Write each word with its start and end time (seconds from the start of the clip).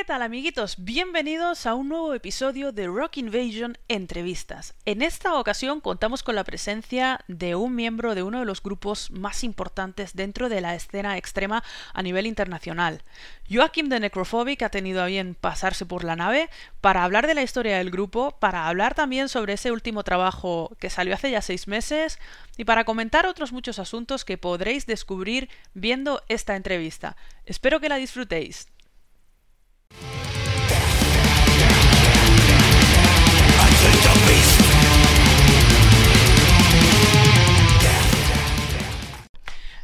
¿Qué 0.00 0.06
tal 0.06 0.22
amiguitos? 0.22 0.76
Bienvenidos 0.78 1.66
a 1.66 1.74
un 1.74 1.90
nuevo 1.90 2.14
episodio 2.14 2.72
de 2.72 2.86
Rock 2.86 3.18
Invasion 3.18 3.76
Entrevistas. 3.86 4.72
En 4.86 5.02
esta 5.02 5.34
ocasión 5.34 5.82
contamos 5.82 6.22
con 6.22 6.34
la 6.34 6.42
presencia 6.42 7.20
de 7.28 7.54
un 7.54 7.74
miembro 7.74 8.14
de 8.14 8.22
uno 8.22 8.38
de 8.38 8.46
los 8.46 8.62
grupos 8.62 9.10
más 9.10 9.44
importantes 9.44 10.16
dentro 10.16 10.48
de 10.48 10.62
la 10.62 10.74
escena 10.74 11.18
extrema 11.18 11.62
a 11.92 12.02
nivel 12.02 12.26
internacional. 12.26 13.02
Joachim 13.50 13.90
de 13.90 14.00
Necrophobic 14.00 14.62
ha 14.62 14.70
tenido 14.70 15.02
a 15.02 15.06
bien 15.06 15.36
pasarse 15.38 15.84
por 15.84 16.02
la 16.02 16.16
nave 16.16 16.48
para 16.80 17.04
hablar 17.04 17.26
de 17.26 17.34
la 17.34 17.42
historia 17.42 17.76
del 17.76 17.90
grupo, 17.90 18.38
para 18.40 18.68
hablar 18.68 18.94
también 18.94 19.28
sobre 19.28 19.52
ese 19.52 19.70
último 19.70 20.02
trabajo 20.02 20.74
que 20.80 20.88
salió 20.88 21.12
hace 21.12 21.30
ya 21.30 21.42
seis 21.42 21.68
meses 21.68 22.18
y 22.56 22.64
para 22.64 22.84
comentar 22.84 23.26
otros 23.26 23.52
muchos 23.52 23.78
asuntos 23.78 24.24
que 24.24 24.38
podréis 24.38 24.86
descubrir 24.86 25.50
viendo 25.74 26.22
esta 26.28 26.56
entrevista. 26.56 27.18
Espero 27.44 27.80
que 27.80 27.90
la 27.90 27.96
disfrutéis. 27.96 28.68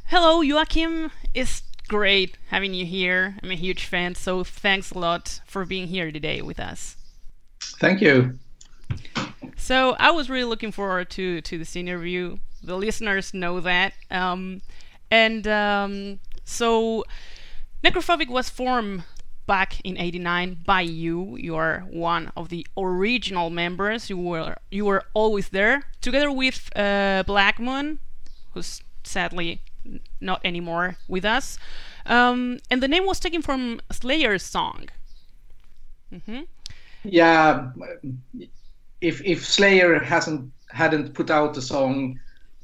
Hello, 0.08 0.40
Joakim. 0.40 1.10
It's 1.34 1.62
great 1.88 2.38
having 2.48 2.74
you 2.74 2.86
here. 2.86 3.36
I'm 3.42 3.50
a 3.50 3.54
huge 3.54 3.84
fan, 3.84 4.14
so 4.14 4.44
thanks 4.44 4.92
a 4.92 4.98
lot 4.98 5.40
for 5.46 5.64
being 5.64 5.88
here 5.88 6.10
today 6.10 6.40
with 6.42 6.58
us. 6.60 6.96
Thank 7.60 8.00
you. 8.00 8.38
So 9.56 9.96
I 9.98 10.12
was 10.12 10.30
really 10.30 10.44
looking 10.44 10.72
forward 10.72 11.10
to 11.10 11.40
to 11.40 11.58
this 11.58 11.76
interview. 11.76 12.38
The 12.62 12.76
listeners 12.76 13.34
know 13.34 13.60
that, 13.60 13.94
um, 14.10 14.62
and 15.10 15.46
um, 15.48 16.20
so 16.44 17.04
Necrophobic 17.84 18.28
was 18.28 18.48
formed 18.48 19.02
back 19.46 19.80
in 19.84 19.96
89 19.96 20.58
by 20.64 20.80
you. 20.80 21.36
You 21.36 21.56
are 21.56 21.84
one 21.90 22.32
of 22.36 22.48
the 22.48 22.66
original 22.76 23.50
members. 23.50 24.10
You 24.10 24.18
were 24.18 24.56
you 24.70 24.84
were 24.84 25.04
always 25.14 25.50
there 25.50 25.84
together 26.00 26.30
with 26.30 26.70
uh, 26.76 27.22
Blackmoon 27.26 27.98
who's 28.52 28.82
sadly 29.04 29.60
not 30.20 30.40
anymore 30.44 30.96
with 31.08 31.24
us. 31.24 31.58
Um, 32.06 32.58
and 32.70 32.82
the 32.82 32.88
name 32.88 33.06
was 33.06 33.20
taken 33.20 33.42
from 33.42 33.80
slayer's 33.90 34.42
song. 34.42 34.88
Mm-hmm. 36.12 36.42
yeah 37.02 37.70
if 39.00 39.20
if 39.24 39.44
slayer 39.44 39.98
hasn't 39.98 40.52
hadn't 40.70 41.14
put 41.14 41.30
out 41.30 41.56
a 41.56 41.62
song 41.62 42.18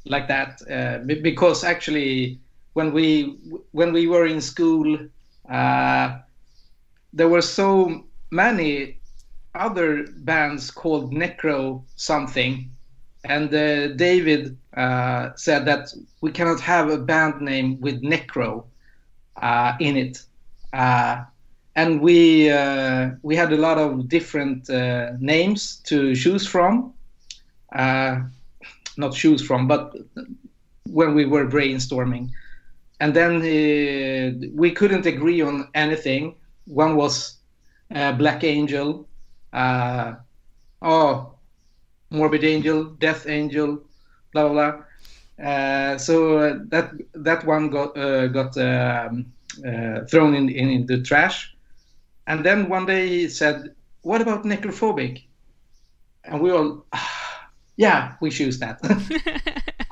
like 0.05 0.27
that 0.27 0.61
uh, 0.71 0.99
because 1.21 1.63
actually 1.63 2.39
when 2.73 2.93
we 2.93 3.37
when 3.71 3.91
we 3.91 4.07
were 4.07 4.25
in 4.25 4.39
school 4.39 4.97
uh, 5.49 6.19
there 7.13 7.29
were 7.29 7.41
so 7.41 8.03
many 8.31 8.97
other 9.55 10.07
bands 10.17 10.71
called 10.71 11.13
Necro 11.13 11.83
something, 11.95 12.69
and 13.23 13.53
uh, 13.53 13.89
David 13.89 14.57
uh, 14.75 15.29
said 15.35 15.65
that 15.65 15.93
we 16.21 16.31
cannot 16.31 16.59
have 16.59 16.89
a 16.89 16.97
band 16.97 17.41
name 17.41 17.79
with 17.79 18.01
Necro 18.01 18.65
uh, 19.41 19.73
in 19.79 19.95
it, 19.95 20.23
uh, 20.73 21.23
and 21.75 22.01
we 22.01 22.49
uh, 22.49 23.11
we 23.21 23.35
had 23.35 23.53
a 23.53 23.57
lot 23.57 23.77
of 23.77 24.09
different 24.09 24.69
uh, 24.69 25.11
names 25.19 25.77
to 25.85 26.15
choose 26.15 26.47
from, 26.47 26.93
not 27.75 29.13
choose 29.13 29.45
from, 29.45 29.67
but 29.67 29.95
when 30.89 31.13
we 31.13 31.25
were 31.25 31.45
brainstorming, 31.45 32.29
and 32.99 33.13
then 33.13 33.41
we 34.55 34.71
couldn't 34.71 35.05
agree 35.05 35.41
on 35.41 35.67
anything 35.75 36.35
one 36.65 36.95
was 36.95 37.37
uh, 37.93 38.11
Black 38.13 38.43
Angel, 38.43 39.07
uh, 39.51 40.13
oh, 40.81 41.33
Morbid 42.09 42.43
Angel, 42.43 42.85
Death 42.85 43.27
Angel, 43.27 43.81
blah 44.31 44.47
blah 44.47 44.71
blah. 44.71 44.83
Uh, 45.45 45.97
so 45.97 46.37
uh, 46.37 46.59
that 46.67 46.91
that 47.13 47.45
one 47.45 47.69
got 47.69 47.97
uh, 47.97 48.27
got 48.27 48.55
um, 48.57 49.25
uh, 49.65 50.01
thrown 50.05 50.35
in, 50.35 50.49
in, 50.49 50.69
in 50.69 50.85
the 50.85 51.01
trash, 51.01 51.55
and 52.27 52.45
then 52.45 52.69
one 52.69 52.85
day 52.85 53.07
he 53.07 53.29
said, 53.29 53.73
"What 54.01 54.21
about 54.21 54.43
necrophobic?" 54.43 55.23
And 56.23 56.39
we 56.41 56.51
all, 56.51 56.85
ah, 56.93 57.49
yeah, 57.77 58.13
we 58.21 58.29
choose 58.29 58.59
that. 58.59 58.79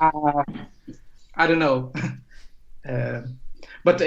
I 1.34 1.46
don't 1.46 1.58
know, 1.58 1.92
but 3.84 4.00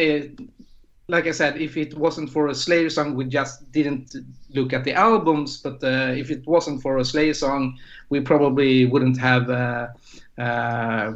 like 1.08 1.28
I 1.28 1.32
said, 1.32 1.58
if 1.62 1.78
it 1.78 1.96
wasn't 1.98 2.32
for 2.32 2.48
a 2.48 2.56
Slayer 2.56 2.90
song, 2.90 3.16
we 3.16 3.26
just 3.26 3.72
didn't 3.72 4.16
look 4.50 4.74
at 4.74 4.84
the 4.84 4.94
albums. 4.94 5.58
But 5.58 5.84
uh, 5.84 6.14
if 6.16 6.32
it 6.32 6.46
wasn't 6.48 6.82
for 6.82 6.98
a 6.98 7.06
Slayer 7.06 7.34
song, 7.34 7.78
we 8.10 8.22
probably 8.22 8.86
wouldn't 8.86 9.20
have 9.20 9.50
uh, 9.50 9.88
uh, 10.40 11.14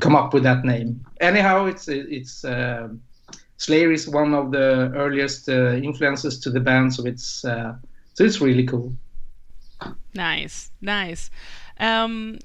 come 0.00 0.16
up 0.16 0.32
with 0.32 0.42
that 0.44 0.64
name. 0.64 1.04
Anyhow, 1.20 1.66
it's 1.66 1.86
it's 1.88 2.44
uh, 2.44 2.88
Slayer 3.58 3.92
is 3.92 4.08
one 4.08 4.32
of 4.32 4.52
the 4.52 4.90
earliest 4.94 5.48
uh, 5.48 5.72
influences 5.74 6.38
to 6.40 6.50
the 6.50 6.60
band, 6.60 6.94
so 6.94 7.04
it's 7.04 7.44
uh, 7.44 7.74
so 8.14 8.24
it's 8.24 8.40
really 8.40 8.64
cool. 8.64 8.94
Nice, 10.14 10.70
nice. 10.80 11.30
Um, 11.78 12.38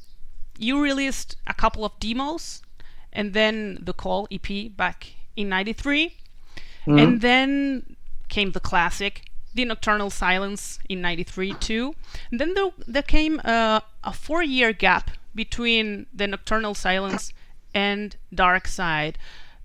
you 0.58 0.81
released 0.81 1.38
a 1.47 1.53
couple 1.53 1.85
of 1.85 1.97
demos, 2.02 2.62
and 3.14 3.34
then 3.34 3.80
the 3.81 3.94
Call 3.94 4.28
EP 4.30 4.75
back 4.75 5.14
in 5.38 5.47
'93 5.47 6.18
Mm. 6.85 7.01
And 7.01 7.22
then 7.22 7.96
came 8.29 8.51
the 8.51 8.59
classic, 8.59 9.23
The 9.53 9.66
Nocturnal 9.66 10.09
Silence 10.09 10.79
in 10.90 11.01
93 11.01 11.53
too. 11.56 11.96
And 12.31 12.40
then 12.40 12.53
there, 12.53 12.72
there 12.88 13.03
came 13.03 13.40
a 13.44 13.81
four 14.13 14.44
year 14.44 14.73
gap 14.73 15.12
between 15.34 16.07
The 16.13 16.28
Nocturnal 16.28 16.75
Silence 16.75 17.34
and 17.73 18.16
Darkside. 18.34 19.16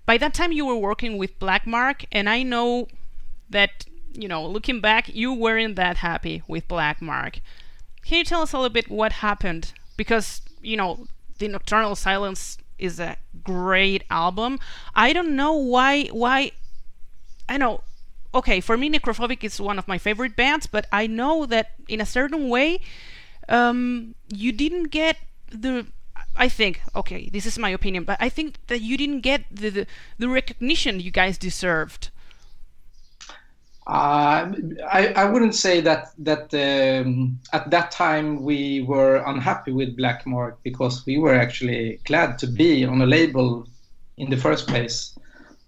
By 0.05 0.17
that 0.17 0.33
time, 0.33 0.51
you 0.51 0.65
were 0.65 0.75
working 0.75 1.17
with 1.17 1.39
Black 1.39 1.65
Mark, 1.65 2.05
and 2.11 2.29
I 2.29 2.43
know 2.43 2.87
that, 3.49 3.85
you 4.13 4.27
know, 4.27 4.45
looking 4.45 4.81
back, 4.81 5.07
you 5.07 5.33
weren't 5.33 5.75
that 5.77 5.97
happy 5.97 6.43
with 6.47 6.67
Black 6.67 7.01
Mark. 7.01 7.39
Can 8.03 8.17
you 8.17 8.23
tell 8.25 8.41
us 8.41 8.51
a 8.51 8.57
little 8.57 8.73
bit 8.73 8.89
what 8.89 9.13
happened? 9.13 9.73
Because, 9.95 10.41
you 10.61 10.75
know, 10.75 11.05
The 11.37 11.47
Nocturnal 11.47 11.95
Silence 11.95 12.57
is 12.77 12.99
a 12.99 13.15
great 13.43 14.03
album. 14.09 14.59
I 14.95 15.13
don't 15.13 15.35
know 15.35 15.53
why 15.53 16.05
why 16.07 16.51
I 17.51 17.57
know 17.57 17.81
okay, 18.33 18.61
for 18.61 18.77
me, 18.77 18.89
Necrophobic 18.89 19.43
is 19.43 19.59
one 19.59 19.77
of 19.77 19.87
my 19.87 19.97
favorite 19.97 20.35
bands, 20.35 20.67
but 20.67 20.87
I 20.91 21.07
know 21.07 21.45
that 21.45 21.71
in 21.87 22.01
a 22.01 22.05
certain 22.05 22.49
way, 22.49 22.79
um, 23.49 24.15
you 24.29 24.51
didn't 24.51 24.85
get 24.85 25.17
the. 25.49 25.87
I 26.35 26.47
think, 26.47 26.81
okay, 26.95 27.29
this 27.29 27.45
is 27.45 27.59
my 27.59 27.69
opinion, 27.69 28.05
but 28.05 28.17
I 28.21 28.29
think 28.29 28.55
that 28.67 28.81
you 28.81 28.95
didn't 28.97 29.21
get 29.21 29.43
the 29.51 29.69
the, 29.69 29.87
the 30.17 30.29
recognition 30.29 30.99
you 30.99 31.11
guys 31.11 31.37
deserved. 31.37 32.09
Uh, 33.87 34.53
I, 34.89 35.07
I 35.15 35.25
wouldn't 35.25 35.55
say 35.55 35.81
that 35.81 36.11
that 36.19 36.53
um, 36.53 37.39
at 37.51 37.69
that 37.71 37.91
time 37.91 38.43
we 38.43 38.83
were 38.83 39.23
unhappy 39.25 39.71
with 39.73 39.97
Black 39.97 40.25
Mark 40.25 40.59
because 40.63 41.05
we 41.05 41.17
were 41.17 41.35
actually 41.35 41.99
glad 42.05 42.37
to 42.39 42.47
be 42.47 42.85
on 42.85 43.01
a 43.01 43.05
label 43.05 43.67
in 44.17 44.29
the 44.29 44.37
first 44.37 44.67
place. 44.67 45.17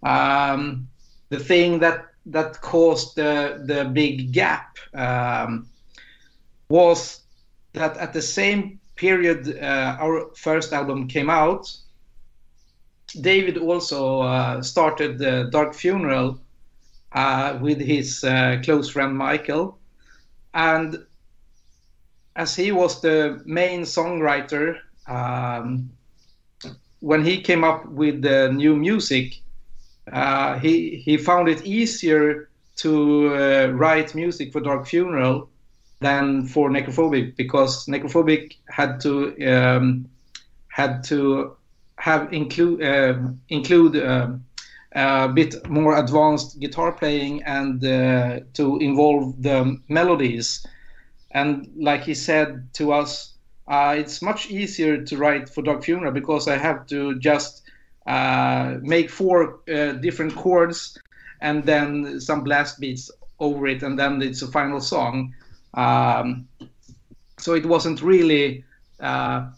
Um, 0.03 0.87
the 1.33 1.39
thing 1.39 1.79
that 1.79 2.05
that 2.25 2.61
caused 2.61 3.15
the 3.15 3.63
the 3.65 3.85
big 3.85 4.31
gap 4.31 4.77
um, 4.93 5.67
was 6.69 7.21
that 7.73 7.97
at 7.97 8.13
the 8.13 8.21
same 8.21 8.79
period 8.95 9.57
uh, 9.57 9.97
our 9.99 10.29
first 10.35 10.73
album 10.73 11.07
came 11.07 11.29
out. 11.29 11.75
David 13.21 13.57
also 13.57 14.21
uh, 14.21 14.61
started 14.61 15.17
the 15.17 15.49
Dark 15.51 15.73
Funeral 15.73 16.39
uh, 17.11 17.57
with 17.61 17.79
his 17.79 18.23
uh, 18.23 18.61
close 18.63 18.89
friend 18.89 19.17
Michael, 19.17 19.77
and 20.53 21.05
as 22.35 22.55
he 22.55 22.71
was 22.71 23.01
the 23.01 23.41
main 23.45 23.81
songwriter, 23.81 24.77
um, 25.07 25.89
when 26.99 27.25
he 27.25 27.41
came 27.41 27.63
up 27.63 27.85
with 27.85 28.21
the 28.21 28.51
new 28.51 28.75
music, 28.75 29.42
uh, 30.11 30.59
he 30.59 30.97
he 30.97 31.17
found 31.17 31.47
it 31.47 31.65
easier 31.65 32.49
to 32.75 33.35
uh, 33.35 33.67
write 33.67 34.15
music 34.15 34.51
for 34.51 34.59
Dark 34.59 34.87
Funeral 34.87 35.49
than 36.01 36.45
for 36.45 36.69
Necrophobic 36.69 37.35
because 37.37 37.85
Necrophobic 37.85 38.57
had 38.69 38.99
to 39.01 39.35
um, 39.47 40.05
had 40.67 41.03
to 41.05 41.55
have 41.97 42.33
include 42.33 42.83
uh, 42.83 43.15
include 43.49 43.95
a 44.95 45.27
bit 45.27 45.67
more 45.69 45.97
advanced 45.97 46.59
guitar 46.59 46.91
playing 46.91 47.43
and 47.43 47.83
uh, 47.83 48.39
to 48.53 48.77
involve 48.77 49.41
the 49.41 49.79
melodies. 49.89 50.65
And 51.31 51.71
like 51.75 52.03
he 52.03 52.13
said 52.13 52.73
to 52.73 52.93
us, 52.93 53.33
uh, 53.67 53.95
it's 53.97 54.21
much 54.21 54.51
easier 54.51 55.03
to 55.03 55.17
write 55.17 55.49
for 55.49 55.63
Dark 55.63 55.83
Funeral 55.83 56.11
because 56.11 56.47
I 56.47 56.57
have 56.57 56.85
to 56.87 57.17
just 57.19 57.62
uh, 58.07 58.77
make 58.81 59.09
four 59.09 59.59
uh, 59.73 59.93
different 59.93 60.35
chords 60.35 60.97
and 61.41 61.63
then 61.65 62.19
some 62.19 62.43
blast 62.43 62.79
beats 62.79 63.11
over 63.39 63.67
it, 63.67 63.83
and 63.83 63.99
then 63.99 64.21
it's 64.21 64.41
a 64.41 64.47
final 64.47 64.79
song. 64.79 65.33
Um, 65.73 66.47
so 67.37 67.53
it 67.53 67.65
wasn't 67.65 68.01
really 68.01 68.63
uh, 68.99 69.49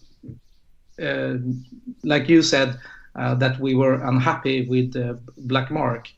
uh, 1.02 1.36
like 2.04 2.30
you 2.30 2.42
said 2.42 2.80
uh, 3.16 3.36
that 3.36 3.60
we 3.60 3.76
were 3.76 4.02
unhappy 4.04 4.66
with 4.68 4.96
Black 5.38 5.70
Mark. 5.70 6.10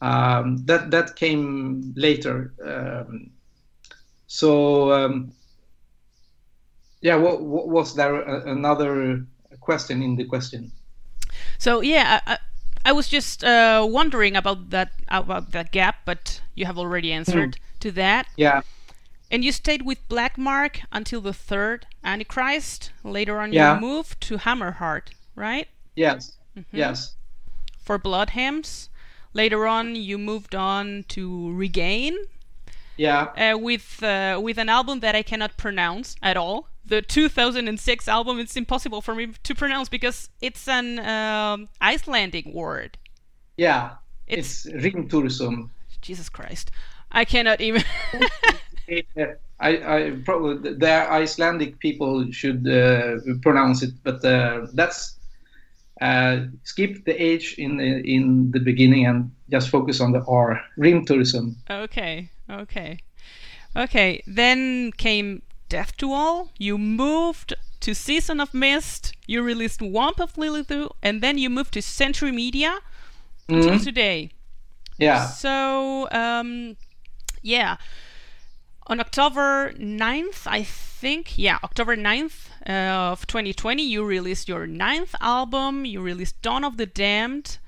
Um, 0.00 0.64
that 0.66 0.90
that 0.90 1.16
came 1.16 1.92
later. 1.96 2.52
Um, 2.64 3.30
so 4.26 4.92
um, 4.92 5.32
yeah, 7.00 7.16
what, 7.16 7.42
what, 7.42 7.68
was 7.68 7.94
there 7.94 8.22
another 8.46 9.24
question 9.60 10.02
in 10.02 10.16
the 10.16 10.24
question? 10.24 10.72
So 11.64 11.80
yeah, 11.80 12.20
I, 12.26 12.38
I 12.84 12.92
was 12.92 13.08
just 13.08 13.42
uh, 13.42 13.86
wondering 13.88 14.36
about 14.36 14.68
that 14.68 14.90
about 15.08 15.52
that 15.52 15.72
gap, 15.72 15.96
but 16.04 16.42
you 16.54 16.66
have 16.66 16.78
already 16.78 17.10
answered 17.10 17.56
mm. 17.56 17.80
to 17.80 17.90
that. 17.92 18.26
Yeah. 18.36 18.60
And 19.30 19.42
you 19.42 19.50
stayed 19.50 19.80
with 19.80 20.06
Black 20.06 20.36
Mark 20.36 20.80
until 20.92 21.22
the 21.22 21.32
third 21.32 21.86
Antichrist. 22.04 22.92
Later 23.02 23.40
on, 23.40 23.54
yeah. 23.54 23.76
you 23.76 23.80
moved 23.80 24.20
to 24.28 24.36
Hammerheart, 24.36 25.14
right? 25.34 25.68
Yes. 25.96 26.36
Mm-hmm. 26.54 26.76
Yes. 26.76 27.14
For 27.82 27.96
Bloodhymns. 27.96 28.90
Later 29.32 29.66
on, 29.66 29.96
you 29.96 30.18
moved 30.18 30.54
on 30.54 31.06
to 31.08 31.50
Regain. 31.50 32.14
Yeah. 32.98 33.32
Uh, 33.40 33.56
with 33.56 34.02
uh, 34.02 34.38
with 34.38 34.58
an 34.58 34.68
album 34.68 35.00
that 35.00 35.14
I 35.14 35.22
cannot 35.22 35.56
pronounce 35.56 36.14
at 36.22 36.36
all. 36.36 36.68
The 36.86 37.02
2006 37.02 38.08
album. 38.08 38.38
It's 38.38 38.56
impossible 38.56 39.00
for 39.00 39.14
me 39.14 39.28
to 39.42 39.54
pronounce 39.54 39.88
because 39.88 40.28
it's 40.40 40.68
an 40.68 40.98
um, 40.98 41.68
Icelandic 41.80 42.46
word. 42.46 42.98
Yeah. 43.56 43.92
It's, 44.26 44.66
it's 44.66 44.84
Rimtursum. 44.84 45.70
Jesus 46.02 46.28
Christ. 46.28 46.70
I 47.10 47.24
cannot 47.24 47.60
even. 47.60 47.84
I, 49.60 49.68
I 49.96 50.18
probably 50.24 50.74
the 50.74 51.10
Icelandic 51.10 51.78
people 51.78 52.30
should 52.32 52.68
uh, 52.68 53.16
pronounce 53.40 53.82
it, 53.82 53.92
but 54.02 54.24
uh, 54.24 54.66
that's 54.74 55.16
uh, 56.00 56.40
skip 56.64 57.04
the 57.04 57.22
H 57.22 57.56
in 57.58 57.76
the, 57.76 58.02
in 58.04 58.50
the 58.50 58.58
beginning 58.58 59.06
and 59.06 59.30
just 59.50 59.70
focus 59.70 60.00
on 60.00 60.12
the 60.12 60.24
R. 60.26 60.60
Rimtursum. 60.76 61.54
Okay, 61.70 62.28
okay, 62.50 62.98
okay. 63.76 64.22
Then 64.26 64.90
came 64.92 65.42
Death 65.74 65.96
to 65.96 66.12
All. 66.12 66.50
You 66.56 66.78
moved 66.78 67.54
to 67.80 67.94
Season 67.94 68.38
of 68.40 68.54
Mist. 68.54 69.12
You 69.26 69.42
released 69.42 69.82
Womb 69.82 70.14
of 70.20 70.34
Lilithu, 70.34 70.90
and 71.02 71.20
then 71.20 71.36
you 71.36 71.50
moved 71.50 71.72
to 71.74 71.82
Century 71.82 72.30
Media 72.30 72.78
mm-hmm. 73.48 73.54
until 73.60 73.78
today. 73.80 74.30
Yeah. 74.98 75.26
So, 75.26 76.08
um, 76.12 76.76
yeah 77.42 77.76
on 78.86 79.00
October 79.00 79.72
9th, 79.78 80.46
I 80.46 80.62
think, 80.62 81.38
yeah, 81.38 81.58
October 81.64 81.96
9th 81.96 82.50
uh, 82.68 83.12
of 83.12 83.26
2020, 83.26 83.82
you 83.82 84.04
released 84.04 84.48
your 84.48 84.66
ninth 84.66 85.14
album. 85.20 85.84
You 85.84 86.00
released 86.00 86.40
Dawn 86.42 86.64
of 86.64 86.76
the 86.76 86.86
Damned, 86.86 87.58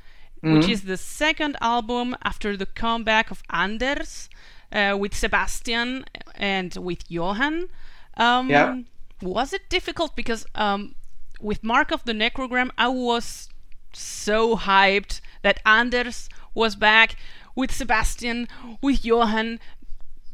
mm-hmm. 0.43 0.55
which 0.55 0.69
is 0.69 0.83
the 0.83 0.97
second 0.97 1.57
album 1.61 2.17
after 2.23 2.57
the 2.57 2.67
comeback 2.67 3.31
of 3.31 3.43
Anders 3.51 4.29
uh, 4.73 4.97
with 4.99 5.17
Sebastian 5.17 6.05
and 6.35 6.77
with 6.77 7.11
Johan. 7.11 7.69
Um, 8.17 8.51
yeah. 8.51 8.81
Was 9.23 9.53
it 9.53 9.69
difficult? 9.69 10.17
Because 10.17 10.47
um, 10.55 10.95
with 11.41 11.63
Mark 11.63 11.91
of 11.91 12.05
the 12.05 12.13
Necrogram, 12.13 12.71
I 12.77 12.89
was 12.89 13.49
so 13.93 14.57
hyped 14.57 15.21
that 15.43 15.61
Anders 15.65 16.29
was 16.55 16.77
back 16.77 17.17
with 17.55 17.73
Sebastian, 17.73 18.49
with 18.83 19.05
Johan 19.05 19.59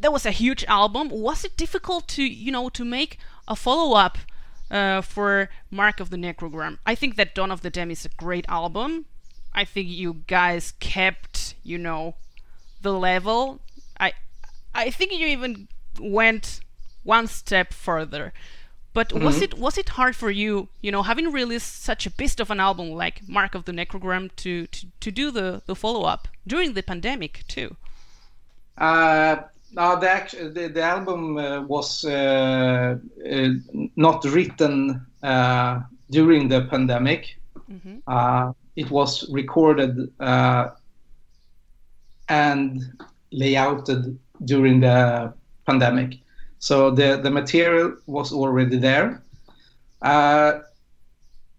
that 0.03 0.13
was 0.13 0.27
a 0.27 0.31
huge 0.31 0.65
album. 0.65 1.09
Was 1.09 1.45
it 1.45 1.57
difficult 1.57 2.07
to 2.09 2.23
you 2.23 2.53
know 2.53 2.69
to 2.69 2.85
make 2.85 3.19
a 3.49 3.57
follow 3.57 3.97
up 3.97 4.19
uh, 4.71 5.01
for 5.01 5.49
Mark 5.71 6.01
of 6.01 6.11
the 6.11 6.17
Necrogram? 6.17 6.79
I 6.85 6.95
think 6.95 7.17
that 7.17 7.35
Dawn 7.35 7.51
of 7.51 7.63
the 7.63 7.71
Damned 7.71 7.93
is 7.93 8.05
a 8.05 8.11
great 8.11 8.45
album. 8.49 9.07
I 9.55 9.65
think 9.65 9.89
you 9.89 10.23
guys 10.27 10.75
kept 10.81 11.55
you 11.63 11.79
know 11.79 12.17
the 12.83 12.93
level. 12.93 13.61
I 13.99 14.13
I 14.75 14.91
think 14.91 15.13
you 15.13 15.27
even 15.27 15.69
went 15.99 16.61
one 17.05 17.27
step 17.27 17.73
further. 17.73 18.33
But 18.95 19.09
mm-hmm. 19.09 19.25
was 19.25 19.41
it 19.41 19.55
was 19.59 19.79
it 19.79 19.91
hard 19.91 20.15
for 20.15 20.31
you, 20.31 20.69
you 20.83 20.93
know, 20.93 21.03
having 21.03 21.33
released 21.33 21.83
such 21.83 22.07
a 22.07 22.11
beast 22.11 22.41
of 22.41 22.51
an 22.51 22.61
album 22.61 22.91
like 22.91 23.27
Mark 23.27 23.55
of 23.55 23.65
the 23.65 23.73
Necrogram 23.73 24.31
to 24.37 24.67
to, 24.67 24.87
to 25.01 25.11
do 25.11 25.31
the, 25.31 25.63
the 25.67 25.75
follow 25.75 26.03
up 26.03 26.29
during 26.47 26.75
the 26.75 26.83
pandemic 26.83 27.45
too? 27.49 27.77
Uh, 28.77 29.37
no, 29.73 29.99
the, 29.99 30.51
the, 30.55 30.69
the 30.69 30.83
album 30.83 31.39
uh, 31.39 31.63
was 31.63 32.05
uh, 32.05 32.97
uh, 33.31 33.49
not 33.97 34.25
written 34.25 35.07
uh, 35.23 35.81
during 36.11 36.49
the 36.49 36.63
pandemic. 36.67 37.39
Mm-hmm. 37.71 37.99
Uh, 38.07 38.53
it 38.77 38.91
was 38.91 39.29
recorded 39.31 40.13
uh, 40.21 40.69
and 42.29 42.83
layouted 43.33 44.19
during 44.45 44.81
the 44.81 45.33
pandemic. 45.67 46.19
So 46.63 46.93
the, 46.93 47.19
the 47.21 47.31
material 47.31 47.97
was 48.07 48.33
already 48.33 48.79
there. 48.79 49.21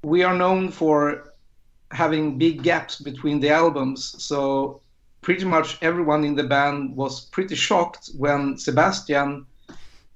we 0.01 0.23
are 0.23 0.33
known 0.33 0.71
for 0.71 1.33
having 1.91 2.37
big 2.37 2.63
gaps 2.63 3.01
between 3.01 3.41
the 3.41 3.49
albums. 3.49 4.15
So 4.23 4.79
pretty 5.21 5.43
much 5.43 5.77
everyone 5.81 6.23
in 6.23 6.35
the 6.35 6.45
band 6.45 6.95
was 6.95 7.25
pretty 7.35 7.55
shocked 7.55 8.11
when 8.17 8.57
Sebastian, 8.57 9.45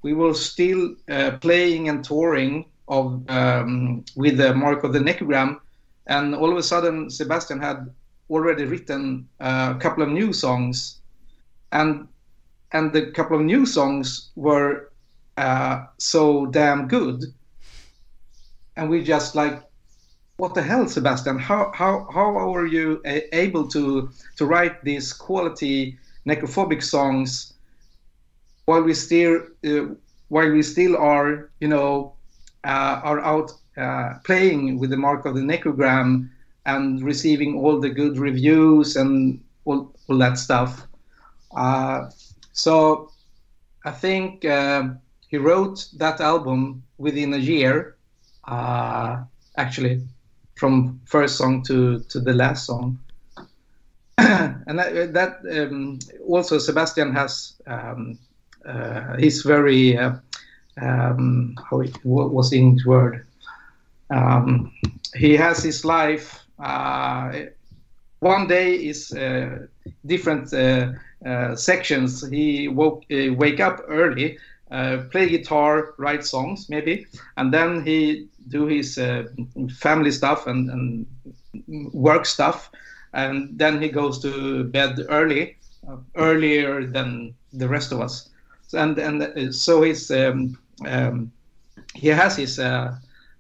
we 0.04 0.14
were 0.14 0.34
still 0.34 0.96
uh, 1.10 1.32
playing 1.42 1.90
and 1.90 2.02
touring 2.02 2.66
of 2.88 3.30
um, 3.30 4.06
with 4.16 4.38
the 4.38 4.56
Mark 4.56 4.86
of 4.86 4.94
the 4.94 5.00
Necrogram, 5.00 5.60
and 6.06 6.34
all 6.34 6.50
of 6.50 6.58
a 6.58 6.64
sudden 6.64 7.10
Sebastian 7.10 7.60
had 7.60 7.94
already 8.30 8.64
written 8.64 9.28
uh, 9.42 9.74
a 9.76 9.80
couple 9.82 10.02
of 10.02 10.08
new 10.08 10.32
songs, 10.32 11.02
and 11.74 12.08
and 12.72 12.92
the 12.94 13.12
couple 13.12 13.38
of 13.38 13.44
new 13.44 13.66
songs 13.66 14.32
were 14.36 14.92
uh, 15.38 15.86
so 15.98 16.48
damn 16.48 16.88
good, 16.88 17.24
and 18.76 18.90
we 18.90 19.04
just 19.04 19.36
like 19.36 19.64
what 20.38 20.54
the 20.54 20.62
hell, 20.62 20.88
Sebastian? 20.88 21.40
How 21.40 21.72
how 21.74 22.08
how 22.12 22.38
are 22.38 22.66
you 22.66 23.02
able 23.34 23.68
to 23.70 24.10
to 24.38 24.46
write 24.46 24.84
these 24.84 25.12
quality 25.12 25.98
necrophobic 26.28 26.84
songs 26.84 27.54
while 28.66 28.84
we 28.84 28.94
still 28.94 29.42
uh, 29.66 29.86
while 30.30 30.52
we 30.52 30.62
still 30.62 30.96
are 30.98 31.50
you 31.60 31.68
know 31.68 32.14
uh, 32.64 33.02
are 33.04 33.20
out 33.22 33.52
uh, 33.78 34.14
playing 34.24 34.78
with 34.78 34.92
the 34.92 34.98
mark 34.98 35.26
of 35.26 35.34
the 35.36 35.42
necrogram 35.42 36.30
and 36.66 37.04
receiving 37.04 37.58
all 37.58 37.80
the 37.80 37.90
good 37.90 38.18
reviews 38.18 38.96
and 38.96 39.42
all, 39.66 39.96
all 40.08 40.18
that 40.18 40.38
stuff. 40.38 40.88
So 42.58 43.12
I 43.86 43.92
think 43.92 44.44
uh, 44.44 44.90
he 45.28 45.38
wrote 45.38 45.88
that 45.98 46.20
album 46.20 46.84
within 46.98 47.34
a 47.34 47.38
year, 47.38 47.96
uh, 48.48 49.24
actually 49.58 50.02
from 50.56 51.00
first 51.06 51.38
song 51.38 51.62
to 51.64 52.00
to 52.10 52.20
the 52.20 52.34
last 52.34 52.66
song. 52.66 52.98
and 54.18 54.80
that, 54.80 55.14
that 55.14 55.38
um, 55.52 56.00
also 56.28 56.58
Sebastian 56.58 57.14
has 57.14 57.54
um, 57.68 58.18
uh, 58.66 59.16
he's 59.18 59.44
very 59.44 59.96
uh, 59.96 60.14
um, 60.82 61.56
how 61.70 61.82
it, 61.82 61.96
what 62.04 62.32
was 62.32 62.50
the 62.50 62.58
English 62.58 62.86
word? 62.88 63.28
Um, 64.10 64.72
he 65.16 65.38
has 65.38 65.64
his 65.64 65.86
life. 65.86 66.44
Uh, 66.58 67.46
one 68.20 68.48
day 68.48 68.74
is 68.74 69.12
uh, 69.12 69.68
different 70.06 70.54
uh, 70.54 70.92
uh, 71.26 71.56
sections. 71.56 72.28
He 72.28 72.68
woke 72.68 73.04
wake 73.10 73.60
up 73.60 73.82
early, 73.88 74.38
play 74.70 75.30
guitar, 75.30 75.94
write 75.98 76.26
songs 76.26 76.70
maybe, 76.70 77.06
and 77.38 77.54
then 77.54 77.86
he 77.86 78.28
do 78.48 78.66
his 78.66 78.98
uh, 78.98 79.24
family 79.80 80.12
stuff 80.12 80.48
and, 80.48 80.70
and, 80.70 81.06
work 81.92 82.26
stuff, 82.26 82.70
and 83.14 83.58
then 83.58 83.82
he 83.82 83.90
goes 83.90 84.20
to 84.20 84.64
bed 84.66 85.00
early, 85.10 85.58
uh, 85.88 85.98
earlier 86.16 86.86
than 86.86 87.34
the 87.54 87.68
rest 87.68 87.92
of 87.92 88.00
us. 88.00 88.30
And 88.74 88.98
and 89.00 89.24
uh, 89.24 89.52
so 89.52 89.82
he's 89.82 90.12
um, 90.12 90.58
um, 90.86 91.32
he 91.96 92.10
has 92.10 92.36
his 92.36 92.60
uh, 92.60 92.96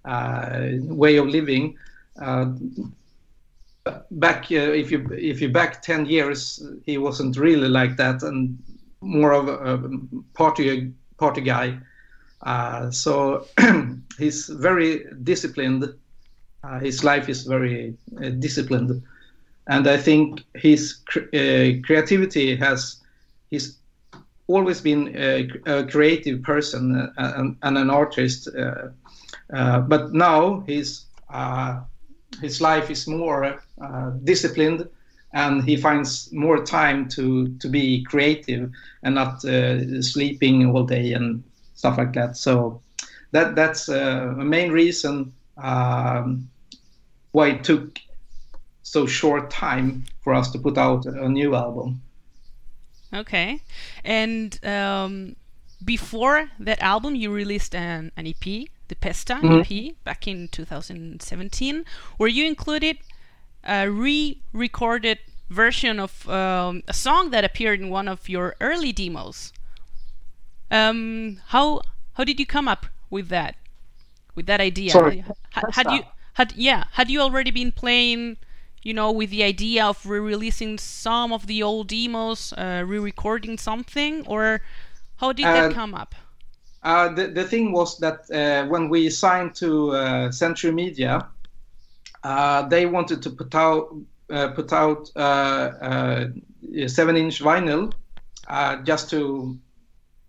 uh, 0.06 0.70
way 0.82 1.18
of 1.18 1.28
living. 1.28 1.78
Uh, 2.20 2.54
back 4.12 4.52
if 4.52 4.92
you 4.92 5.08
if 5.12 5.42
you 5.42 5.50
back 5.50 5.82
ten 5.82 6.06
years, 6.06 6.64
he 6.86 6.98
wasn't 6.98 7.38
really 7.38 7.70
like 7.70 7.98
that, 7.98 8.24
and 8.24 8.58
more 9.02 9.34
of 9.34 9.48
a 9.48 9.90
party 10.34 10.92
party 11.18 11.42
guy. 11.42 11.78
Uh, 12.42 12.92
so 12.92 13.48
he's 14.18 14.48
very 14.48 15.06
disciplined. 15.24 15.94
Uh, 16.64 16.80
his 16.80 17.04
life 17.04 17.30
is 17.30 17.44
very 17.44 17.96
uh, 18.24 18.30
disciplined, 18.30 19.02
and 19.68 19.88
I 19.88 19.98
think 19.98 20.44
his 20.56 21.00
uh, 21.16 21.82
creativity 21.86 22.56
has 22.56 23.02
he's 23.50 23.78
always 24.48 24.82
been 24.82 25.14
a, 25.16 25.50
a 25.66 25.86
creative 25.86 26.42
person 26.42 26.96
uh, 26.96 27.34
and, 27.36 27.58
and, 27.62 27.78
an 27.78 27.90
artist. 27.90 28.48
Uh, 28.48 28.90
uh, 29.54 29.80
but 29.82 30.14
now 30.14 30.62
his 30.62 31.06
his 32.42 32.62
life 32.62 32.90
is 32.90 33.08
more 33.08 33.60
disciplined 34.24 34.88
and 35.34 35.64
he 35.64 35.76
finds 35.78 36.32
more 36.32 36.64
time 36.64 37.08
to 37.10 37.48
to 37.60 37.70
be 37.70 38.04
creative 38.04 38.72
and 39.04 39.16
not 39.16 39.44
uh, 39.46 40.02
sleeping 40.02 40.66
all 40.66 40.84
day 40.84 41.14
and 41.14 41.44
stuff 41.76 41.98
like 41.98 42.14
that. 42.14 42.38
So 42.38 42.82
that 43.32 43.56
that's 43.56 43.90
uh, 43.90 44.36
a 44.40 44.46
main 44.46 44.72
reason 44.72 45.34
um, 45.58 46.50
why 47.32 47.50
it 47.50 47.64
took 47.64 48.00
so 48.84 49.06
short 49.06 49.50
time 49.50 50.06
for 50.22 50.34
us 50.34 50.50
to 50.52 50.60
put 50.60 50.78
out 50.78 51.06
a 51.06 51.30
new 51.30 51.56
album. 51.56 52.02
Okay, 53.14 53.62
and 54.04 54.60
um, 54.66 55.36
before 55.84 56.50
that 56.60 56.82
album, 56.82 57.16
you 57.16 57.32
released 57.32 57.76
an, 57.76 58.12
an 58.18 58.28
EP, 58.28 58.68
the 58.88 58.96
Pesta 58.96 59.36
mm-hmm. 59.36 59.90
EP, 59.90 59.96
back 60.04 60.28
in 60.28 60.48
2017, 60.48 61.86
where 62.18 62.30
you 62.30 62.46
included 62.46 62.98
a 63.64 63.90
re-recorded 63.90 65.20
version 65.50 66.00
of 66.00 66.28
um, 66.30 66.84
a 66.88 66.94
song 66.94 67.30
that 67.32 67.44
appeared 67.44 67.80
in 67.80 67.90
one 67.90 68.08
of 68.08 68.28
your 68.30 68.56
early 68.60 68.92
demos. 68.92 69.54
Um, 70.70 71.40
how 71.48 71.82
how 72.14 72.24
did 72.24 72.40
you 72.40 72.46
come 72.46 72.68
up 72.68 72.88
with 73.10 73.30
that, 73.30 73.56
with 74.36 74.46
that 74.48 74.60
idea? 74.60 74.92
Sorry, 74.92 75.24
had, 75.52 75.64
had 75.72 75.92
you 75.92 76.04
had 76.34 76.54
yeah 76.56 76.86
had 76.94 77.10
you 77.10 77.22
already 77.22 77.52
been 77.52 77.72
playing, 77.72 78.38
you 78.84 78.94
know, 78.94 79.12
with 79.12 79.30
the 79.30 79.44
idea 79.44 79.86
of 79.86 80.06
re-releasing 80.06 80.78
some 80.78 81.32
of 81.32 81.48
the 81.48 81.64
old 81.64 81.88
demos, 81.88 82.54
uh, 82.54 82.84
re-recording 82.86 83.58
something, 83.58 84.26
or 84.28 84.62
how 85.18 85.32
did 85.32 85.46
uh, 85.46 85.54
that 85.54 85.74
come 85.74 85.94
up? 85.94 86.16
Uh, 86.88 87.10
the 87.14 87.28
the 87.28 87.44
thing 87.44 87.74
was 87.74 87.98
that 88.00 88.20
uh, 88.32 88.66
when 88.70 88.88
we 88.88 89.10
signed 89.10 89.54
to 89.54 89.92
uh, 89.92 90.32
Century 90.32 90.72
Media, 90.72 91.28
uh, 92.24 92.62
they 92.70 92.86
wanted 92.86 93.22
to 93.22 93.30
put 93.30 93.54
out 93.54 93.94
put 94.56 94.72
out 94.74 95.12
a 95.16 96.32
seven-inch 96.88 97.42
vinyl 97.42 97.92
just 98.86 99.10
to 99.10 99.58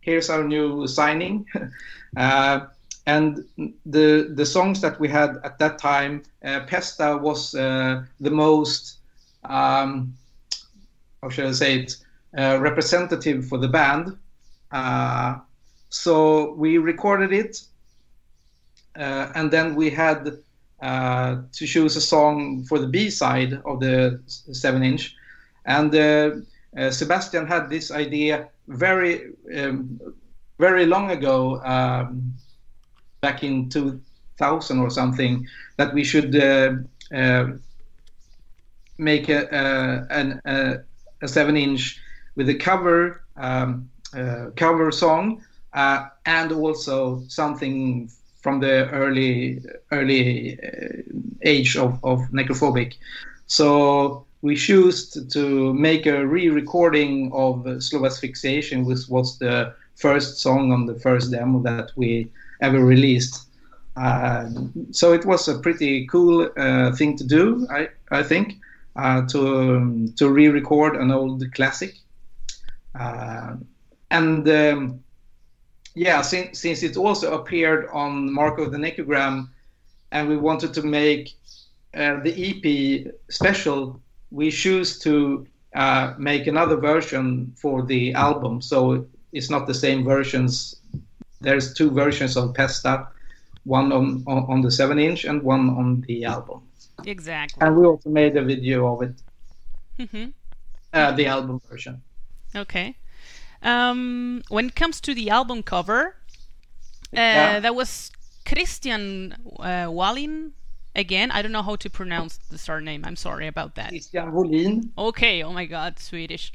here's 0.01 0.31
our 0.31 0.43
new 0.43 0.87
signing. 0.87 1.47
uh, 2.17 2.61
and 3.07 3.45
the 3.87 4.33
the 4.35 4.47
songs 4.47 4.81
that 4.81 4.99
we 5.01 5.09
had 5.09 5.39
at 5.45 5.59
that 5.59 5.79
time, 5.79 6.23
uh, 6.45 6.61
Pesta 6.67 7.17
was 7.17 7.55
uh, 7.55 8.03
the 8.21 8.31
most, 8.31 8.99
um, 9.45 10.15
how 11.23 11.29
should 11.31 11.47
I 11.47 11.53
say 11.53 11.81
it, 11.81 11.97
uh, 12.37 12.59
representative 12.61 13.47
for 13.47 13.59
the 13.59 13.69
band. 13.69 14.17
Uh, 15.89 15.95
so 15.95 16.53
we 16.55 16.79
recorded 16.79 17.33
it, 17.33 17.63
uh, 18.97 19.33
and 19.35 19.51
then 19.51 19.75
we 19.75 19.91
had 19.91 20.25
to 21.53 21.67
choose 21.67 21.97
a 21.97 22.01
song 22.01 22.65
for 22.65 22.79
the 22.79 22.87
B 22.87 23.11
side 23.11 23.61
of 23.65 23.81
the 23.81 24.21
seven 24.27 24.83
inch, 24.83 25.15
and 25.65 25.93
Sebastian 26.91 27.47
had 27.47 27.69
this 27.69 27.91
idea 27.91 28.49
very 28.69 29.33
um, 29.57 29.99
very 30.59 30.87
long 30.87 31.11
ago, 31.11 31.61
um, 31.65 32.35
back 33.21 33.43
in 33.43 33.69
2000 33.69 34.79
or 34.79 34.91
something, 34.91 35.47
that 35.77 35.95
we 35.95 36.05
should 36.05 36.35
uh, 36.37 36.75
uh, 37.15 37.47
make 38.99 39.29
a, 39.29 39.47
a, 40.11 40.51
a, 40.51 40.85
a, 41.23 41.29
seven 41.29 41.57
inch 41.57 42.01
with 42.35 42.49
a 42.49 42.55
cover 42.55 43.23
um, 43.37 43.89
uh, 44.17 44.51
cover 44.57 44.91
song 44.91 45.41
uh, 45.75 46.09
and 46.25 46.53
also 46.53 47.23
something 47.29 48.11
from 48.41 48.61
the 48.61 48.89
early 48.91 49.61
early 49.91 50.59
uh, 50.61 51.03
age 51.43 51.77
of, 51.77 51.99
of 52.03 52.21
necrophobic. 52.33 52.95
So 53.47 54.27
we 54.43 54.55
chose 54.55 55.11
to 55.33 55.75
make 55.75 56.07
a 56.07 56.27
re-recording 56.27 57.33
of 57.33 57.83
Slow 57.83 58.07
Asphyxiation, 58.07 58.85
which 58.85 59.09
was 59.09 59.39
the 59.39 59.75
first 59.97 60.39
song 60.39 60.73
on 60.73 60.87
the 60.87 60.95
first 60.95 61.31
demo 61.31 61.61
that 61.63 61.91
we 61.97 62.31
ever 62.61 62.85
released. 62.85 63.47
Uh, 63.97 64.49
so 64.93 65.13
it 65.13 65.25
was 65.25 65.49
a 65.49 65.59
pretty 65.59 66.07
cool 66.07 66.49
uh, 66.57 66.93
thing 66.93 67.17
to 67.17 67.25
do, 67.25 67.67
I, 67.69 67.89
I 68.13 68.23
think, 68.23 68.59
uh, 68.95 69.27
to 69.27 69.77
um, 69.77 70.15
to 70.17 70.31
re-record 70.31 70.97
an 70.97 71.11
old 71.11 71.43
classic. 71.53 71.95
Uh, 72.95 73.57
and 74.11 74.49
um, 74.49 75.03
yeah, 75.99 76.23
since 76.23 76.61
since 76.61 76.83
it 76.83 76.97
also 76.97 77.35
appeared 77.35 77.89
on 77.93 78.33
Mark 78.33 78.59
of 78.59 78.71
the 78.73 78.79
Necrogram, 78.79 79.49
and 80.13 80.29
we 80.29 80.37
wanted 80.37 80.73
to 80.75 80.83
make 80.83 81.35
uh, 81.95 82.21
the 82.23 82.33
EP 82.49 83.13
special 83.29 84.01
we 84.31 84.51
choose 84.51 84.99
to 85.01 85.47
uh, 85.75 86.15
make 86.19 86.47
another 86.47 86.77
version 86.77 87.53
for 87.57 87.83
the 87.83 88.13
album. 88.15 88.61
So 88.61 89.07
it's 89.33 89.51
not 89.51 89.67
the 89.67 89.75
same 89.75 90.05
versions. 90.05 90.77
There's 91.41 91.75
two 91.75 91.91
versions 91.91 92.37
of 92.37 92.55
Pesta, 92.55 93.09
one 93.65 93.93
on, 93.93 94.23
on, 94.27 94.45
on 94.49 94.61
the 94.61 94.71
7 94.71 94.99
inch 94.99 95.25
and 95.25 95.43
one 95.43 95.71
on 95.71 96.03
the 96.03 96.25
album. 96.25 96.63
Exactly. 97.07 97.65
And 97.65 97.77
we 97.77 97.87
also 97.87 98.11
made 98.11 98.37
a 98.37 98.43
video 98.43 98.95
of 98.95 99.03
it, 99.03 99.15
mm-hmm. 99.99 100.31
uh, 100.93 101.13
the 101.13 101.27
album 101.27 101.61
version. 101.71 102.03
Okay. 102.55 102.97
Um, 103.63 104.43
when 104.49 104.67
it 104.67 104.75
comes 104.75 105.01
to 105.03 105.15
the 105.15 105.31
album 105.31 105.63
cover, 105.63 106.17
uh, 107.13 107.21
yeah. 107.21 107.61
that 107.61 107.75
was 107.75 108.11
Christian 108.45 109.37
uh, 109.59 109.89
Wåhlin 109.89 110.53
Again, 110.99 111.31
I 111.31 111.43
don't 111.43 111.53
know 111.53 111.63
how 111.63 111.77
to 111.77 111.89
pronounce 111.89 112.39
the 112.39 112.59
surname. 112.59 113.05
I'm 113.05 113.15
sorry 113.15 113.47
about 113.47 113.77
that. 113.77 113.91
Christian 113.91 114.33
Wåhlin. 114.33 114.89
Okay. 114.99 115.45
Oh 115.45 115.53
my 115.53 115.65
God, 115.65 116.01
Swedish. 116.01 116.53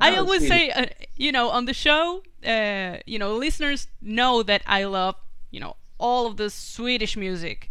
I 0.00 0.16
always 0.16 0.46
Swedish. 0.46 0.48
say, 0.48 0.70
uh, 0.70 0.86
you 1.14 1.30
know, 1.30 1.50
on 1.50 1.66
the 1.66 1.74
show, 1.74 2.22
uh, 2.42 2.96
you 3.04 3.18
know, 3.18 3.36
listeners 3.36 3.88
know 4.00 4.42
that 4.42 4.62
I 4.66 4.84
love, 4.84 5.16
you 5.50 5.60
know, 5.60 5.76
all 5.98 6.26
of 6.26 6.38
the 6.38 6.48
Swedish 6.48 7.18
music, 7.18 7.70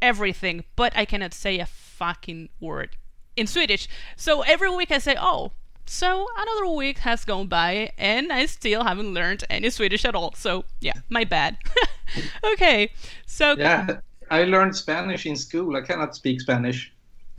everything, 0.00 0.64
but 0.76 0.96
I 0.96 1.04
cannot 1.04 1.34
say 1.34 1.58
a 1.58 1.66
fucking 1.66 2.50
word 2.60 2.90
in 3.34 3.48
Swedish. 3.48 3.88
So 4.16 4.42
every 4.42 4.70
week 4.70 4.92
I 4.92 4.98
say, 4.98 5.16
oh, 5.18 5.50
so 5.86 6.26
another 6.36 6.74
week 6.74 6.98
has 6.98 7.24
gone 7.24 7.48
by 7.48 7.90
and 7.98 8.32
I 8.32 8.46
still 8.46 8.84
haven't 8.84 9.12
learned 9.14 9.44
any 9.50 9.70
Swedish 9.70 10.04
at 10.04 10.14
all. 10.14 10.34
So 10.36 10.64
yeah, 10.80 10.94
my 11.08 11.24
bad. 11.24 11.56
okay. 12.52 12.90
So 13.26 13.56
yeah. 13.56 14.00
I 14.30 14.44
learned 14.44 14.74
Spanish 14.74 15.26
in 15.26 15.36
school. 15.36 15.76
I 15.76 15.82
cannot 15.82 16.16
speak 16.16 16.40
Spanish. 16.40 16.90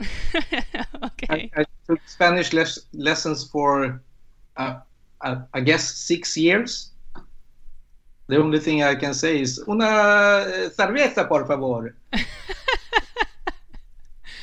okay. 1.02 1.50
I, 1.56 1.60
I, 1.60 1.64
took 1.88 2.00
Spanish 2.06 2.52
les- 2.52 2.86
lessons 2.92 3.44
for, 3.50 4.00
uh, 4.56 4.78
uh, 5.20 5.36
I 5.52 5.60
guess, 5.60 5.92
six 5.92 6.36
years. 6.36 6.92
The 8.28 8.38
only 8.38 8.60
thing 8.60 8.82
I 8.84 8.94
can 8.94 9.12
say 9.12 9.40
is 9.40 9.62
una 9.68 10.46
eh, 10.46 10.70
cerveza, 10.70 11.28
por 11.28 11.46
favor. 11.46 11.94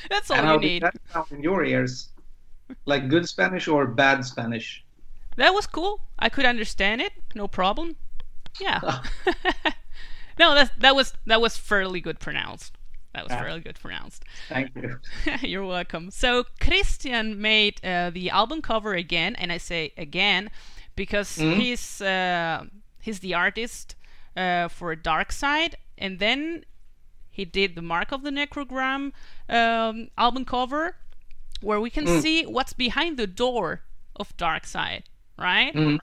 That's 0.10 0.30
all 0.30 0.38
and 0.38 0.62
you 0.64 0.70
need. 0.70 0.84
That 0.84 0.96
in 1.32 1.42
your 1.42 1.64
ears, 1.64 2.10
like 2.86 3.10
good 3.10 3.28
Spanish 3.28 3.68
or 3.68 3.88
bad 3.88 4.26
Spanish. 4.26 4.84
That 5.38 5.54
was 5.54 5.68
cool. 5.68 6.02
I 6.20 6.30
could 6.30 6.46
understand 6.46 7.02
it, 7.02 7.14
no 7.36 7.48
problem. 7.48 7.96
Yeah. 8.60 8.80
no, 10.40 10.54
that 10.56 10.72
that 10.80 10.96
was 10.96 11.14
that 11.26 11.42
was 11.42 11.58
fairly 11.58 12.02
good 12.02 12.20
pronounced. 12.20 12.74
That 13.14 13.24
was 13.26 13.32
yeah. 13.32 13.42
fairly 13.42 13.60
good 13.60 13.80
pronounced. 13.80 14.24
Thank 14.48 14.76
you. 14.76 15.00
You're 15.42 15.66
welcome. 15.66 16.12
So 16.12 16.46
Christian 16.60 17.42
made 17.42 17.84
uh, 17.84 18.10
the 18.10 18.30
album 18.30 18.62
cover 18.62 18.94
again, 18.94 19.36
and 19.36 19.52
I 19.52 19.58
say 19.58 19.94
again 19.98 20.50
because 20.96 21.38
mm-hmm. 21.38 21.60
he's 21.60 22.02
uh, 22.02 22.66
he's 23.02 23.20
the 23.20 23.34
artist 23.34 23.96
uh, 24.36 24.68
for 24.70 24.96
Darkside, 24.96 25.76
and 25.98 26.20
then 26.20 26.66
he 27.32 27.46
did 27.46 27.76
the 27.76 27.82
Mark 27.82 28.12
of 28.12 28.24
the 28.24 28.30
Necrogram 28.30 29.12
um, 29.50 30.10
album 30.18 30.46
cover, 30.46 30.96
where 31.62 31.80
we 31.80 31.90
can 31.90 32.06
mm. 32.06 32.22
see 32.22 32.46
what's 32.46 32.74
behind 32.74 33.18
the 33.18 33.28
door 33.28 33.82
of 34.16 34.36
Darkside, 34.38 35.04
right? 35.38 35.74
Mm. 35.74 36.00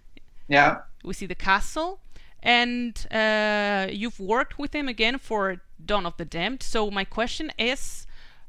Yeah. 0.48 0.78
We 1.04 1.14
see 1.14 1.26
the 1.26 1.34
castle, 1.34 2.00
and 2.42 3.06
uh, 3.10 3.88
you've 3.90 4.20
worked 4.20 4.58
with 4.58 4.74
him 4.74 4.88
again 4.88 5.18
for 5.18 5.60
Dawn 5.84 6.06
of 6.06 6.16
the 6.16 6.24
Damned. 6.24 6.62
So 6.62 6.90
my 6.90 7.04
question 7.04 7.52
is, 7.58 8.06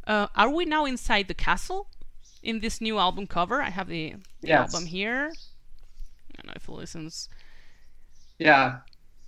uh, 0.07 0.27
are 0.35 0.49
we 0.49 0.65
now 0.65 0.85
inside 0.85 1.27
the 1.27 1.33
castle 1.33 1.87
in 2.41 2.59
this 2.59 2.81
new 2.81 2.97
album 2.97 3.27
cover? 3.27 3.61
I 3.61 3.69
have 3.69 3.87
the, 3.87 4.15
the 4.41 4.47
yes. 4.47 4.73
album 4.73 4.87
here. 4.87 5.31
I 5.31 6.41
don't 6.41 6.47
know 6.47 6.53
if 6.55 6.67
it 6.67 6.71
listens. 6.71 7.29
Yeah, 8.39 8.79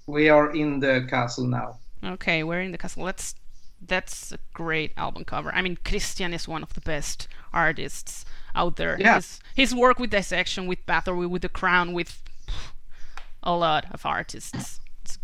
we 0.08 0.30
are 0.30 0.52
in 0.56 0.80
the 0.80 1.06
castle 1.10 1.46
now. 1.46 1.78
Okay, 2.04 2.44
we're 2.44 2.62
in 2.62 2.72
the 2.72 2.78
castle. 2.78 3.06
That's 3.06 3.36
that's 3.82 4.32
a 4.32 4.38
great 4.54 4.94
album 4.96 5.26
cover. 5.26 5.54
I 5.54 5.62
mean, 5.62 5.78
Christian 5.84 6.34
is 6.34 6.48
one 6.48 6.64
of 6.64 6.74
the 6.74 6.82
best 6.82 7.28
artists 7.54 8.26
out 8.56 8.76
there. 8.76 8.98
Yeah. 9.00 9.16
His, 9.16 9.40
his 9.56 9.76
work 9.76 10.00
with 10.00 10.10
Dissection, 10.10 10.68
with 10.68 10.86
Bathory, 10.86 11.30
with 11.30 11.42
The 11.42 11.50
Crown, 11.50 11.94
with 11.94 12.22
a 13.44 13.56
lot 13.56 13.86
of 13.92 14.06
artists. 14.06 14.80
It's, 15.04 15.18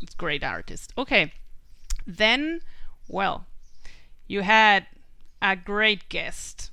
it's 0.00 0.14
great 0.14 0.42
artist. 0.44 0.92
Okay. 0.96 1.32
Then, 2.06 2.60
well, 3.08 3.46
you 4.26 4.42
had 4.42 4.86
a 5.40 5.56
great 5.56 6.08
guest 6.08 6.70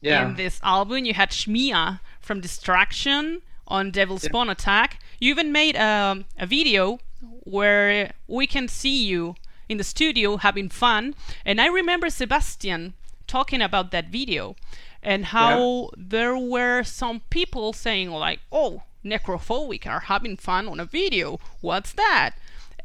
Yeah. 0.00 0.26
in 0.28 0.34
this 0.36 0.60
album. 0.62 1.04
You 1.04 1.14
had 1.14 1.30
Schmier 1.30 2.00
from 2.20 2.40
Destruction 2.40 3.42
on 3.66 3.90
Devil 3.90 4.18
Spawn 4.18 4.50
Attack. 4.50 5.00
You 5.20 5.30
even 5.30 5.52
made 5.52 5.76
a, 5.76 6.24
a 6.38 6.46
video 6.46 6.98
where 7.44 8.12
we 8.26 8.46
can 8.46 8.66
see 8.68 9.04
you 9.04 9.34
in 9.68 9.78
the 9.78 9.84
studio 9.84 10.36
having 10.38 10.68
fun. 10.68 11.14
And 11.44 11.60
I 11.60 11.66
remember 11.66 12.10
Sebastian 12.10 12.94
talking 13.30 13.62
about 13.62 13.90
that 13.90 14.08
video 14.08 14.56
and 15.02 15.26
how 15.26 15.90
there 15.96 16.36
were 16.36 16.82
some 16.82 17.20
people 17.30 17.72
saying 17.72 18.10
like, 18.10 18.40
"Oh, 18.50 18.82
Necrophobic 19.04 19.86
are 19.86 20.04
having 20.12 20.36
fun 20.36 20.68
on 20.68 20.80
a 20.80 20.84
video. 20.84 21.38
What's 21.60 21.92
that?" 21.92 22.32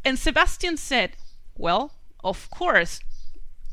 And 0.06 0.18
Sebastian 0.18 0.78
said, 0.78 1.18
"Well, 1.58 1.92
of 2.24 2.50
course, 2.50 3.02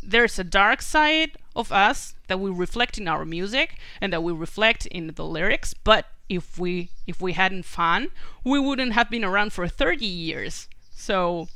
there's 0.02 0.38
a 0.38 0.44
dark 0.44 0.82
side 0.82 1.32
of 1.54 1.70
us 1.70 2.14
that 2.26 2.40
we 2.40 2.50
reflect 2.50 2.98
in 2.98 3.06
our 3.06 3.24
music 3.24 3.76
and 4.00 4.12
that 4.12 4.22
we 4.22 4.32
reflect 4.32 4.86
in 4.86 5.06
the 5.14 5.24
lyrics 5.24 5.74
but 5.74 6.06
if 6.28 6.58
we 6.58 6.90
if 7.06 7.20
we 7.20 7.32
hadn't 7.34 7.64
fun 7.64 8.08
we 8.42 8.58
wouldn't 8.58 8.94
have 8.94 9.10
been 9.10 9.24
around 9.24 9.52
for 9.52 9.68
30 9.68 10.04
years 10.06 10.68
so 10.90 11.48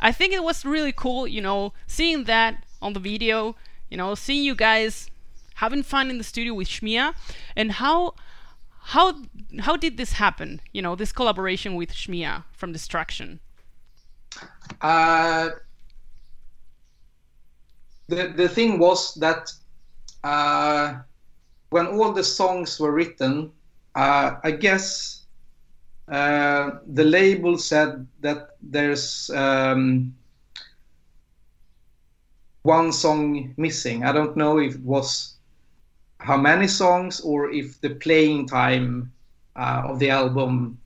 i 0.00 0.12
think 0.12 0.32
it 0.32 0.42
was 0.42 0.64
really 0.64 0.92
cool 0.92 1.26
you 1.26 1.40
know 1.40 1.72
seeing 1.86 2.24
that 2.24 2.64
on 2.82 2.92
the 2.92 3.00
video 3.00 3.56
you 3.90 3.96
know 3.96 4.14
seeing 4.14 4.44
you 4.44 4.54
guys 4.54 5.10
having 5.54 5.82
fun 5.82 6.10
in 6.10 6.18
the 6.18 6.24
studio 6.24 6.54
with 6.54 6.68
Schmier 6.68 7.14
and 7.54 7.72
how 7.72 8.14
how 8.94 9.14
how 9.60 9.76
did 9.76 9.96
this 9.96 10.12
happen? 10.12 10.60
You 10.72 10.82
know 10.82 10.94
this 10.94 11.12
collaboration 11.12 11.74
with 11.74 11.92
Schmier 11.92 12.44
from 12.52 12.72
destruction 12.72 13.40
Uh, 14.80 15.50
the 18.08 18.28
the 18.36 18.48
thing 18.48 18.78
was 18.78 19.14
that 19.14 19.52
uh, 20.22 21.00
when 21.70 21.86
all 21.86 22.12
the 22.12 22.24
songs 22.24 22.78
were 22.78 22.92
written, 22.92 23.50
uh, 23.94 24.36
I 24.44 24.50
guess 24.52 25.24
uh, 26.08 26.78
the 26.86 27.04
label 27.04 27.58
said 27.58 28.06
that 28.20 28.50
there's 28.60 29.30
um, 29.30 30.14
one 32.66 32.92
song 32.92 33.54
missing. 33.56 34.04
I 34.04 34.12
don't 34.12 34.36
know 34.36 34.58
if 34.58 34.74
it 34.74 34.82
was 34.82 35.34
how 36.18 36.36
many 36.36 36.66
songs 36.66 37.20
or 37.20 37.50
if 37.50 37.80
the 37.80 37.90
playing 37.90 38.48
time 38.48 39.12
uh, 39.54 39.82
of 39.86 39.98
the 39.98 40.10
album 40.10 40.78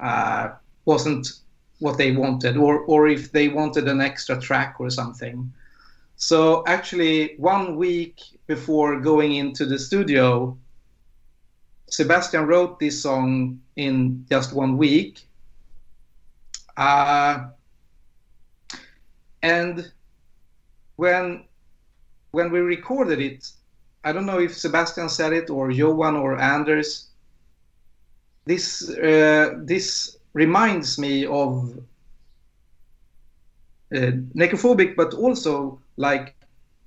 uh, 0.00 0.50
wasn't 0.86 1.28
what 1.78 1.98
they 1.98 2.12
wanted, 2.12 2.56
or 2.56 2.80
or 2.86 3.06
if 3.08 3.32
they 3.32 3.48
wanted 3.48 3.86
an 3.88 4.00
extra 4.00 4.40
track 4.40 4.76
or 4.80 4.90
something. 4.90 5.52
So 6.16 6.64
actually, 6.66 7.36
one 7.36 7.76
week 7.76 8.22
before 8.46 9.00
going 9.00 9.34
into 9.34 9.66
the 9.66 9.78
studio, 9.78 10.56
Sebastian 11.88 12.46
wrote 12.46 12.78
this 12.78 13.02
song 13.02 13.60
in 13.76 14.24
just 14.30 14.54
one 14.54 14.78
week. 14.78 15.20
Uh, 16.76 17.48
and 19.42 19.92
when 20.96 21.44
when 22.32 22.50
we 22.50 22.60
recorded 22.60 23.20
it, 23.20 23.50
I 24.04 24.12
don't 24.12 24.26
know 24.26 24.40
if 24.40 24.56
Sebastian 24.56 25.08
said 25.08 25.32
it 25.32 25.48
or 25.48 25.70
Johan 25.70 26.16
or 26.16 26.38
Anders. 26.38 27.08
This 28.44 28.88
uh, 28.90 29.54
this 29.58 30.16
reminds 30.32 30.98
me 30.98 31.24
of 31.26 31.78
uh, 33.94 34.12
necrophobic, 34.34 34.96
but 34.96 35.14
also 35.14 35.80
like 35.96 36.34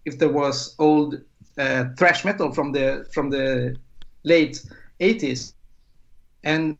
if 0.05 0.19
there 0.19 0.29
was 0.31 0.75
old 0.79 1.21
uh, 1.57 1.85
thrash 1.97 2.23
metal 2.23 2.51
from 2.51 2.71
the 2.71 3.07
from 3.11 3.29
the 3.29 3.75
late 4.23 4.61
80s, 4.99 5.53
and 6.43 6.77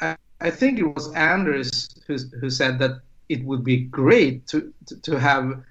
I, 0.00 0.16
I 0.40 0.50
think 0.50 0.78
it 0.78 0.94
was 0.94 1.12
Anders 1.14 1.88
who 2.06 2.16
who 2.40 2.50
said 2.50 2.78
that 2.78 3.00
it 3.28 3.44
would 3.44 3.64
be 3.64 3.78
great 3.78 4.46
to 4.48 4.72
to, 4.86 4.96
to 5.02 5.20
have 5.20 5.62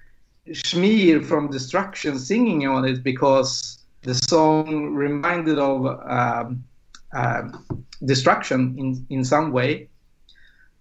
Schmier 0.50 1.24
from 1.24 1.50
Destruction 1.50 2.18
singing 2.18 2.66
on 2.66 2.84
it 2.84 3.02
because 3.02 3.84
the 4.02 4.14
song 4.14 4.94
reminded 4.94 5.58
of 5.58 5.86
um, 6.08 6.64
uh, 7.12 7.42
Destruction 8.04 8.74
in 8.78 9.06
in 9.10 9.24
some 9.24 9.52
way. 9.52 9.88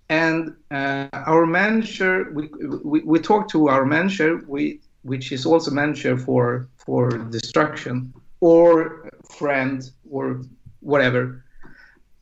And 0.10 0.56
uh, 0.70 1.08
our 1.14 1.46
manager 1.46 2.30
we, 2.32 2.50
we, 2.84 3.00
we 3.02 3.20
talked 3.20 3.50
to 3.52 3.70
our 3.70 3.86
manager 3.86 4.44
we 4.48 4.82
which 5.02 5.32
is 5.32 5.46
also 5.46 5.72
manager 5.72 6.18
for 6.18 6.68
for 6.78 7.10
destruction 7.10 8.14
or 8.42 9.10
friend 9.38 9.90
or 10.10 10.42
whatever. 10.82 11.44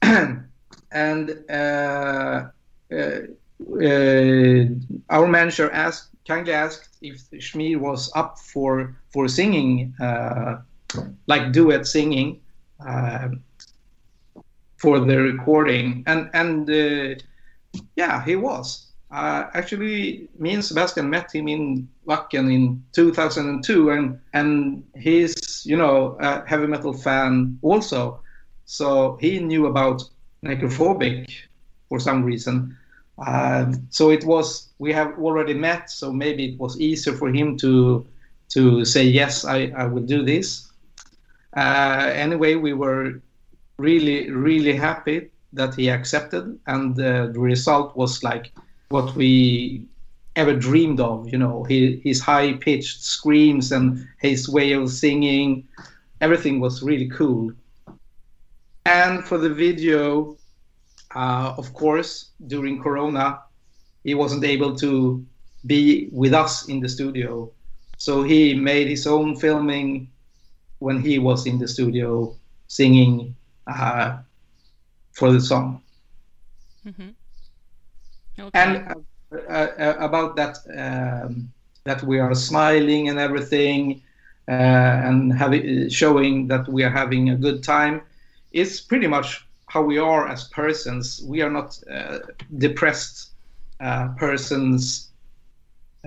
And 0.93 1.43
uh, 1.49 2.49
uh, 2.91 3.19
uh, 3.81 4.65
our 5.09 5.27
manager 5.27 5.71
asked 5.71 6.12
kindly 6.27 6.53
asked 6.53 6.97
if 7.01 7.29
Schmier 7.31 7.79
was 7.79 8.11
up 8.15 8.39
for 8.39 8.95
for 9.11 9.27
singing 9.27 9.93
uh, 10.01 10.57
like 11.27 11.51
duet 11.51 11.85
singing 11.87 12.39
uh, 12.85 13.29
for 14.77 14.99
the 14.99 15.17
recording 15.17 16.03
and 16.07 16.29
and 16.33 16.69
uh, 16.69 17.15
yeah, 17.95 18.23
he 18.23 18.35
was. 18.35 18.87
Uh, 19.11 19.47
actually, 19.53 20.27
me 20.39 20.53
and 20.53 20.65
Sebastian 20.65 21.09
met 21.09 21.33
him 21.33 21.47
in 21.47 21.87
Wacken 22.07 22.51
in 22.51 22.83
2002, 22.93 23.91
and 23.91 24.19
and 24.33 24.83
he's 24.97 25.65
you 25.65 25.77
know 25.77 26.17
a 26.19 26.45
heavy 26.47 26.67
metal 26.67 26.93
fan 26.93 27.59
also, 27.61 28.21
so 28.65 29.17
he 29.21 29.39
knew 29.39 29.67
about 29.67 30.03
Necrophobic 30.43 31.29
for 31.89 31.99
some 31.99 32.23
reason. 32.23 32.75
Uh, 33.17 33.71
so 33.89 34.09
it 34.09 34.23
was 34.25 34.69
we 34.79 34.91
have 34.91 35.17
already 35.19 35.53
met, 35.53 35.89
so 35.89 36.11
maybe 36.11 36.53
it 36.53 36.59
was 36.59 36.79
easier 36.79 37.13
for 37.13 37.29
him 37.29 37.57
to 37.57 38.05
to 38.49 38.85
say 38.85 39.03
yes, 39.03 39.45
I, 39.45 39.71
I 39.75 39.85
will 39.85 40.03
do 40.03 40.23
this. 40.23 40.71
Uh, 41.55 42.09
anyway, 42.13 42.55
we 42.55 42.73
were 42.73 43.21
really 43.77 44.31
really 44.31 44.75
happy 44.75 45.29
that 45.53 45.75
he 45.75 45.89
accepted, 45.89 46.59
and 46.65 46.99
uh, 46.99 47.27
the 47.27 47.39
result 47.39 47.95
was 47.95 48.23
like 48.23 48.51
what 48.89 49.15
we 49.15 49.85
ever 50.35 50.55
dreamed 50.55 50.99
of. 50.99 51.29
You 51.29 51.37
know, 51.37 51.63
he, 51.63 52.01
his 52.03 52.19
high 52.19 52.53
pitched 52.53 53.03
screams 53.03 53.71
and 53.71 54.07
his 54.19 54.49
way 54.49 54.73
of 54.73 54.89
singing, 54.89 55.67
everything 56.21 56.59
was 56.59 56.81
really 56.81 57.09
cool. 57.09 57.51
And 58.85 59.23
for 59.23 59.37
the 59.37 59.49
video, 59.49 60.37
uh, 61.15 61.53
of 61.57 61.73
course, 61.73 62.29
during 62.47 62.81
Corona, 62.81 63.39
he 64.03 64.15
wasn't 64.15 64.43
able 64.43 64.75
to 64.77 65.25
be 65.65 66.09
with 66.11 66.33
us 66.33 66.67
in 66.67 66.79
the 66.79 66.89
studio. 66.89 67.51
So 67.97 68.23
he 68.23 68.53
made 68.53 68.87
his 68.87 69.07
own 69.07 69.35
filming 69.35 70.09
when 70.79 71.01
he 71.01 71.19
was 71.19 71.45
in 71.45 71.59
the 71.59 71.67
studio 71.67 72.35
singing 72.67 73.35
uh, 73.67 74.17
for 75.13 75.31
the 75.31 75.39
song. 75.39 75.81
Mm-hmm. 76.85 77.09
Okay. 78.39 78.59
And 78.59 79.05
uh, 79.31 79.53
uh, 79.53 79.95
about 79.99 80.35
that, 80.35 80.57
um, 80.75 81.51
that 81.85 82.03
we 82.03 82.19
are 82.19 82.35
smiling 82.35 83.09
and 83.09 83.19
everything, 83.19 84.01
uh, 84.49 84.51
and 84.51 85.31
having 85.31 85.89
showing 85.89 86.47
that 86.47 86.67
we 86.67 86.83
are 86.83 86.89
having 86.89 87.29
a 87.29 87.35
good 87.35 87.63
time, 87.63 88.01
is 88.51 88.81
pretty 88.81 89.07
much 89.07 89.45
how 89.73 89.81
we 89.81 89.97
are 89.97 90.27
as 90.27 90.43
persons. 90.49 91.23
We 91.25 91.41
are 91.41 91.49
not 91.49 91.79
uh, 91.91 92.19
depressed 92.57 93.31
uh, 93.79 94.09
persons, 94.19 95.09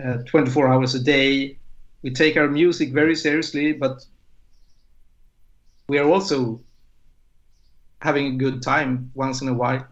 uh, 0.02 0.18
24 0.18 0.68
hours 0.68 0.94
a 0.94 1.00
day. 1.00 1.58
We 2.02 2.12
take 2.12 2.36
our 2.36 2.46
music 2.46 2.92
very 2.92 3.16
seriously, 3.16 3.72
but 3.72 4.06
we 5.88 5.98
are 5.98 6.08
also 6.08 6.60
having 8.02 8.26
a 8.26 8.36
good 8.36 8.62
time 8.62 9.10
once 9.14 9.42
in 9.42 9.48
a 9.48 9.54
while. 9.54 9.84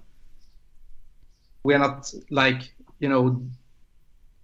We 1.64 1.74
are 1.74 1.80
not 1.80 2.14
like 2.30 2.72
you 3.00 3.08
know, 3.08 3.42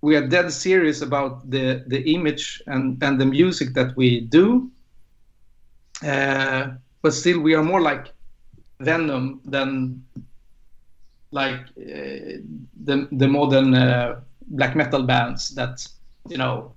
we 0.01 0.17
are 0.17 0.27
dead 0.27 0.53
serious 0.53 1.03
about 1.03 1.49
the 1.49 1.85
the 1.87 2.03
image 2.15 2.61
and 2.67 3.01
and 3.01 3.21
the 3.21 3.27
music 3.27 3.75
that 3.75 3.97
we 3.97 4.23
do. 4.23 4.73
Uh, 6.03 6.71
but 7.03 7.13
still, 7.13 7.39
we 7.39 7.55
are 7.55 7.63
more 7.63 7.81
like 7.81 8.13
Venom 8.81 9.41
than 9.45 10.05
like 11.31 11.61
uh, 11.79 12.41
the 12.85 13.09
the 13.13 13.29
modern 13.29 13.75
uh, 13.75 14.21
black 14.49 14.75
metal 14.75 15.03
bands 15.03 15.51
that 15.51 15.87
you 16.29 16.37
know 16.37 16.73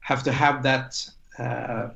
have 0.00 0.22
to 0.22 0.32
have 0.32 0.62
that 0.62 1.08
uh, 1.38 1.88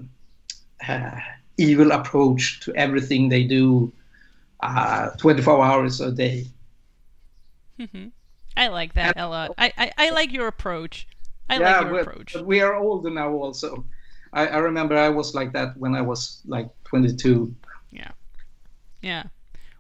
evil 1.58 1.92
approach 1.92 2.60
to 2.60 2.74
everything 2.74 3.28
they 3.28 3.44
do, 3.44 3.92
uh, 4.60 5.10
24 5.10 5.64
hours 5.64 6.00
a 6.00 6.10
day. 6.10 6.46
Mm-hmm. 7.78 8.08
I 8.56 8.68
like 8.68 8.94
that 8.94 9.16
and, 9.16 9.24
a 9.24 9.28
lot. 9.28 9.54
I, 9.58 9.72
I, 9.78 9.92
I, 9.96 10.10
like 10.10 10.32
your 10.32 10.48
approach. 10.48 11.06
I 11.48 11.58
yeah, 11.58 11.80
like 11.80 11.86
your 11.86 12.00
approach. 12.00 12.32
But 12.34 12.46
we 12.46 12.60
are 12.60 12.74
older 12.74 13.10
now, 13.10 13.32
also. 13.32 13.84
I, 14.32 14.46
I 14.48 14.58
remember 14.58 14.96
I 14.96 15.08
was 15.08 15.34
like 15.34 15.52
that 15.52 15.76
when 15.76 15.94
I 15.94 16.02
was 16.02 16.40
like 16.46 16.68
22. 16.84 17.54
Yeah. 19.02 19.24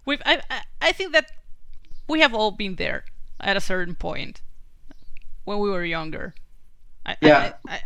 We've 0.04 0.22
I, 0.24 0.40
I 0.50 0.62
I 0.80 0.92
think 0.92 1.12
that 1.12 1.30
we 2.08 2.20
have 2.20 2.34
all 2.34 2.50
been 2.50 2.76
there 2.76 3.04
at 3.38 3.56
a 3.56 3.60
certain 3.60 3.94
point 3.94 4.40
when 5.44 5.58
we 5.58 5.70
were 5.70 5.84
younger. 5.84 6.34
I, 7.06 7.16
yeah. 7.20 7.54
I, 7.66 7.74
I, 7.74 7.80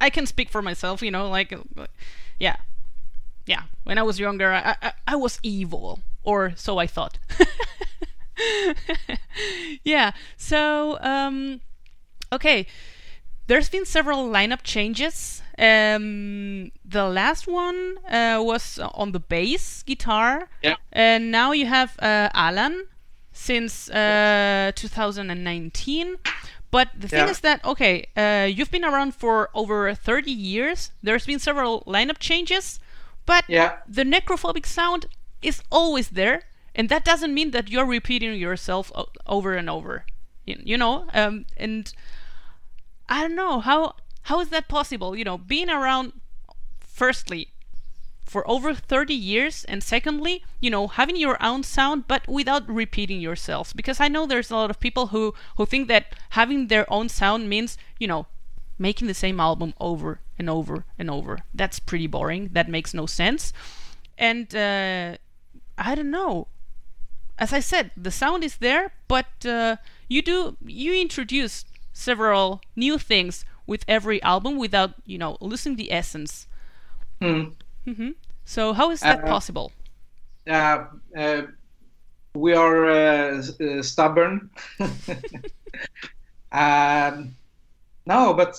I 0.00 0.10
can 0.10 0.26
speak 0.26 0.50
for 0.50 0.62
myself, 0.62 1.02
you 1.02 1.10
know, 1.10 1.28
like, 1.28 1.52
yeah, 2.38 2.56
yeah. 3.46 3.62
When 3.84 3.98
I 3.98 4.02
was 4.02 4.20
younger, 4.20 4.52
I, 4.52 4.76
I, 4.82 4.92
I 5.06 5.16
was 5.16 5.38
evil, 5.42 6.00
or 6.22 6.52
so 6.56 6.78
I 6.78 6.86
thought. 6.86 7.18
yeah. 9.84 10.12
So, 10.36 10.98
um, 11.00 11.60
okay. 12.32 12.66
There's 13.46 13.70
been 13.70 13.86
several 13.86 14.28
lineup 14.28 14.62
changes. 14.62 15.42
Um, 15.58 16.70
the 16.84 17.04
last 17.08 17.46
one 17.46 17.98
uh, 18.08 18.40
was 18.42 18.78
on 18.78 19.12
the 19.12 19.20
bass 19.20 19.82
guitar. 19.82 20.48
Yeah. 20.62 20.76
And 20.92 21.30
now 21.30 21.52
you 21.52 21.66
have 21.66 21.96
uh, 21.98 22.28
Alan 22.34 22.86
since 23.32 23.90
uh, 23.90 24.72
2019. 24.74 26.16
But 26.70 26.88
the 26.98 27.08
thing 27.08 27.24
Yeah. 27.26 27.30
is 27.30 27.40
that 27.40 27.64
okay, 27.64 28.06
uh, 28.16 28.44
you've 28.46 28.70
been 28.70 28.84
around 28.84 29.14
for 29.14 29.48
over 29.54 29.94
30 29.94 30.30
years. 30.30 30.90
There's 31.02 31.24
been 31.26 31.38
several 31.38 31.82
lineup 31.86 32.18
changes, 32.18 32.78
but 33.26 33.44
Yeah. 33.48 33.78
the 33.88 34.04
necrophobic 34.04 34.66
sound 34.66 35.06
is 35.40 35.62
always 35.70 36.10
there, 36.10 36.42
and 36.74 36.88
that 36.90 37.04
doesn't 37.04 37.32
mean 37.32 37.52
that 37.52 37.70
you're 37.70 37.86
repeating 37.86 38.34
yourself 38.38 38.92
o- 38.94 39.08
over 39.26 39.54
and 39.54 39.70
over. 39.70 40.04
You, 40.44 40.56
you 40.62 40.76
know, 40.76 41.06
um, 41.14 41.46
and 41.56 41.90
I 43.08 43.22
don't 43.22 43.34
know 43.36 43.60
how 43.60 43.94
how 44.28 44.40
is 44.40 44.50
that 44.50 44.68
possible. 44.68 45.16
You 45.16 45.24
know, 45.24 45.38
being 45.38 45.70
around 45.70 46.12
firstly 46.80 47.48
for 48.24 48.48
over 48.50 48.74
30 48.74 49.14
years 49.14 49.64
and 49.64 49.82
secondly 49.82 50.44
you 50.60 50.68
know 50.68 50.86
having 50.86 51.16
your 51.16 51.42
own 51.42 51.62
sound 51.62 52.06
but 52.06 52.28
without 52.28 52.68
repeating 52.68 53.22
yourselves 53.22 53.72
because 53.72 54.00
i 54.00 54.08
know 54.08 54.26
there's 54.26 54.50
a 54.50 54.54
lot 54.54 54.68
of 54.68 54.78
people 54.78 55.06
who 55.06 55.32
who 55.56 55.64
think 55.64 55.88
that 55.88 56.14
having 56.30 56.66
their 56.66 56.84
own 56.92 57.08
sound 57.08 57.48
means 57.48 57.78
you 57.98 58.06
know 58.06 58.26
making 58.78 59.08
the 59.08 59.14
same 59.14 59.40
album 59.40 59.74
over 59.80 60.20
and 60.38 60.48
over 60.48 60.84
and 60.98 61.10
over. 61.10 61.40
That's 61.52 61.80
pretty 61.80 62.06
boring. 62.06 62.50
That 62.52 62.68
makes 62.68 62.94
no 62.94 63.06
sense. 63.06 63.52
And 64.16 64.54
uh, 64.54 65.16
i 65.76 65.94
don't 65.94 66.10
know. 66.10 66.48
As 67.38 67.52
i 67.52 67.60
said 67.60 67.90
the 67.96 68.10
sound 68.10 68.42
is 68.44 68.56
there 68.56 68.92
but 69.06 69.46
uh, 69.46 69.76
you 70.08 70.22
do 70.22 70.56
you 70.64 70.92
introduce 70.94 71.64
several 71.92 72.60
new 72.76 72.98
things 72.98 73.44
with 73.68 73.84
every 73.88 74.22
album 74.24 74.58
without 74.58 74.92
you 75.06 75.18
know 75.18 75.38
losing 75.42 75.76
the 75.76 75.92
essence 75.92 76.48
Hmm. 77.20 77.52
hmm 77.86 78.10
So 78.44 78.72
how 78.74 78.90
is 78.90 79.04
that 79.06 79.26
Uh, 79.26 79.26
possible? 79.26 79.72
uh, 80.48 80.84
uh, 81.16 81.42
we 82.34 82.54
are 82.54 82.86
uh, 82.86 83.42
uh, 83.60 83.82
stubborn. 83.82 84.50
um, 86.52 87.36
no, 88.06 88.34
but 88.34 88.56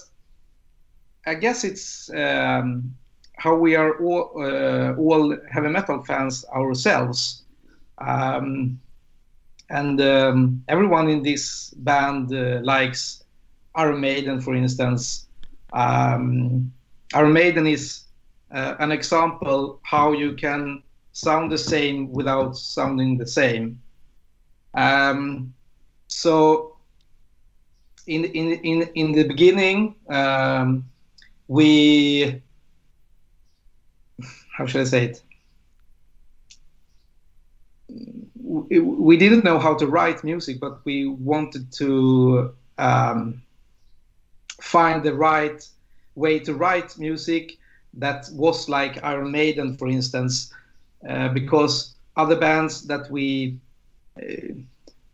I 1.26 1.36
guess 1.36 1.64
it's 1.64 2.10
um, 2.14 2.96
how 3.38 3.56
we 3.56 3.76
are 3.76 4.00
all, 4.02 4.32
uh, 4.42 4.96
all 4.98 5.38
heavy 5.52 5.70
metal 5.70 6.04
fans 6.04 6.46
ourselves. 6.56 7.44
Um, 8.00 8.82
and 9.70 10.00
um, 10.02 10.64
everyone 10.68 11.10
in 11.10 11.24
this 11.24 11.74
band 11.78 12.34
uh, 12.34 12.60
likes 12.64 13.24
Iron 13.76 14.02
Maiden, 14.02 14.42
for 14.42 14.56
instance. 14.56 15.28
Um, 15.74 16.72
Iron 17.14 17.34
Maiden 17.34 17.68
is 17.68 18.04
uh, 18.52 18.76
an 18.80 18.92
example 18.92 19.80
how 19.84 20.14
you 20.14 20.34
can 20.34 20.84
sound 21.14 21.52
the 21.52 21.58
same 21.58 22.12
without 22.12 22.58
sounding 22.58 23.18
the 23.18 23.28
same. 23.28 23.82
Um, 24.74 25.54
so 26.08 26.78
in 28.08 28.26
in 28.26 28.54
in 28.64 28.90
in 28.96 29.12
the 29.12 29.24
beginning, 29.24 29.96
um, 30.10 30.90
we 31.48 32.42
how 34.58 34.66
should 34.66 34.82
I 34.82 34.86
say 34.86 35.06
it? 35.06 35.22
We, 38.70 39.18
didn't 39.18 39.44
know 39.44 39.60
how 39.60 39.76
to 39.76 39.88
write 39.88 40.24
music, 40.24 40.60
but 40.60 40.84
we 40.84 41.08
wanted 41.08 41.72
to 41.74 42.54
um, 42.78 43.42
find 44.62 45.04
the 45.04 45.14
right 45.14 45.66
way 46.16 46.40
to 46.40 46.54
write 46.54 46.98
music 46.98 47.58
that 47.94 48.26
was 48.34 48.70
like 48.70 49.04
Iron 49.04 49.32
Maiden, 49.32 49.76
for 49.78 49.88
instance, 49.88 50.54
uh, 51.08 51.30
because 51.30 51.96
other 52.16 52.36
bands 52.36 52.88
that 52.88 53.10
we, 53.10 53.58
uh, 54.22 54.54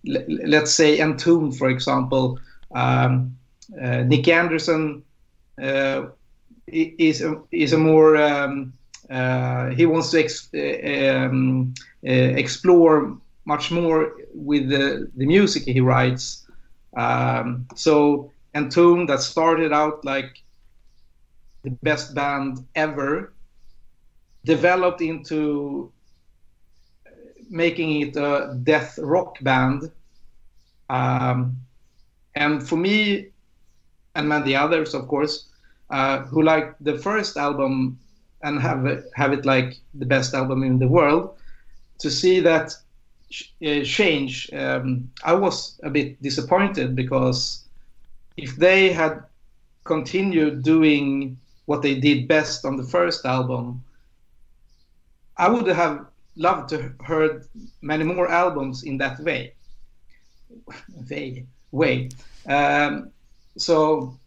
l- 0.08 0.26
let's 0.46 0.72
say 0.74 1.00
Entombed, 1.00 1.56
for 1.58 1.70
example, 1.70 2.40
um, 2.74 3.38
uh, 3.80 4.04
Nicke 4.10 4.30
Andersson 4.30 5.04
uh, 5.62 6.04
is 6.68 7.22
a, 7.22 7.42
is 7.52 7.74
a 7.74 7.78
more 7.78 8.18
um, 8.18 8.74
uh, 9.10 9.70
he 9.70 9.86
wants 9.86 10.12
to 10.12 10.20
ex- 10.20 10.50
uh, 10.54 11.26
um, 11.26 11.74
explore 12.04 13.18
much 13.46 13.72
more 13.72 14.12
with 14.34 14.70
the, 14.70 15.10
the 15.16 15.26
music 15.26 15.64
he 15.64 15.80
writes. 15.80 16.46
Um, 16.96 17.66
so 18.64 18.86
Entombed 18.86 19.10
that 19.10 19.20
started 19.20 19.74
out 19.74 20.06
like 20.06 20.44
the 21.64 21.72
best 21.84 22.16
band 22.16 22.66
ever, 22.76 23.34
developed 24.46 25.02
into 25.02 25.92
making 27.50 28.02
it 28.02 28.16
a 28.16 28.58
death 28.64 28.98
rock 29.02 29.38
band. 29.42 29.92
Um, 30.90 31.58
and 32.36 32.68
for 32.68 32.78
me, 32.78 33.30
and 34.16 34.30
many 34.30 34.56
others, 34.56 34.94
of 34.94 35.08
course, 35.08 35.50
uh, 35.90 36.20
who 36.26 36.42
like 36.44 36.76
the 36.80 36.98
first 36.98 37.38
album 37.38 38.00
and 38.44 38.62
have 38.62 38.86
it, 38.86 39.06
have 39.16 39.34
it 39.34 39.46
like 39.46 39.80
the 39.94 40.06
best 40.06 40.34
album 40.34 40.64
in 40.64 40.80
the 40.80 40.88
world, 40.88 41.36
to 42.00 42.12
see 42.12 42.40
that 42.42 42.72
ch- 43.30 43.54
uh, 43.66 43.84
change, 43.84 44.50
um, 44.54 45.12
I 45.24 45.34
was 45.34 45.80
a 45.84 45.90
bit 45.90 46.22
disappointed 46.22 46.96
because 46.96 47.65
if 48.38 48.56
they 48.56 48.92
had 48.92 49.24
continued 49.84 50.64
doing 50.64 51.38
what 51.66 51.82
they 51.82 51.96
did 52.00 52.28
best 52.28 52.66
on 52.66 52.78
the 52.78 52.84
first 52.84 53.26
album, 53.26 53.84
I 55.38 55.50
would 55.50 55.68
have 55.68 56.06
loved 56.36 56.70
to 56.70 56.94
heard 57.04 57.46
many 57.82 58.04
more 58.04 58.30
albums 58.30 58.84
in 58.84 58.98
that 58.98 59.20
way. 59.20 59.54
Way, 61.10 61.46
way. 61.72 62.10
Um, 62.48 63.12
so 63.58 64.18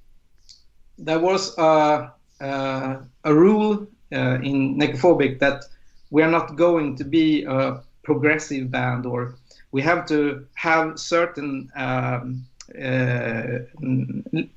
there 0.99 1.18
was 1.18 1.57
a, 1.59 2.12
a, 2.40 2.99
a 3.25 3.35
rule 3.35 3.87
uh, 4.12 4.38
in 4.42 4.77
Necrophobic 4.79 5.38
that 5.38 5.64
we 6.11 6.23
are 6.23 6.31
not 6.31 6.57
going 6.57 6.97
to 6.97 7.05
be 7.05 7.44
a 7.44 7.81
progressive 8.03 8.71
band, 8.71 9.07
or 9.07 9.35
we 9.73 9.83
have 9.83 10.07
to 10.07 10.47
have 10.55 10.99
certain 10.99 11.71
um, 11.77 12.44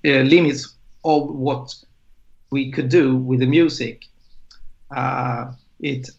limits 0.04 0.76
of 1.04 1.30
what 1.30 1.76
we 2.52 2.72
could 2.72 2.90
do 2.90 3.16
with 3.16 3.40
the 3.40 3.46
music. 3.46 4.06
Uh, 4.96 5.54
it 5.80 6.10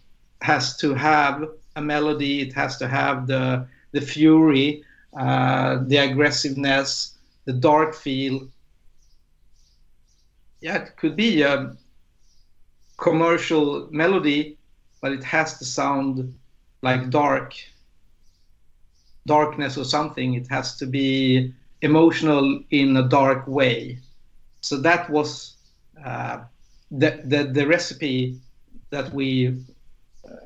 has 0.40 0.76
to 0.78 0.94
have 0.94 1.48
a 1.76 1.82
melody. 1.82 2.40
It 2.40 2.52
has 2.54 2.76
to 2.78 2.88
have 2.88 3.26
the 3.26 3.66
the 3.92 4.00
fury, 4.00 4.82
uh, 5.18 5.80
the 5.86 5.98
aggressiveness, 5.98 7.18
the 7.44 7.52
dark 7.52 7.94
feel. 7.94 8.48
Yeah, 10.60 10.76
it 10.76 10.96
could 10.96 11.16
be 11.16 11.42
a 11.42 11.76
commercial 12.96 13.88
melody, 13.90 14.56
but 15.02 15.12
it 15.12 15.24
has 15.24 15.58
to 15.58 15.64
sound 15.64 16.34
like 16.82 17.10
dark 17.10 17.54
darkness 19.26 19.76
or 19.76 19.84
something. 19.84 20.34
It 20.34 20.46
has 20.48 20.76
to 20.78 20.86
be 20.86 21.52
emotional 21.82 22.62
in 22.70 22.96
a 22.96 23.08
dark 23.08 23.46
way. 23.46 23.98
So 24.60 24.76
that 24.78 25.10
was 25.10 25.56
uh, 26.04 26.38
the, 26.90 27.20
the 27.24 27.44
the 27.44 27.66
recipe 27.66 28.38
that 28.90 29.12
we 29.12 29.48
uh, 30.24 30.36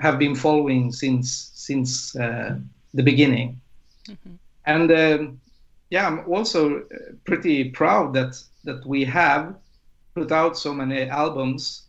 have 0.00 0.18
been 0.18 0.34
following 0.34 0.92
since 0.92 1.50
since 1.54 2.16
uh, 2.16 2.58
the 2.94 3.02
beginning. 3.02 3.60
And 4.66 4.90
um, 4.90 5.40
yeah, 5.90 6.06
I'm 6.06 6.20
also 6.28 6.80
uh, 6.80 6.82
pretty 7.24 7.70
proud 7.70 8.12
that 8.14 8.36
that 8.64 8.84
we 8.84 9.04
have 9.04 9.54
put 10.14 10.32
out 10.32 10.58
so 10.58 10.74
many 10.74 11.08
albums 11.08 11.88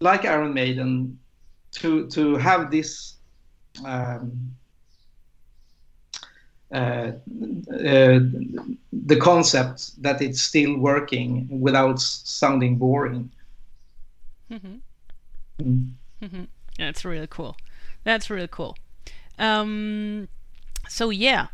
like 0.00 0.24
Iron 0.24 0.54
Maiden, 0.54 1.18
to 1.72 2.08
to 2.08 2.36
have 2.36 2.70
this 2.70 3.16
um, 3.84 4.54
uh, 6.72 7.12
uh, 7.72 8.20
the 8.92 9.16
concept 9.20 10.00
that 10.02 10.22
it's 10.22 10.40
still 10.40 10.76
working 10.76 11.48
without 11.50 12.00
sounding 12.00 12.76
boring. 12.76 13.30
Mm-hmm. 14.50 14.76
Mm. 15.62 15.90
Mm-hmm. 16.22 16.44
That's 16.78 17.04
really 17.04 17.26
cool. 17.28 17.56
That's 18.04 18.30
really 18.30 18.48
cool. 18.48 18.76
Um, 19.38 20.28
so 20.88 21.10
yeah, 21.10 21.48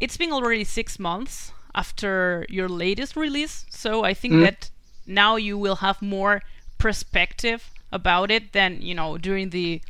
it's 0.00 0.16
been 0.16 0.32
already 0.32 0.64
six 0.64 0.98
months 0.98 1.52
after 1.74 2.44
your 2.48 2.68
latest 2.68 3.16
release, 3.16 3.64
so 3.70 4.04
I 4.04 4.14
think 4.14 4.34
mm. 4.34 4.42
that 4.42 4.70
now 5.06 5.36
you 5.36 5.56
will 5.56 5.76
have 5.76 6.02
more 6.02 6.42
perspective 6.78 7.70
about 7.90 8.30
it 8.30 8.52
than 8.52 8.82
you 8.82 8.94
know 8.94 9.18
during 9.18 9.50
the 9.50 9.80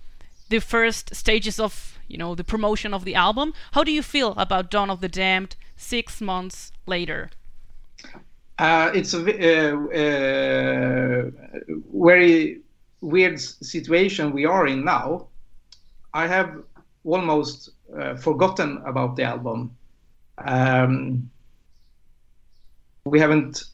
the 0.52 0.60
first 0.60 1.14
stages 1.14 1.58
of 1.58 1.98
you 2.06 2.18
know 2.18 2.34
the 2.34 2.44
promotion 2.44 2.94
of 2.94 3.04
the 3.04 3.14
album. 3.14 3.54
How 3.72 3.82
do 3.82 3.90
you 3.90 4.02
feel 4.02 4.30
about 4.36 4.70
Dawn 4.70 4.90
of 4.90 5.00
the 5.00 5.08
Damned 5.08 5.56
six 5.76 6.20
months 6.20 6.72
later? 6.86 7.30
Uh, 8.58 8.90
it's 8.94 9.14
a 9.14 9.20
uh, 9.20 9.76
uh, 10.04 11.30
very 12.08 12.60
weird 13.00 13.40
situation 13.40 14.32
we 14.32 14.44
are 14.44 14.66
in 14.66 14.84
now. 14.84 15.28
I 16.14 16.26
have 16.26 16.50
almost 17.04 17.70
uh, 17.98 18.14
forgotten 18.16 18.82
about 18.84 19.16
the 19.16 19.24
album. 19.24 19.74
Um, 20.38 21.30
we 23.04 23.18
haven't 23.18 23.64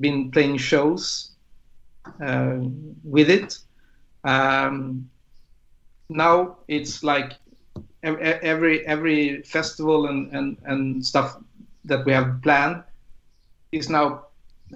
been 0.00 0.30
playing 0.32 0.58
shows 0.58 1.30
uh, 2.20 2.58
with 3.04 3.30
it. 3.30 3.58
Um, 4.24 5.08
now 6.08 6.56
it's 6.68 7.02
like 7.02 7.32
every 8.02 8.86
every 8.86 9.42
festival 9.42 10.06
and, 10.06 10.32
and, 10.32 10.56
and 10.64 11.04
stuff 11.04 11.36
that 11.84 12.04
we 12.04 12.12
have 12.12 12.42
planned 12.42 12.82
is 13.72 13.88
now 13.88 14.26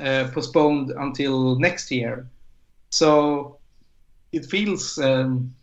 uh, 0.01 0.29
postponed 0.33 0.91
until 0.91 1.59
next 1.59 1.91
year. 1.91 2.27
So 2.91 3.59
it 4.33 4.47
feels, 4.47 4.99
um, 4.99 5.55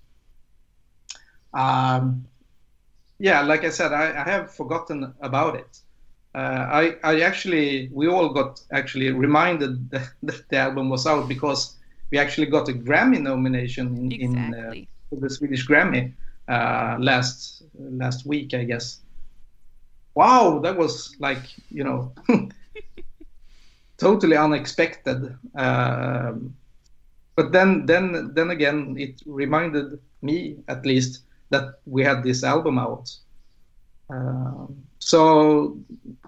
um, 1.53 2.25
yeah, 3.19 3.41
like 3.41 3.63
I 3.63 3.69
said, 3.69 3.93
I, 3.93 4.23
I 4.23 4.29
have 4.29 4.51
forgotten 4.51 5.13
about 5.21 5.55
it. 5.55 5.79
Uh, 6.33 6.67
I, 6.69 6.95
I 7.03 7.21
actually, 7.21 7.89
we 7.93 8.07
all 8.07 8.29
got 8.29 8.61
actually 8.71 9.11
reminded 9.11 9.89
that, 9.91 10.09
that, 10.23 10.49
the 10.49 10.57
album 10.57 10.89
was 10.89 11.07
out 11.07 11.27
because 11.27 11.77
we 12.11 12.17
actually 12.17 12.47
got 12.47 12.67
a 12.67 12.73
Grammy 12.73 13.21
nomination 13.21 13.95
in, 13.97 14.11
exactly. 14.11 14.79
in 14.79 14.85
uh, 14.85 14.85
the 15.11 15.29
Swedish 15.29 15.67
Grammy 15.67 16.13
uh, 16.47 16.97
last 16.99 17.63
last 17.77 18.25
week, 18.25 18.53
I 18.53 18.63
guess. 18.63 18.99
Wow, 20.15 20.59
that 20.59 20.77
was 20.77 21.15
like 21.19 21.43
you 21.69 21.83
know 21.83 22.13
totally 23.97 24.37
unexpected. 24.37 25.37
Um, 25.55 26.55
but 27.35 27.51
then 27.51 27.85
then 27.85 28.31
then 28.33 28.51
again, 28.51 28.95
it 28.97 29.21
reminded 29.25 29.99
me 30.21 30.57
at 30.67 30.85
least 30.85 31.23
that 31.49 31.79
we 31.85 32.03
had 32.03 32.23
this 32.23 32.43
album 32.43 32.79
out. 32.79 33.11
Um, 34.09 34.83
so 34.99 35.77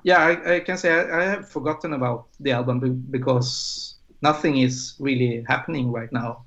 yeah, 0.04 0.20
I, 0.20 0.56
I, 0.56 0.60
can 0.62 0.78
say 0.78 0.92
I, 0.92 1.20
I, 1.20 1.24
have 1.26 1.50
forgotten 1.50 1.94
about 1.94 2.28
the 2.40 2.52
album 2.52 3.06
because 3.12 3.96
nothing 4.24 4.58
is 4.58 4.96
really 5.00 5.44
happening 5.48 5.92
right 5.92 6.12
now. 6.12 6.47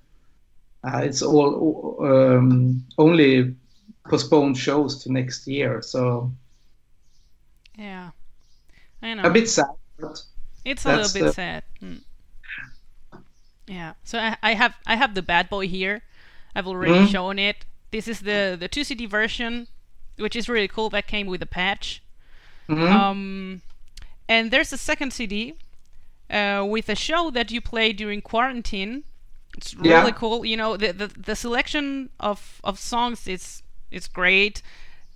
Uh, 0.83 1.03
it's 1.05 1.23
all 1.23 1.97
um, 2.01 2.85
only 2.97 3.55
postponed 4.09 4.57
shows 4.57 5.03
to 5.03 5.13
next 5.13 5.47
year. 5.47 5.83
So 5.83 6.33
yeah, 7.77 8.11
I 9.03 9.15
know. 9.15 9.23
A 9.23 9.31
bit 9.31 9.49
sad, 9.49 9.67
it's 10.65 10.85
a 10.85 10.97
little 10.97 11.13
bit 11.13 11.25
the... 11.25 11.33
sad. 11.33 11.63
Mm. 11.83 12.01
Yeah. 13.67 13.93
So 14.03 14.19
I, 14.19 14.37
I, 14.43 14.55
have 14.55 14.75
I 14.87 14.97
have 14.97 15.15
the 15.15 15.23
Bad 15.23 15.49
Boy 15.49 15.69
here. 15.69 16.03
I've 16.55 16.67
already 16.67 17.07
mm. 17.07 17.09
shown 17.09 17.39
it. 17.39 17.65
This 17.91 18.09
is 18.09 18.21
the 18.21 18.57
the 18.59 18.69
two 18.69 18.85
CD 18.85 19.07
version, 19.07 19.69
which 20.17 20.35
is 20.35 20.49
really 20.49 20.69
cool. 20.69 20.91
That 20.91 21.07
came 21.07 21.27
with 21.27 21.43
a 21.43 21.47
patch. 21.47 22.03
Mm-hmm. 22.69 22.83
Um, 22.83 23.63
and 24.29 24.51
there's 24.51 24.73
a 24.73 24.79
second 24.79 25.13
CD 25.13 25.55
uh, 26.31 26.65
with 26.69 26.89
a 26.89 26.95
show 26.95 27.31
that 27.31 27.51
you 27.51 27.61
play 27.61 27.93
during 27.93 28.23
quarantine. 28.23 29.05
It's 29.61 29.75
really 29.75 29.91
yeah. 29.91 30.11
cool. 30.11 30.47
You 30.47 30.57
know, 30.57 30.79
the, 30.79 30.93
the 30.93 31.09
the 31.09 31.37
selection 31.37 32.09
of 32.19 32.61
of 32.65 32.79
songs 32.79 33.29
is 33.29 33.63
is 33.91 34.09
great. 34.09 34.63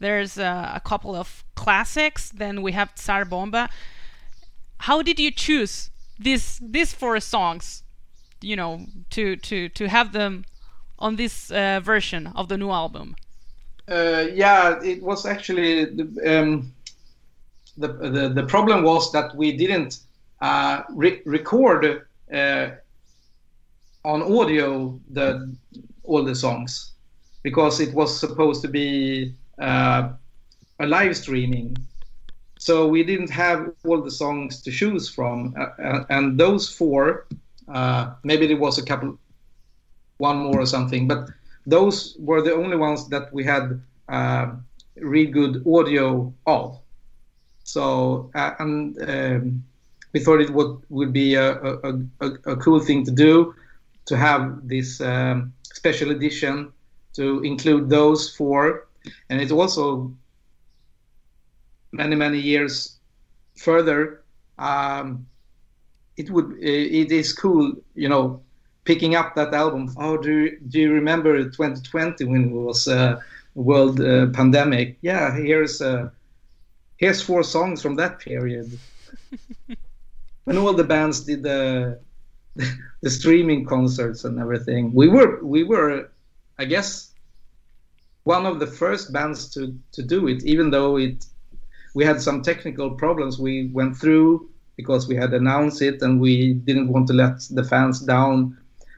There's 0.00 0.36
uh, 0.36 0.72
a 0.74 0.80
couple 0.80 1.14
of 1.14 1.44
classics. 1.54 2.30
Then 2.30 2.60
we 2.60 2.72
have 2.72 2.94
Tsar 2.94 3.24
Bomba. 3.24 3.70
How 4.80 5.00
did 5.02 5.18
you 5.18 5.30
choose 5.30 5.90
these 6.18 6.60
these 6.60 6.92
four 6.92 7.20
songs? 7.20 7.84
You 8.42 8.56
know, 8.56 8.86
to 9.10 9.36
to 9.36 9.68
to 9.70 9.88
have 9.88 10.12
them 10.12 10.44
on 10.98 11.16
this 11.16 11.50
uh, 11.50 11.80
version 11.82 12.26
of 12.34 12.48
the 12.48 12.58
new 12.58 12.70
album. 12.70 13.16
Uh, 13.88 14.26
yeah, 14.34 14.78
it 14.82 15.02
was 15.02 15.24
actually 15.24 15.86
the, 15.86 16.04
um, 16.26 16.74
the, 17.78 17.88
the 17.88 18.28
the 18.28 18.46
problem 18.46 18.82
was 18.84 19.10
that 19.12 19.34
we 19.34 19.56
didn't 19.56 20.00
uh, 20.42 20.82
re- 20.90 21.22
record 21.24 22.04
uh, 22.32 22.68
on 24.04 24.22
audio 24.22 24.98
the 25.10 25.54
all 26.04 26.22
the 26.24 26.34
songs 26.34 26.92
because 27.42 27.80
it 27.80 27.94
was 27.94 28.18
supposed 28.18 28.62
to 28.62 28.68
be 28.68 29.34
uh, 29.58 30.10
a 30.80 30.86
live 30.86 31.16
streaming. 31.16 31.76
So 32.58 32.88
we 32.88 33.02
didn't 33.02 33.30
have 33.30 33.72
all 33.84 34.00
the 34.00 34.10
songs 34.10 34.62
to 34.62 34.70
choose 34.70 35.08
from, 35.08 35.54
uh, 35.58 35.82
uh 35.82 36.04
and 36.08 36.38
those 36.38 36.68
four, 36.68 37.26
uh, 37.68 38.14
maybe 38.22 38.46
there 38.46 38.56
was 38.56 38.78
a 38.78 38.84
couple, 38.84 39.18
one 40.16 40.38
more 40.38 40.60
or 40.60 40.66
something, 40.66 41.06
but 41.06 41.28
those 41.66 42.16
were 42.18 42.40
the 42.40 42.54
only 42.54 42.76
ones 42.76 43.08
that 43.08 43.32
we 43.32 43.44
had 43.44 43.80
uh, 44.08 44.52
really 44.96 45.30
good 45.30 45.62
audio 45.66 46.32
of. 46.46 46.78
So 47.64 48.30
and 48.34 48.96
um, 49.08 49.64
we 50.12 50.20
thought 50.20 50.40
it 50.40 50.50
would 50.50 50.82
would 50.88 51.12
be 51.12 51.34
a, 51.34 51.54
a, 51.60 52.00
a, 52.20 52.26
a 52.52 52.56
cool 52.56 52.80
thing 52.80 53.04
to 53.04 53.10
do 53.10 53.54
to 54.06 54.16
have 54.16 54.68
this 54.68 55.00
um, 55.00 55.52
special 55.72 56.10
edition 56.10 56.72
to 57.14 57.42
include 57.42 57.88
those 57.88 58.34
four, 58.34 58.86
and 59.30 59.40
it's 59.40 59.52
also 59.52 60.12
many 61.92 62.16
many 62.16 62.38
years 62.38 62.96
further. 63.56 64.22
Um, 64.58 65.26
it 66.16 66.30
would 66.30 66.58
it 66.60 67.10
is 67.10 67.32
cool, 67.32 67.72
you 67.94 68.08
know, 68.08 68.40
picking 68.84 69.14
up 69.14 69.34
that 69.34 69.54
album. 69.54 69.92
Oh, 69.96 70.16
do 70.16 70.30
you, 70.30 70.60
do 70.68 70.80
you 70.80 70.92
remember 70.92 71.42
2020 71.42 72.24
when 72.24 72.44
it 72.44 72.52
was 72.52 72.86
a 72.86 73.22
world 73.54 74.00
uh, 74.00 74.26
pandemic? 74.28 74.98
Yeah, 75.00 75.34
here's 75.36 75.80
uh, 75.80 76.10
here's 76.96 77.22
four 77.22 77.42
songs 77.42 77.82
from 77.82 77.96
that 77.96 78.18
period. 78.18 78.78
when 80.44 80.58
all 80.58 80.72
the 80.74 80.84
bands 80.84 81.20
did 81.20 81.42
the 81.42 81.98
the 83.00 83.10
streaming 83.10 83.64
concerts 83.64 84.24
and 84.24 84.38
everything, 84.38 84.92
we 84.92 85.08
were 85.08 85.42
we 85.42 85.64
were, 85.64 86.10
I 86.58 86.64
guess, 86.64 87.12
one 88.24 88.46
of 88.46 88.58
the 88.60 88.66
first 88.66 89.12
bands 89.12 89.48
to 89.54 89.76
to 89.92 90.02
do 90.02 90.28
it. 90.28 90.44
Even 90.44 90.70
though 90.70 90.96
it 90.96 91.26
we 91.94 92.04
had 92.04 92.20
some 92.20 92.42
technical 92.42 92.90
problems, 92.90 93.38
we 93.38 93.68
went 93.68 93.96
through 93.96 94.48
because 94.76 95.06
we 95.06 95.14
had 95.14 95.32
announced 95.32 95.80
it 95.82 96.02
and 96.02 96.20
we 96.20 96.54
didn't 96.54 96.88
want 96.88 97.06
to 97.06 97.12
let 97.12 97.40
the 97.50 97.62
fans 97.62 98.00
down. 98.00 98.56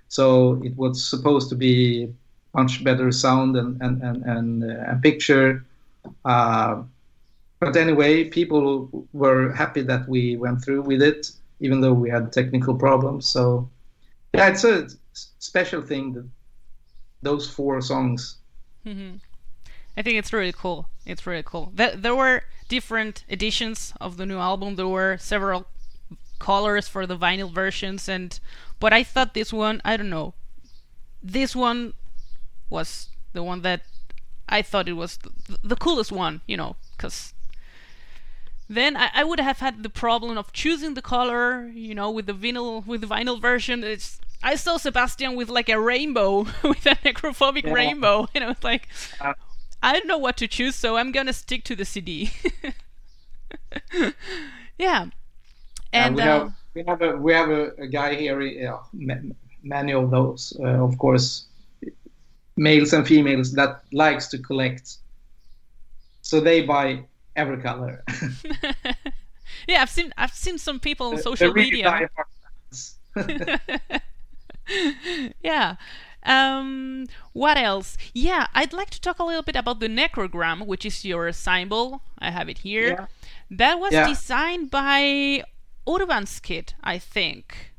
So 0.09 0.61
it 0.65 0.77
was 0.77 1.05
supposed 1.05 1.51
to 1.51 1.55
be 1.55 2.13
much 2.55 2.83
better 2.83 3.13
sound 3.13 3.57
and 3.57 3.81
and 3.83 4.03
and 4.03 4.25
and, 4.25 4.49
uh, 4.65 4.95
picture. 5.03 5.65
Uh, 6.25 6.83
but 7.61 7.77
anyway, 7.77 8.25
people 8.25 9.07
were 9.13 9.53
happy 9.53 9.83
that 9.83 10.09
we 10.09 10.37
went 10.37 10.63
through 10.63 10.83
with 10.83 11.03
it, 11.03 11.31
even 11.61 11.81
though 11.81 11.93
we 11.93 12.11
had 12.11 12.33
technical 12.33 12.75
problems. 12.75 13.27
So, 13.27 13.69
yeah, 14.35 14.49
it's 14.49 14.65
a 14.65 14.89
special 15.39 15.83
thing 15.83 16.13
that 16.13 16.27
those 17.23 17.49
four 17.49 17.81
songs. 17.81 18.37
Mm-hmm. 18.85 19.17
I 19.97 20.03
think 20.03 20.19
it's 20.19 20.33
really 20.33 20.53
cool. 20.53 20.89
It's 21.05 21.27
really 21.27 21.43
cool. 21.45 21.73
There, 21.75 22.15
were 22.15 22.45
different 22.69 23.25
editions 23.29 23.95
of 24.01 24.17
the 24.17 24.27
new 24.27 24.39
album. 24.39 24.77
There 24.77 24.89
were 24.89 25.17
several 25.19 25.67
colors 26.39 26.87
for 26.87 27.07
the 27.07 27.17
vinyl 27.17 27.51
versions, 27.51 28.09
and 28.09 28.39
but 28.79 28.93
I 28.93 29.03
thought 29.03 29.33
this 29.33 29.53
one, 29.53 29.81
I 29.85 29.97
don't 29.97 30.11
know, 30.11 30.35
this 31.23 31.57
one 31.57 31.95
was 32.69 33.09
the 33.33 33.43
one 33.43 33.63
that 33.63 33.83
I 34.49 34.63
thought 34.63 34.89
it 34.89 34.93
was 34.93 35.19
the, 35.19 35.31
the 35.63 35.77
coolest 35.77 36.13
one, 36.13 36.43
you 36.47 36.57
know, 36.57 36.77
because 36.97 37.33
then 38.69 38.97
I, 38.97 39.11
I, 39.15 39.25
would 39.25 39.39
have 39.41 39.59
had 39.59 39.83
the 39.83 39.89
problem 39.89 40.37
of 40.37 40.53
choosing 40.53 40.95
the 40.95 41.03
color, 41.03 41.69
you 41.69 41.95
know, 41.95 42.11
with 42.11 42.27
the 42.27 42.33
vinyl 42.33 42.85
with 42.87 43.01
the 43.01 43.07
vinyl 43.07 43.41
version. 43.41 43.85
It's 43.85 44.21
I 44.43 44.57
saw 44.57 44.77
Sebastian 44.77 45.37
with 45.37 45.49
like 45.49 45.69
a 45.69 45.81
rainbow, 45.81 46.39
with 46.63 46.87
a 46.87 46.97
necrophobic 47.05 47.65
yeah. 47.65 47.73
rainbow, 47.73 48.29
and 48.35 48.45
I 48.45 48.49
was 48.49 48.65
like, 48.65 48.89
uh, 49.21 49.35
I 49.83 49.93
don't 49.93 50.07
know 50.07 50.19
what 50.19 50.37
to 50.39 50.49
choose, 50.49 50.75
so 50.75 50.97
I'm 50.97 51.13
gonna 51.13 51.33
stick 51.33 51.65
to 51.65 51.77
the 51.77 51.85
CD. 51.85 52.33
yeah, 54.79 55.07
and 55.93 56.17
we, 56.17 56.23
uh, 56.23 56.25
have, 56.25 56.53
we 56.75 56.85
have 56.87 57.03
a 57.03 57.17
we 57.17 57.33
have 57.33 57.51
a, 57.51 57.71
a 57.79 57.87
guy 57.87 58.15
here. 58.15 58.41
Yeah, 58.41 58.79
many 59.63 59.93
of 59.93 60.11
those, 60.11 60.57
uh, 60.61 60.85
of 60.85 60.99
course, 60.99 61.47
males 62.57 62.93
and 62.93 63.07
females 63.07 63.53
that 63.53 63.83
likes 63.93 64.27
to 64.29 64.39
collect. 64.39 64.97
So 66.23 66.41
they 66.41 66.63
buy 66.63 67.05
every 67.37 67.59
color. 67.59 68.03
yeah, 69.69 69.83
I've 69.83 69.91
seen 69.91 70.13
I've 70.17 70.33
seen 70.33 70.59
some 70.59 70.81
people 70.81 71.09
on 71.09 71.19
social 71.19 71.53
really 71.53 71.71
media. 71.71 72.11
yeah. 75.43 75.77
Um, 76.25 77.07
what 77.33 77.57
else? 77.57 77.97
Yeah, 78.13 78.49
I'd 78.53 78.73
like 78.73 78.91
to 78.91 79.01
talk 79.01 79.21
a 79.21 79.25
little 79.25 79.43
bit 79.43 79.55
about 79.55 79.79
the 79.79 79.87
necrogram, 79.87 80.67
which 80.67 80.85
is 80.85 81.05
your 81.05 81.31
symbol. 81.33 82.03
I 82.19 82.33
have 82.33 82.49
it 82.49 82.59
here. 82.59 82.89
Yeah. 82.89 83.07
That 83.49 83.79
was 83.79 83.93
yeah. 83.93 84.09
designed 84.09 84.73
by 84.73 85.45
Urban 85.89 86.25
Skytt, 86.25 86.75
I 86.83 86.99
think. 86.99 87.73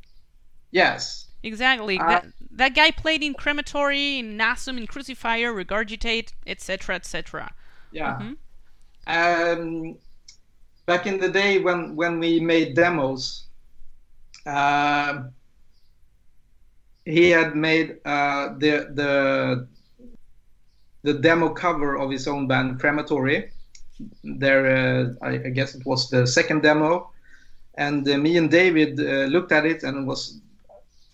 Yes. 0.71 1.25
Exactly. 1.43 1.99
Uh, 1.99 2.07
that, 2.07 2.25
that 2.51 2.75
guy 2.75 2.91
played 2.91 3.21
in 3.21 3.33
Crematory, 3.33 4.19
in 4.19 4.37
Nasum, 4.37 4.77
in 4.77 4.87
Crucifier, 4.87 5.53
Regurgitate, 5.53 6.31
etc., 6.45 6.95
etc. 6.95 7.51
Yeah. 7.91 8.15
Mm-hmm. 8.15 8.33
Um, 9.07 9.97
back 10.85 11.07
in 11.07 11.17
the 11.19 11.29
day 11.29 11.59
when 11.59 11.95
when 11.95 12.19
we 12.19 12.41
made 12.41 12.75
demos, 12.75 13.45
uh, 14.45 15.23
he 17.05 17.29
had 17.29 17.55
made 17.55 17.99
uh, 18.03 18.49
the 18.57 18.91
the 18.93 19.67
the 21.03 21.13
demo 21.13 21.49
cover 21.49 21.97
of 21.97 22.11
his 22.11 22.27
own 22.27 22.47
band 22.47 22.79
Crematory. 22.81 23.51
There, 24.23 24.65
uh, 24.67 25.25
I, 25.25 25.29
I, 25.29 25.49
guess 25.49 25.73
it 25.73 25.83
was 25.85 26.09
the 26.09 26.27
second 26.27 26.61
demo, 26.61 27.09
and 27.75 28.07
uh, 28.07 28.17
me 28.17 28.37
and 28.37 28.51
David 28.51 28.99
uh, 28.99 29.25
looked 29.25 29.51
at 29.51 29.65
it 29.65 29.81
and 29.81 30.05
was, 30.05 30.39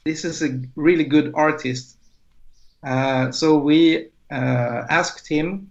this 0.04 0.26
is 0.26 0.42
a 0.42 0.60
really 0.76 1.06
good 1.06 1.32
artist. 1.34 1.96
Uh, 2.84 3.32
so 3.32 3.58
we 3.58 4.10
asked 4.32 5.28
him 5.30 5.70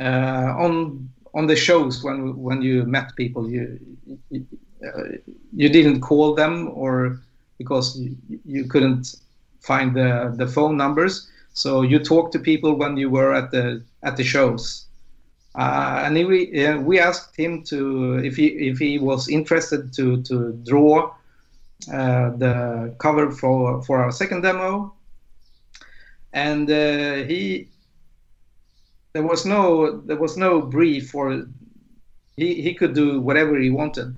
on 0.00 1.08
on 1.34 1.46
the 1.46 1.56
shows 1.56 2.02
when 2.02 2.36
when 2.36 2.62
you 2.62 2.84
met 2.84 3.14
people 3.16 3.48
you 3.48 3.78
you, 4.30 4.46
uh, 4.86 5.02
you 5.52 5.68
didn't 5.68 6.00
call 6.00 6.34
them 6.34 6.70
or 6.72 7.20
because 7.58 7.98
you, 7.98 8.16
you, 8.46 8.64
couldn't 8.64 9.16
find 9.60 9.94
the 9.94 10.32
the 10.36 10.46
phone 10.46 10.76
numbers. 10.76 11.28
So 11.52 11.82
you 11.82 11.98
talked 11.98 12.32
to 12.32 12.38
people 12.38 12.74
when 12.74 12.96
you 12.96 13.10
were 13.10 13.34
at 13.34 13.50
the 13.50 13.82
at 14.02 14.16
the 14.16 14.24
shows. 14.24 14.86
Uh, 15.54 16.02
and 16.04 16.14
we 16.14 16.64
uh, 16.64 16.78
we 16.78 16.98
asked 16.98 17.36
him 17.36 17.62
to 17.64 18.18
if 18.24 18.36
he 18.36 18.46
if 18.70 18.78
he 18.78 18.98
was 18.98 19.28
interested 19.28 19.92
to 19.94 20.22
to 20.22 20.52
draw 20.64 21.12
uh, 21.92 22.30
the 22.36 22.94
cover 22.98 23.30
for 23.30 23.82
for 23.82 23.98
our 23.98 24.12
second 24.12 24.42
demo. 24.42 24.94
And 26.32 26.70
uh, 26.70 27.26
he 27.26 27.68
there 29.12 29.22
was 29.22 29.44
no 29.44 30.00
there 30.00 30.16
was 30.16 30.36
no 30.36 30.60
brief 30.60 31.14
or 31.14 31.46
he, 32.36 32.62
he 32.62 32.74
could 32.74 32.94
do 32.94 33.20
whatever 33.20 33.58
he 33.58 33.70
wanted. 33.70 34.16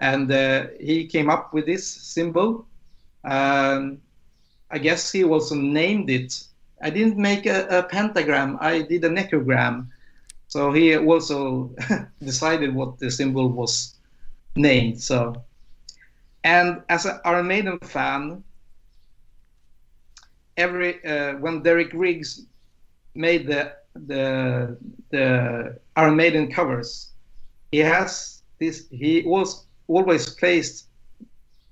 And 0.00 0.30
uh, 0.30 0.66
he 0.80 1.06
came 1.06 1.28
up 1.28 1.52
with 1.52 1.66
this 1.66 1.86
symbol. 1.86 2.66
Um, 3.24 4.00
i 4.70 4.78
guess 4.78 5.10
he 5.10 5.24
also 5.24 5.54
named 5.54 6.10
it. 6.10 6.44
I 6.82 6.90
didn't 6.90 7.16
make 7.16 7.46
a, 7.46 7.66
a 7.68 7.82
pentagram. 7.82 8.58
I 8.60 8.82
did 8.82 9.04
a 9.04 9.08
necrogram. 9.08 9.88
So 10.46 10.72
he 10.72 10.96
also 10.96 11.74
decided 12.22 12.74
what 12.74 12.98
the 12.98 13.10
symbol 13.10 13.48
was 13.48 13.98
named 14.56 15.00
so. 15.00 15.44
And 16.44 16.82
as 16.88 17.04
an 17.04 17.20
Iron 17.24 17.48
Maiden 17.48 17.78
fan, 17.80 18.44
every 20.56 21.04
uh, 21.04 21.34
when 21.34 21.62
Derek 21.62 21.92
Riggs 21.92 22.46
made 23.14 23.46
the 23.46 23.72
the 24.06 24.76
the 25.10 25.78
Iron 25.96 26.16
Maiden 26.16 26.50
covers, 26.50 27.10
he 27.72 27.78
has 27.78 28.42
this. 28.58 28.86
He 28.90 29.22
was 29.26 29.64
always 29.86 30.30
placed 30.34 30.86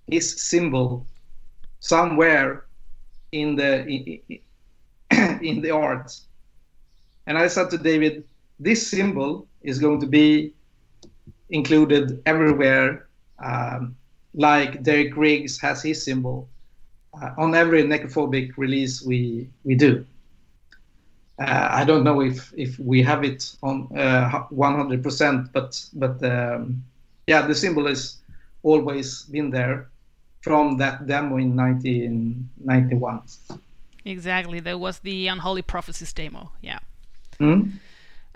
his 0.06 0.42
symbol 0.42 1.06
somewhere 1.80 2.64
in 3.32 3.56
the 3.56 3.86
in, 3.86 4.20
in 5.42 5.60
the 5.60 5.70
art. 5.70 6.18
And 7.26 7.36
I 7.36 7.48
said 7.48 7.70
to 7.70 7.78
David, 7.78 8.24
this 8.60 8.86
symbol 8.86 9.46
is 9.62 9.78
going 9.78 10.00
to 10.00 10.06
be 10.06 10.52
included 11.50 12.22
everywhere, 12.24 13.08
um, 13.42 13.96
like 14.34 14.82
Derek 14.82 15.16
Riggs 15.16 15.60
has 15.60 15.82
his 15.82 16.04
symbol 16.04 16.48
uh, 17.20 17.30
on 17.38 17.54
every 17.54 17.82
necrophobic 17.82 18.56
release 18.56 19.02
we 19.02 19.48
we 19.64 19.74
do. 19.74 20.04
Uh, 21.38 21.68
I 21.70 21.84
don't 21.84 22.02
know 22.02 22.20
if 22.22 22.52
if 22.56 22.78
we 22.78 23.02
have 23.02 23.22
it 23.22 23.56
on 23.62 23.88
100%, 23.88 25.44
uh, 25.44 25.48
but 25.52 25.84
but 25.92 26.24
um, 26.24 26.82
yeah, 27.26 27.46
the 27.46 27.54
symbol 27.54 27.86
has 27.86 28.16
always 28.62 29.24
been 29.24 29.50
there 29.50 29.88
from 30.40 30.78
that 30.78 31.06
demo 31.06 31.36
in 31.36 31.54
1991. 31.56 33.20
Exactly, 34.04 34.60
there 34.60 34.78
was 34.78 35.00
the 35.00 35.26
Unholy 35.28 35.62
Prophecies 35.62 36.12
demo. 36.12 36.52
Yeah. 36.62 36.78
Mm? 37.38 37.72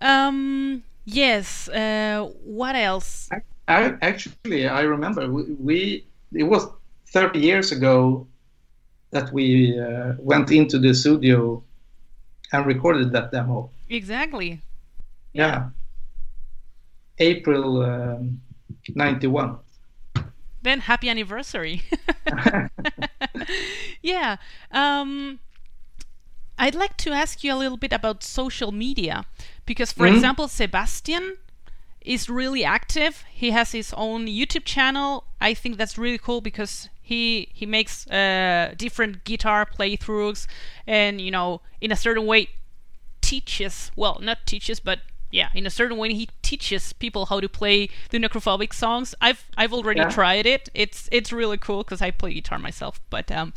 Um. 0.01 0.83
Yes. 1.07 1.69
Uh, 1.69 2.29
what 2.45 2.77
else? 2.77 3.31
I, 3.33 3.41
I, 3.69 3.95
actually, 4.03 4.69
I 4.69 4.83
remember 4.83 5.31
we, 5.31 5.43
we, 5.59 6.05
It 6.33 6.45
was 6.45 6.69
30 7.07 7.39
years 7.39 7.73
ago 7.73 8.27
that 9.11 9.33
we 9.33 9.79
uh, 9.79 10.15
went 10.19 10.51
into 10.53 10.79
the 10.79 10.95
studio 10.95 11.63
and 12.53 12.67
recorded 12.67 13.13
that 13.13 13.33
demo. 13.33 13.71
Exactly. 13.89 14.61
Yeah. 15.33 15.47
yeah. 15.47 15.69
April 17.19 17.83
um, 17.83 18.41
91. 18.89 19.59
Then 20.63 20.81
happy 20.81 21.09
anniversary. 21.09 21.83
yeah. 24.03 24.37
Um, 24.71 25.41
I'd 26.59 26.75
like 26.75 26.97
to 26.99 27.11
ask 27.11 27.43
you 27.43 27.55
a 27.55 27.57
little 27.57 27.79
bit 27.79 27.93
about 27.93 28.23
social 28.23 28.73
media 28.73 29.25
because, 29.65 29.93
for 29.93 30.07
mm-hmm. 30.07 30.17
example, 30.17 30.49
Sebastian 30.49 31.39
is 32.03 32.29
really 32.29 32.65
active. 32.65 33.25
He 33.33 33.51
has 33.51 33.73
his 33.73 33.95
own 33.97 34.27
YouTube 34.27 34.65
channel. 34.65 35.25
I 35.41 35.55
think 35.55 35.79
that's 35.79 35.97
really 35.97 36.19
cool 36.19 36.41
because 36.41 36.89
he 37.11 37.49
he 37.53 37.67
makes 37.67 38.07
uh, 38.07 38.73
different 38.77 39.25
guitar 39.25 39.67
playthroughs 39.67 40.47
and 40.87 41.21
you 41.21 41.33
know 41.37 41.61
in 41.81 41.91
a 41.91 41.97
certain 41.97 42.25
way 42.25 42.49
teaches 43.21 43.91
well 43.97 44.17
not 44.23 44.39
teaches 44.47 44.79
but 44.79 45.01
yeah 45.33 45.49
in 45.53 45.67
a 45.67 45.71
certain 45.71 45.99
way 45.99 46.15
he 46.15 46.29
teaches 46.43 46.93
people 46.93 47.27
how 47.27 47.41
to 47.41 47.49
play 47.49 47.89
the 48.11 48.19
necrophobic 48.19 48.73
songs. 48.73 49.15
I've 49.21 49.45
i've 49.57 49.73
already 49.73 50.01
yeah. 50.01 50.09
tried 50.21 50.47
it. 50.47 50.69
It's 50.73 51.09
it's 51.11 51.33
really 51.33 51.59
cool 51.59 51.83
because 51.83 52.01
i 52.01 52.11
play 52.13 52.33
guitar 52.35 52.59
myself 52.59 53.01
but 53.11 53.27
um 53.39 53.53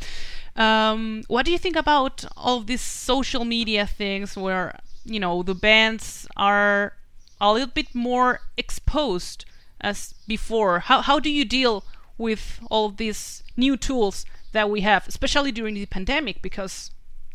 um 0.56 1.24
what 1.28 1.46
do 1.46 1.52
you 1.52 1.60
think 1.60 1.76
about 1.76 2.26
all 2.36 2.60
these 2.62 2.82
social 2.82 3.46
media 3.46 3.86
things 3.86 4.36
where 4.36 4.68
you 5.06 5.20
know 5.20 5.44
the 5.44 5.56
bands 5.56 6.28
are 6.36 6.94
a 7.40 7.54
little 7.54 7.74
bit 7.80 7.94
more 7.94 8.40
exposed 8.58 9.46
as 9.80 10.16
before? 10.28 10.80
How 10.90 11.02
how 11.02 11.20
do 11.20 11.30
you 11.30 11.46
deal 11.46 11.84
with 12.18 12.60
all 12.70 12.90
these 12.90 13.44
new 13.58 13.78
tools 13.78 14.26
that 14.52 14.70
we 14.70 14.82
have, 14.82 15.08
especially 15.08 15.52
during 15.52 15.76
the 15.76 15.86
pandemic, 15.86 16.42
because 16.42 16.92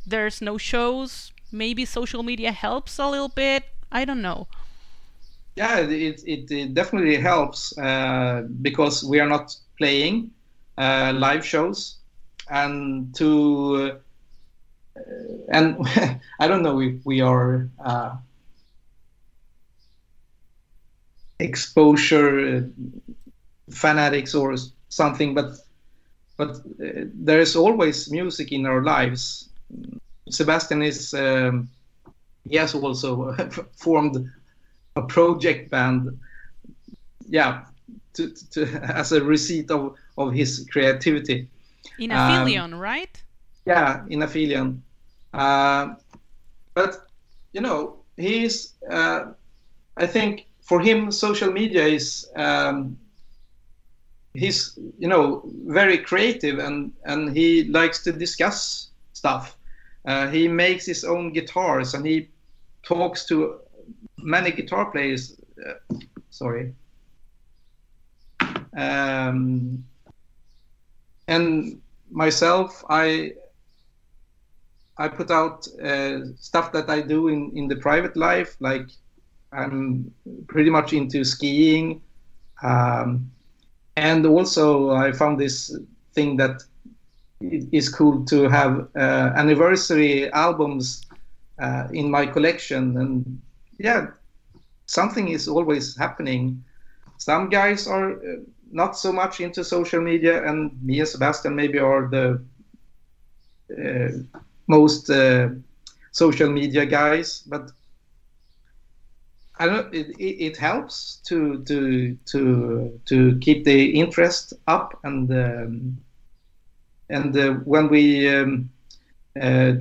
there's 0.06 0.40
no 0.40 0.58
shows. 0.58 1.32
Maybe 1.50 1.84
social 1.84 2.22
media 2.22 2.52
helps 2.52 2.98
a 2.98 3.08
little 3.08 3.28
bit. 3.28 3.64
I 3.90 4.04
don't 4.04 4.22
know. 4.22 4.48
Yeah, 5.56 5.80
it, 5.80 6.22
it, 6.24 6.50
it 6.50 6.74
definitely 6.74 7.16
helps 7.16 7.76
uh, 7.78 8.46
because 8.62 9.02
we 9.02 9.18
are 9.18 9.28
not 9.28 9.56
playing 9.76 10.30
uh, 10.76 11.12
live 11.16 11.44
shows, 11.44 11.96
and 12.48 13.12
to 13.16 13.98
uh, 14.96 15.00
and 15.48 15.76
I 16.40 16.46
don't 16.46 16.62
know 16.62 16.80
if 16.80 17.04
we 17.04 17.20
are 17.20 17.68
uh, 17.84 18.16
exposure 21.40 22.56
uh, 22.56 23.12
fanatics 23.70 24.34
or 24.34 24.56
something, 24.88 25.34
but 25.34 25.52
but 26.36 26.50
uh, 26.50 27.04
there 27.14 27.40
is 27.40 27.56
always 27.56 28.10
music 28.10 28.52
in 28.52 28.64
our 28.64 28.82
lives. 28.82 29.48
Sebastian 30.30 30.82
is 30.82 31.12
um, 31.14 31.68
he 32.48 32.56
has 32.56 32.74
also 32.74 33.32
formed 33.76 34.30
a 34.96 35.02
project 35.02 35.70
band, 35.70 36.18
yeah, 37.28 37.64
to, 38.14 38.32
to, 38.50 38.66
as 38.82 39.12
a 39.12 39.22
receipt 39.22 39.70
of 39.70 39.96
of 40.16 40.32
his 40.32 40.66
creativity. 40.70 41.48
In 41.98 42.10
Aphelion, 42.10 42.72
um, 42.72 42.80
right? 42.80 43.22
Yeah, 43.66 44.04
in 44.08 44.22
Aphelion. 44.22 44.82
Uh, 45.34 45.94
but 46.74 47.08
you 47.52 47.60
know, 47.60 47.96
he's. 48.16 48.74
Uh, 48.90 49.32
I 49.96 50.06
think 50.06 50.46
for 50.62 50.80
him, 50.80 51.10
social 51.10 51.50
media 51.50 51.84
is. 51.84 52.30
Um, 52.36 52.96
he's 54.34 54.78
you 54.98 55.08
know 55.08 55.42
very 55.66 55.98
creative 55.98 56.58
and 56.58 56.92
and 57.04 57.36
he 57.36 57.64
likes 57.64 58.02
to 58.04 58.12
discuss 58.12 58.90
stuff. 59.12 59.56
Uh, 60.04 60.28
he 60.28 60.48
makes 60.48 60.86
his 60.86 61.04
own 61.04 61.32
guitars 61.32 61.94
and 61.94 62.06
he 62.06 62.28
talks 62.82 63.26
to 63.26 63.60
many 64.18 64.50
guitar 64.50 64.90
players. 64.90 65.40
Uh, 65.58 65.96
sorry. 66.30 66.72
Um, 68.76 69.84
and 71.26 71.80
myself, 72.10 72.84
I 72.88 73.32
I 74.96 75.08
put 75.08 75.30
out 75.30 75.66
uh, 75.82 76.34
stuff 76.36 76.72
that 76.72 76.88
I 76.88 77.00
do 77.00 77.28
in 77.28 77.52
in 77.54 77.68
the 77.68 77.76
private 77.76 78.16
life, 78.16 78.56
like 78.60 78.88
I'm 79.52 80.12
pretty 80.46 80.70
much 80.70 80.92
into 80.92 81.24
skiing, 81.24 82.02
um, 82.62 83.30
and 83.98 84.26
also 84.26 84.90
I 84.90 85.12
found 85.12 85.38
this 85.38 85.76
thing 86.14 86.36
that 86.38 86.62
it 87.40 87.68
is 87.72 87.88
cool 87.88 88.24
to 88.26 88.48
have 88.48 88.88
uh, 88.96 89.32
anniversary 89.36 90.30
albums 90.32 91.06
uh, 91.60 91.88
in 91.92 92.10
my 92.10 92.26
collection, 92.26 92.96
and 92.96 93.40
yeah, 93.78 94.08
something 94.86 95.28
is 95.28 95.48
always 95.48 95.96
happening. 95.96 96.64
Some 97.18 97.48
guys 97.48 97.86
are 97.86 98.12
uh, 98.12 98.36
not 98.70 98.96
so 98.96 99.12
much 99.12 99.40
into 99.40 99.64
social 99.64 100.00
media, 100.00 100.44
and 100.48 100.70
me 100.82 101.00
and 101.00 101.08
Sebastian 101.08 101.54
maybe 101.56 101.78
are 101.78 102.08
the 102.08 102.40
uh, 103.70 104.08
most 104.66 105.10
uh, 105.10 105.48
social 106.12 106.50
media 106.50 106.86
guys, 106.86 107.42
but 107.46 107.70
I 109.58 109.66
don't. 109.66 109.92
It, 109.94 110.14
it, 110.18 110.56
helps 110.56 111.16
to 111.26 111.62
to 111.64 112.16
to 112.26 113.00
to 113.06 113.38
keep 113.40 113.64
the 113.64 113.90
interest 113.90 114.52
up, 114.66 114.98
and 115.02 115.30
um, 115.32 115.98
and 117.10 117.36
uh, 117.36 117.54
when 117.64 117.88
we 117.88 118.28
um, 118.28 118.70
uh, 119.40 119.72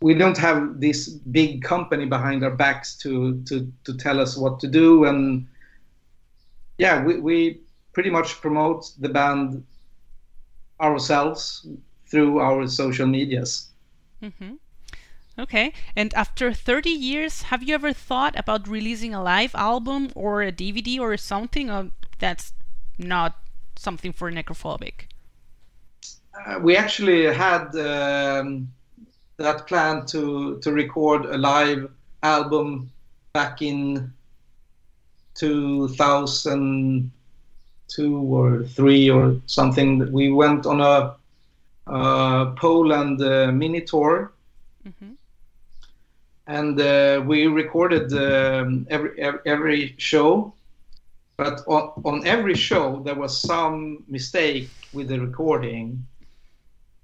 we 0.00 0.14
don't 0.14 0.38
have 0.38 0.80
this 0.80 1.08
big 1.08 1.62
company 1.62 2.06
behind 2.06 2.44
our 2.44 2.54
backs 2.54 2.96
to 2.98 3.42
to 3.44 3.70
to 3.84 3.96
tell 3.96 4.20
us 4.20 4.36
what 4.36 4.60
to 4.60 4.68
do, 4.68 5.04
and 5.04 5.46
yeah, 6.78 7.02
we 7.04 7.18
we 7.18 7.60
pretty 7.92 8.10
much 8.10 8.40
promote 8.40 8.92
the 9.00 9.08
band 9.08 9.64
ourselves 10.80 11.66
through 12.06 12.38
our 12.38 12.66
social 12.66 13.06
medias. 13.06 13.68
Mm-hmm. 14.22 14.54
Okay. 15.40 15.72
And 15.96 16.12
after 16.14 16.52
30 16.52 16.90
years, 16.90 17.42
have 17.42 17.62
you 17.62 17.74
ever 17.74 17.94
thought 17.94 18.38
about 18.38 18.68
releasing 18.68 19.14
a 19.14 19.22
live 19.22 19.54
album 19.54 20.10
or 20.14 20.42
a 20.42 20.52
DVD 20.52 21.00
or 21.00 21.16
something? 21.16 21.70
Or 21.70 21.90
that's 22.18 22.52
not 22.98 23.38
something 23.76 24.12
for 24.12 24.30
necrophobic? 24.30 25.06
Uh, 26.46 26.58
we 26.60 26.76
actually 26.76 27.24
had 27.34 27.74
um, 27.76 28.70
that 29.38 29.66
plan 29.66 30.04
to 30.06 30.60
to 30.60 30.72
record 30.72 31.24
a 31.24 31.36
live 31.38 31.90
album 32.22 32.90
back 33.32 33.62
in 33.62 34.12
2002 35.34 38.16
or 38.16 38.62
three 38.64 39.10
or 39.10 39.36
something. 39.46 40.12
We 40.12 40.30
went 40.30 40.66
on 40.66 40.80
a 40.80 41.16
uh, 41.86 42.50
Poland 42.52 43.20
uh, 43.22 43.50
mini 43.52 43.80
tour. 43.80 44.32
Mm-hmm. 44.86 45.14
And 46.50 46.80
uh, 46.80 47.22
we 47.24 47.46
recorded 47.46 48.12
um, 48.12 48.84
every, 48.90 49.10
every 49.46 49.94
show, 49.98 50.52
but 51.36 51.60
on, 51.68 51.92
on 52.04 52.26
every 52.26 52.56
show 52.56 53.00
there 53.04 53.14
was 53.14 53.40
some 53.40 54.02
mistake 54.08 54.68
with 54.92 55.06
the 55.06 55.20
recording. 55.20 56.04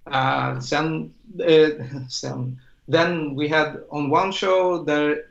Uh, 0.04 0.58
sen, 0.58 1.14
uh, 1.40 1.68
sen, 2.08 2.58
then 2.88 3.36
we 3.36 3.46
had 3.46 3.84
on 3.92 4.10
one 4.10 4.32
show 4.32 4.82
there 4.82 5.26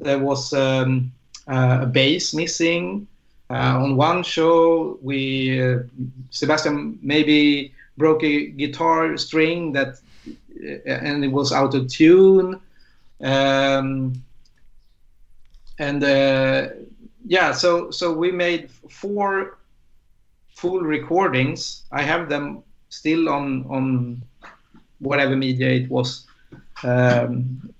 there 0.00 0.18
was 0.18 0.52
um, 0.52 1.12
uh, 1.46 1.78
a 1.82 1.86
bass 1.86 2.34
missing. 2.34 3.06
Uh, 3.50 3.84
on 3.84 3.96
one 3.96 4.24
show, 4.24 4.98
we 5.00 5.62
uh, 5.62 5.78
Sebastian 6.30 6.98
maybe 7.02 7.72
broke 7.96 8.24
a 8.24 8.46
guitar 8.46 9.16
string 9.16 9.70
that 9.74 10.00
and 10.86 11.24
it 11.24 11.30
was 11.30 11.52
out 11.52 11.76
of 11.76 11.86
tune. 11.86 12.60
Um, 13.22 14.22
and 15.78 16.02
uh, 16.04 16.68
yeah, 17.24 17.52
so 17.52 17.90
so 17.90 18.12
we 18.12 18.30
made 18.30 18.70
four 18.70 19.58
full 20.56 20.80
recordings. 20.80 21.84
I 21.92 22.02
have 22.02 22.28
them 22.28 22.62
still 22.88 23.28
on 23.28 23.64
on 23.68 24.22
whatever 24.98 25.36
media 25.36 25.68
it 25.70 25.90
was, 25.90 26.26
um, 26.82 27.72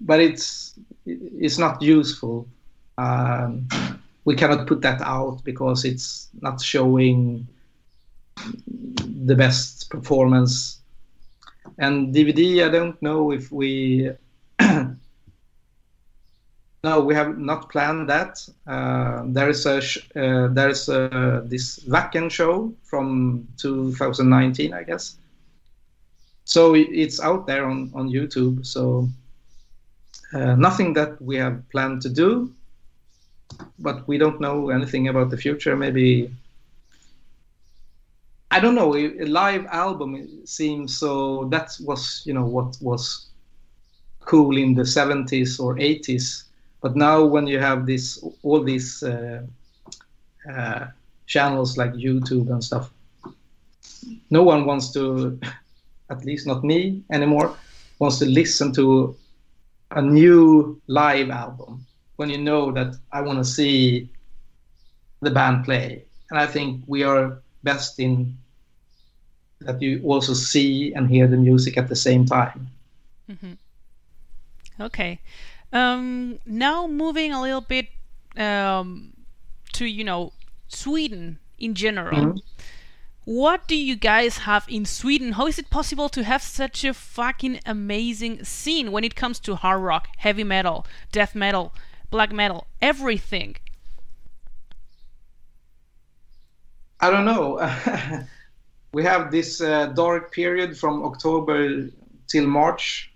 but 0.00 0.20
it's 0.20 0.78
it's 1.06 1.58
not 1.58 1.80
useful. 1.80 2.46
Um, 2.98 3.68
we 4.24 4.34
cannot 4.34 4.66
put 4.66 4.82
that 4.82 5.00
out 5.00 5.42
because 5.44 5.84
it's 5.84 6.28
not 6.42 6.60
showing 6.60 7.46
the 9.24 9.34
best 9.34 9.88
performance. 9.90 10.80
And 11.78 12.14
DVD, 12.14 12.66
I 12.66 12.68
don't 12.70 13.00
know 13.00 13.30
if 13.30 13.50
we. 13.50 14.10
no, 16.84 17.00
we 17.00 17.14
have 17.14 17.38
not 17.38 17.68
planned 17.70 18.08
that. 18.08 18.38
Uh, 18.66 19.22
there 19.26 19.48
is 19.48 19.66
a 19.66 19.78
uh, 19.78 20.48
there 20.48 20.68
is 20.68 20.88
a, 20.88 21.42
this 21.44 21.80
Wacken 21.80 22.30
show 22.30 22.72
from 22.82 23.46
2019, 23.58 24.72
I 24.72 24.82
guess. 24.82 25.16
So 26.44 26.74
it's 26.74 27.20
out 27.20 27.46
there 27.46 27.66
on 27.66 27.90
on 27.94 28.08
YouTube. 28.08 28.64
So 28.64 29.08
uh, 30.32 30.54
nothing 30.56 30.92
that 30.94 31.20
we 31.20 31.36
have 31.36 31.68
planned 31.70 32.02
to 32.02 32.08
do, 32.08 32.52
but 33.78 34.06
we 34.08 34.18
don't 34.18 34.40
know 34.40 34.70
anything 34.70 35.08
about 35.08 35.30
the 35.30 35.36
future. 35.36 35.76
Maybe 35.76 36.30
I 38.50 38.60
don't 38.60 38.74
know. 38.74 38.96
A 38.96 39.24
live 39.24 39.66
album 39.66 40.46
seems 40.46 40.96
so. 40.96 41.44
That 41.50 41.76
was 41.84 42.22
you 42.24 42.34
know 42.34 42.44
what 42.44 42.78
was 42.80 43.28
cool 44.28 44.58
in 44.58 44.74
the 44.74 44.82
70s 44.82 45.58
or 45.58 45.74
80s. 45.76 46.44
But 46.82 46.94
now 46.94 47.24
when 47.24 47.46
you 47.46 47.58
have 47.58 47.86
this 47.86 48.22
all 48.42 48.62
these 48.62 49.02
uh, 49.02 49.42
uh, 50.52 50.86
channels 51.26 51.76
like 51.76 51.92
YouTube 51.94 52.50
and 52.50 52.62
stuff, 52.62 52.90
no 54.30 54.42
one 54.42 54.66
wants 54.66 54.92
to, 54.92 55.40
at 56.10 56.24
least 56.24 56.46
not 56.46 56.62
me 56.62 57.02
anymore, 57.10 57.56
wants 57.98 58.18
to 58.18 58.26
listen 58.26 58.72
to 58.74 59.16
a 59.92 60.02
new 60.02 60.80
live 60.86 61.30
album 61.30 61.84
when 62.16 62.28
you 62.28 62.38
know 62.38 62.70
that 62.72 62.94
I 63.12 63.22
want 63.22 63.38
to 63.38 63.44
see 63.44 64.08
the 65.22 65.30
band 65.30 65.64
play. 65.64 66.04
And 66.30 66.38
I 66.38 66.46
think 66.46 66.84
we 66.86 67.02
are 67.02 67.40
best 67.62 67.98
in 67.98 68.36
that 69.60 69.80
you 69.82 70.00
also 70.04 70.34
see 70.34 70.92
and 70.92 71.08
hear 71.08 71.26
the 71.26 71.36
music 71.36 71.78
at 71.78 71.88
the 71.88 71.96
same 71.96 72.26
time. 72.26 72.68
Mm-hmm. 73.30 73.52
Okay. 74.80 75.20
Um, 75.72 76.38
now 76.46 76.86
moving 76.86 77.32
a 77.32 77.42
little 77.42 77.60
bit 77.60 77.88
um, 78.36 79.12
to 79.72 79.84
you 79.84 80.04
know 80.04 80.32
Sweden 80.68 81.38
in 81.58 81.74
general. 81.74 82.18
Mm-hmm. 82.18 82.38
What 83.24 83.68
do 83.68 83.76
you 83.76 83.94
guys 83.94 84.38
have 84.38 84.64
in 84.70 84.86
Sweden? 84.86 85.32
How 85.32 85.46
is 85.46 85.58
it 85.58 85.68
possible 85.68 86.08
to 86.08 86.24
have 86.24 86.42
such 86.42 86.82
a 86.82 86.94
fucking 86.94 87.60
amazing 87.66 88.44
scene 88.44 88.90
when 88.90 89.04
it 89.04 89.14
comes 89.14 89.38
to 89.40 89.54
hard 89.54 89.82
rock, 89.82 90.08
heavy 90.16 90.44
metal, 90.44 90.86
death 91.12 91.34
metal, 91.34 91.74
black 92.10 92.32
metal, 92.32 92.66
everything? 92.80 93.56
I 97.00 97.10
don't 97.10 97.26
know. 97.26 97.58
we 98.92 99.04
have 99.04 99.30
this 99.30 99.60
uh, 99.60 99.86
dark 99.88 100.32
period 100.32 100.78
from 100.78 101.04
October 101.04 101.88
till 102.28 102.46
March 102.46 103.12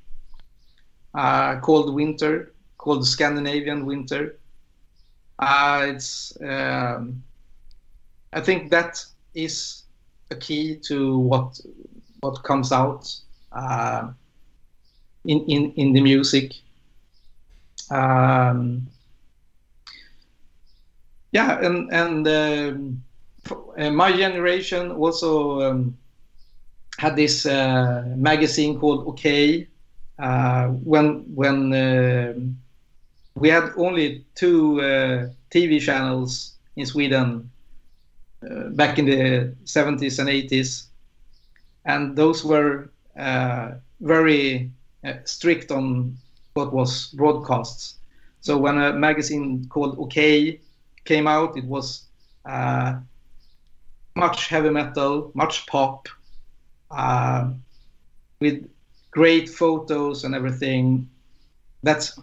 uh, 1.15 1.61
called 1.61 1.95
winter, 1.95 2.53
called 2.79 3.07
Scandinavian 3.07 3.87
winter. 3.87 4.39
Uh, 5.39 5.87
it's 5.89 6.37
um, 6.41 7.23
I 8.33 8.41
think 8.41 8.71
that 8.71 9.05
is 9.35 9.83
a 10.31 10.37
key 10.37 10.77
to 10.77 11.19
what 11.19 11.61
what 12.21 12.43
comes 12.43 12.73
out 12.73 13.15
uh, 13.53 14.09
in, 15.25 15.45
in 15.47 15.73
in 15.73 15.93
the 15.93 16.01
music. 16.01 16.55
Um, 17.91 18.87
yeah, 21.33 21.59
and 21.61 21.93
and 21.93 22.29
um, 22.29 23.03
uh, 23.77 23.91
my 23.91 24.13
generation 24.13 24.93
also 24.93 25.61
um, 25.63 25.97
had 26.99 27.17
this 27.17 27.47
uh, 27.47 28.05
magazine 28.17 28.79
called 28.79 29.07
OKEJ. 29.07 29.67
Uh, 30.19 30.69
when 30.69 31.25
when 31.35 31.73
uh, 31.73 32.35
we 33.35 33.49
had 33.49 33.71
only 33.77 34.25
two 34.35 34.81
uh, 34.81 35.29
TV 35.51 35.81
channels 35.81 36.55
in 36.77 36.87
Sweden 36.87 37.51
uh, 38.43 38.69
back 38.71 38.99
in 38.99 39.07
the 39.07 39.55
70s 39.65 40.19
and 40.19 40.29
80s, 40.29 40.87
and 41.85 42.17
those 42.17 42.45
were 42.45 42.91
very 44.01 44.71
strict 45.25 45.71
on 45.71 46.17
what 46.55 46.73
was 46.73 47.09
broadcasts. 47.09 47.97
So 48.41 48.59
when 48.59 48.79
a 48.79 48.93
magazine 48.93 49.67
called 49.69 49.97
OKEJ 49.99 50.59
came 51.05 51.27
out, 51.27 51.57
it 51.57 51.65
was 51.65 52.05
uh, 52.45 52.99
much 54.17 54.49
heavy 54.49 54.71
metal, 54.71 55.31
much 55.35 55.67
pop, 55.67 56.09
uh, 56.91 57.51
with 58.41 58.69
great 59.13 59.49
photos 59.49 60.25
and 60.25 60.35
everything. 60.35 61.09
That's 61.85 62.19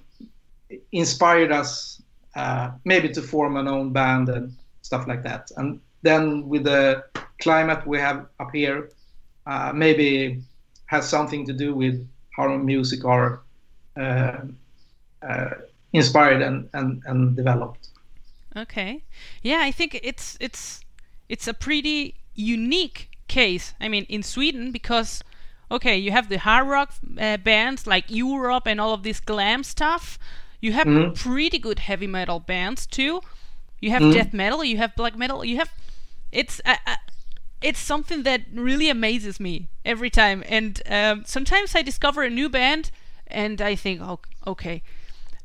inspired 0.92 1.52
us 1.52 2.02
uh, 2.36 2.72
maybe 2.84 3.10
to 3.10 3.22
form 3.22 3.58
an 3.58 3.68
own 3.68 3.92
band 3.92 4.30
and 4.30 4.54
stuff 4.82 5.08
like 5.08 5.24
that. 5.24 5.50
And 5.58 5.80
then 6.02 6.48
with 6.48 6.64
the 6.66 7.04
climate 7.40 7.86
we 7.88 7.98
have 8.00 8.28
up 8.40 8.52
here, 8.54 8.90
uh, 9.46 9.72
maybe 9.74 10.42
has 10.86 11.08
something 11.08 11.46
to 11.46 11.54
do 11.54 11.74
with 11.74 12.08
how 12.36 12.56
music 12.58 13.06
are 13.06 13.42
uh, 13.98 14.42
uh, 15.22 15.50
inspired 15.94 16.42
and, 16.42 16.70
and, 16.74 17.02
and 17.06 17.36
developed. 17.36 17.90
Okay, 18.56 19.04
yeah, 19.44 19.60
I 19.62 19.72
think 19.72 20.00
it's 20.02 20.36
it's 20.40 20.82
it's 21.30 21.48
a 21.48 21.54
pretty 21.54 22.16
unique 22.34 23.10
case. 23.28 23.74
I 23.80 23.88
mean, 23.88 24.06
in 24.10 24.24
Sweden, 24.24 24.72
because 24.72 25.24
okay, 25.72 25.98
you 25.98 26.12
have 26.12 26.30
the 26.30 26.40
hard 26.40 26.68
rock 26.68 26.94
uh, 27.20 27.38
bands 27.38 27.86
like 27.88 28.06
Europe 28.08 28.68
and 28.68 28.80
all 28.80 28.94
of 28.94 29.04
this 29.04 29.20
glam 29.20 29.64
stuff. 29.64 30.18
You 30.62 30.74
have 30.74 30.88
mm. 30.88 31.16
pretty 31.16 31.60
good 31.60 31.80
heavy 31.80 32.08
metal 32.08 32.40
bands 32.40 32.86
too. 32.86 33.22
You 33.80 33.92
have 33.92 34.02
mm. 34.02 34.14
death 34.14 34.34
metal. 34.34 34.64
You 34.64 34.78
have 34.78 34.96
black 34.96 35.16
metal. 35.18 35.46
You 35.46 35.58
have 35.58 35.72
it's 36.32 36.62
uh, 36.66 36.76
uh, 36.86 36.96
it's 37.62 37.80
something 37.80 38.24
that 38.24 38.42
really 38.54 38.90
amazes 38.90 39.40
me 39.40 39.70
every 39.86 40.10
time. 40.10 40.44
And 40.48 40.82
um, 40.90 41.24
sometimes 41.26 41.76
I 41.76 41.82
discover 41.82 42.24
a 42.24 42.30
new 42.30 42.50
band 42.50 42.92
and 43.28 43.62
I 43.62 43.76
think, 43.76 44.02
oh, 44.02 44.20
okay, 44.48 44.82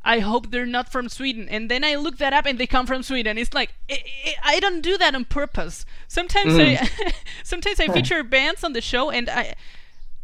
I 0.04 0.18
hope 0.20 0.50
they're 0.50 0.66
not 0.66 0.92
from 0.92 1.08
Sweden. 1.08 1.48
And 1.48 1.70
then 1.70 1.82
I 1.82 1.94
look 1.96 2.18
that 2.18 2.32
up 2.32 2.46
and 2.46 2.58
they 2.58 2.66
come 2.66 2.86
from 2.86 3.02
Sweden. 3.02 3.38
It's 3.38 3.54
like 3.54 3.74
it, 3.88 4.02
it, 4.24 4.36
I 4.44 4.60
don't 4.60 4.80
do 4.80 4.98
that 4.98 5.14
on 5.14 5.24
purpose. 5.24 5.86
Sometimes 6.08 6.54
mm. 6.54 6.78
I 6.78 7.12
sometimes 7.42 7.80
I 7.80 7.88
feature 7.88 8.22
bands 8.22 8.62
on 8.62 8.74
the 8.74 8.80
show 8.80 9.10
and 9.10 9.30
I 9.30 9.54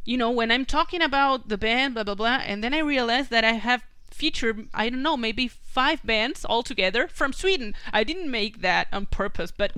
you 0.05 0.17
know, 0.17 0.31
when 0.31 0.51
I'm 0.51 0.65
talking 0.65 1.03
about 1.03 1.49
the 1.49 1.59
band 1.59 1.95
blah 1.95 2.05
blah 2.05 2.15
blah 2.15 2.41
and 2.45 2.63
then 2.63 2.75
I 2.75 2.79
realize 2.79 3.29
that 3.29 3.45
I 3.45 3.53
have 3.53 3.83
featured 4.11 4.69
I 4.75 4.89
don't 4.91 5.03
know, 5.03 5.17
maybe 5.17 5.49
5 5.49 6.05
bands 6.05 6.45
altogether 6.45 7.09
from 7.09 7.33
Sweden. 7.33 7.75
I 7.93 8.05
didn't 8.05 8.31
make 8.31 8.61
that 8.61 8.89
on 8.93 9.07
purpose, 9.07 9.51
but 9.51 9.73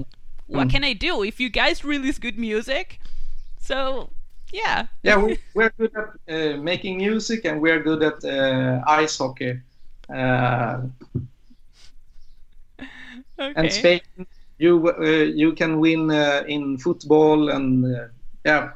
what 0.46 0.68
mm. 0.68 0.70
can 0.70 0.84
I 0.84 0.92
do 0.92 1.22
if 1.22 1.40
you 1.40 1.48
guys 1.48 1.84
release 1.84 2.18
good 2.18 2.38
music? 2.38 3.00
So 3.60 4.10
yeah. 4.52 4.86
Yeah, 5.02 5.16
we, 5.16 5.38
we're 5.54 5.72
good 5.78 5.92
at 5.96 6.08
uh, 6.28 6.56
making 6.58 6.98
music 6.98 7.44
and 7.44 7.60
we're 7.60 7.82
good 7.82 8.02
at 8.02 8.24
uh, 8.24 8.82
ice 8.86 9.18
hockey. 9.18 9.60
Uh, 10.08 10.82
okay. 12.78 13.52
And 13.56 13.72
Spain, 13.72 14.00
you 14.58 14.94
uh, 14.98 15.02
you 15.02 15.52
can 15.52 15.80
win 15.80 16.10
uh, 16.10 16.44
in 16.46 16.78
football 16.78 17.48
and 17.48 17.84
uh, 17.84 18.08
yeah. 18.44 18.72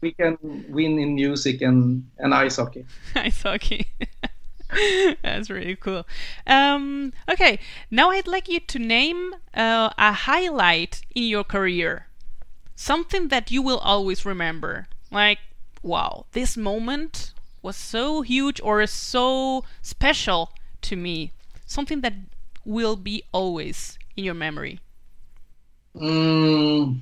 We 0.00 0.12
can 0.12 0.38
win 0.68 0.98
in 0.98 1.14
music 1.14 1.62
and, 1.62 2.08
and 2.18 2.34
ice 2.34 2.56
hockey. 2.56 2.86
Ice 3.14 3.42
hockey. 3.42 3.86
That's 5.22 5.50
really 5.50 5.76
cool. 5.76 6.06
Um, 6.46 7.12
okay, 7.30 7.58
now 7.90 8.10
I'd 8.10 8.26
like 8.26 8.48
you 8.48 8.60
to 8.60 8.78
name 8.78 9.34
uh, 9.54 9.90
a 9.98 10.12
highlight 10.12 11.02
in 11.14 11.24
your 11.24 11.44
career 11.44 12.06
something 12.82 13.28
that 13.28 13.50
you 13.50 13.62
will 13.62 13.78
always 13.78 14.26
remember. 14.26 14.86
Like, 15.10 15.38
wow, 15.82 16.26
this 16.32 16.56
moment 16.56 17.32
was 17.62 17.76
so 17.76 18.22
huge 18.22 18.60
or 18.62 18.84
so 18.86 19.64
special 19.82 20.50
to 20.82 20.96
me. 20.96 21.32
Something 21.64 22.00
that 22.00 22.14
will 22.64 22.96
be 22.96 23.22
always 23.32 23.98
in 24.16 24.24
your 24.24 24.34
memory. 24.34 24.80
Mm, 25.94 27.00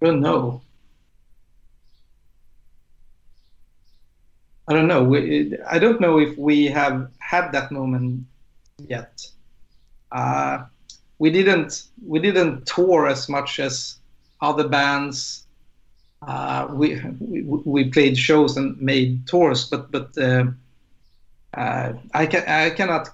I 0.00 0.06
don't 0.06 0.20
know. 0.20 0.62
I 4.68 4.74
don't 4.74 4.86
know. 4.86 5.02
We, 5.02 5.56
I 5.66 5.78
don't 5.78 6.00
know 6.00 6.18
if 6.18 6.36
we 6.36 6.66
have 6.66 7.10
had 7.18 7.52
that 7.52 7.72
moment 7.72 8.26
yet. 8.86 9.26
Uh, 10.12 10.64
we 11.18 11.30
didn't 11.30 11.84
we 12.06 12.18
didn't 12.20 12.66
tour 12.66 13.08
as 13.08 13.28
much 13.28 13.58
as 13.58 13.96
other 14.40 14.68
bands. 14.68 15.46
Uh, 16.22 16.68
we, 16.70 17.00
we, 17.20 17.42
we 17.42 17.90
played 17.90 18.16
shows 18.16 18.56
and 18.56 18.80
made 18.80 19.26
tours, 19.26 19.64
but 19.64 19.90
but 19.90 20.16
uh, 20.18 20.44
uh, 21.54 21.92
I 22.14 22.26
can 22.26 22.44
I 22.46 22.70
cannot 22.70 23.10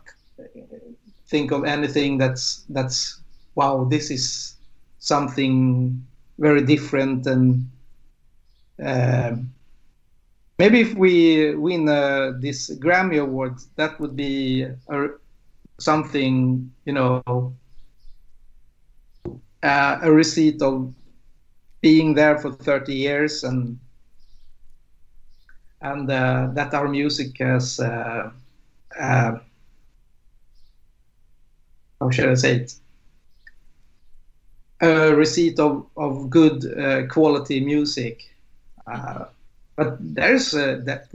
think 1.29 1.51
of 1.51 1.65
anything 1.65 2.19
that's 2.19 2.65
that's 2.69 3.21
wow 3.55 3.85
this 3.85 4.11
is 4.11 4.57
something 4.99 6.05
very 6.39 6.63
different 6.63 7.27
and 7.27 7.69
uh, 8.85 9.37
maybe 10.59 10.81
if 10.81 10.95
we 10.95 11.55
win 11.55 11.89
uh, 11.89 12.33
this 12.39 12.71
Grammy 12.77 13.21
award 13.21 13.55
that 13.77 13.99
would 14.01 14.17
be 14.17 14.67
something 15.79 16.73
you 16.85 16.93
know 16.93 17.55
uh, 19.63 19.99
a 20.03 20.13
receipt 20.13 20.61
of 20.63 20.93
being 21.81 22.15
there 22.15 22.39
for 22.39 22.53
30 22.53 22.95
years 22.95 23.45
and 23.45 23.79
and 25.81 26.11
uh, 26.11 26.49
that 26.55 26.73
our 26.75 26.89
music 26.89 27.39
has 27.39 27.79
uh, 27.79 28.31
uh 28.99 29.39
how 32.01 32.11
should 32.11 32.29
I 32.29 32.35
say 32.35 32.57
it 32.57 32.75
a 34.85 35.15
receipt 35.15 35.59
of, 35.59 35.87
of 35.97 36.31
good 36.31 36.59
uh, 36.79 37.07
quality 37.07 37.61
music 37.61 38.17
uh, 38.87 39.25
but 39.77 39.97
there's 40.01 40.51
that 40.53 41.09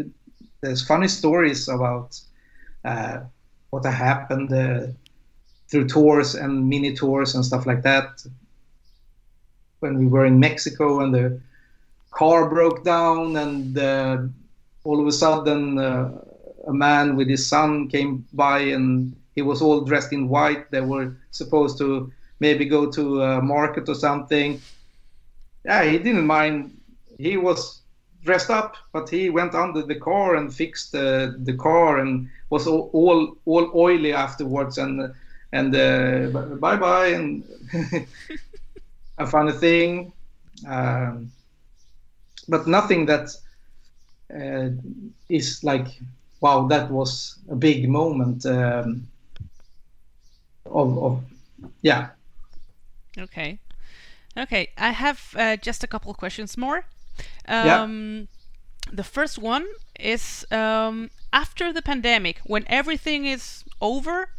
there's 0.61 0.85
funny 0.85 1.07
stories 1.07 1.67
about 1.69 2.19
what 3.71 3.85
happened 3.85 4.49
through 5.69 5.87
tours 5.87 6.35
and 6.35 6.67
mini 6.67 6.93
tours 6.93 7.35
and 7.35 7.45
stuff 7.45 7.65
like 7.65 7.83
that 7.83 8.25
when 9.79 9.97
we 9.97 10.07
were 10.07 10.25
in 10.25 10.39
Mexico 10.39 11.01
and 11.01 11.13
the 11.13 11.39
car 12.11 12.49
broke 12.49 12.83
down 12.83 13.35
and 13.37 13.77
uh, 13.77 14.17
all 14.83 14.99
of 14.99 15.07
a 15.07 15.11
sudden 15.11 15.77
uh, 15.77 16.11
a 16.67 16.73
man 16.73 17.15
with 17.15 17.29
his 17.29 17.47
son 17.47 17.87
came 17.87 18.25
by 18.33 18.59
and 18.59 19.15
he 19.35 19.41
was 19.41 19.61
all 19.61 19.81
dressed 19.81 20.11
in 20.11 20.27
white. 20.27 20.69
They 20.71 20.81
were 20.81 21.15
supposed 21.31 21.77
to 21.77 22.11
maybe 22.39 22.65
go 22.65 22.89
to 22.91 23.21
a 23.21 23.41
market 23.41 23.89
or 23.89 23.95
something. 23.95 24.61
Yeah, 25.65 25.83
he 25.83 25.97
didn't 25.97 26.25
mind. 26.25 26.77
He 27.17 27.37
was 27.37 27.81
dressed 28.23 28.49
up, 28.49 28.75
but 28.91 29.09
he 29.09 29.29
went 29.29 29.55
under 29.55 29.81
the 29.81 29.95
car 29.95 30.35
and 30.35 30.53
fixed 30.53 30.95
uh, 30.95 31.31
the 31.37 31.55
car 31.57 31.99
and 31.99 32.29
was 32.49 32.67
all, 32.67 32.89
all, 32.93 33.35
all 33.45 33.71
oily 33.75 34.13
afterwards 34.13 34.77
and 34.77 35.13
and 35.51 35.75
uh, 35.75 36.27
bye 36.59 36.75
bye 36.75 37.07
and 37.07 37.43
I 39.17 39.25
found 39.25 39.49
a 39.49 39.51
funny 39.51 39.51
thing, 39.53 40.13
um, 40.67 41.31
but 42.47 42.67
nothing 42.67 43.05
that 43.07 43.29
uh, 44.33 44.69
is 45.27 45.63
like, 45.63 45.87
wow, 46.41 46.67
that 46.67 46.89
was 46.89 47.37
a 47.49 47.55
big 47.55 47.89
moment 47.89 48.45
um, 48.45 49.07
of, 50.65 50.97
of, 51.03 51.23
yeah. 51.81 52.09
Okay, 53.17 53.59
okay. 54.37 54.69
I 54.77 54.91
have 54.91 55.35
uh, 55.37 55.57
just 55.57 55.83
a 55.83 55.87
couple 55.87 56.13
questions 56.13 56.57
more. 56.57 56.85
Um, 57.47 57.65
yeah. 57.65 58.25
The 58.91 59.03
first 59.03 59.37
one 59.37 59.65
is 59.99 60.45
um, 60.51 61.09
after 61.31 61.71
the 61.71 61.81
pandemic, 61.81 62.39
when 62.45 62.65
everything 62.67 63.25
is 63.25 63.63
over, 63.81 64.29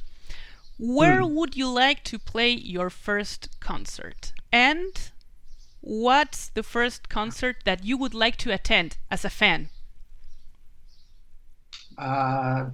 where 0.79 1.21
mm. 1.21 1.31
would 1.35 1.57
you 1.57 1.69
like 1.69 2.03
to 2.05 2.19
play 2.19 2.51
your 2.51 2.91
first 2.91 3.61
concert? 3.61 4.33
And 4.53 5.11
what's 5.81 6.49
the 6.49 6.63
first 6.63 7.09
concert 7.09 7.57
that 7.65 7.85
you 7.85 7.97
would 7.97 8.15
like 8.15 8.37
to 8.39 8.53
attend 8.53 8.97
as 9.11 9.25
a 9.25 9.31
fan? 9.31 9.69
Uh, 11.97 12.71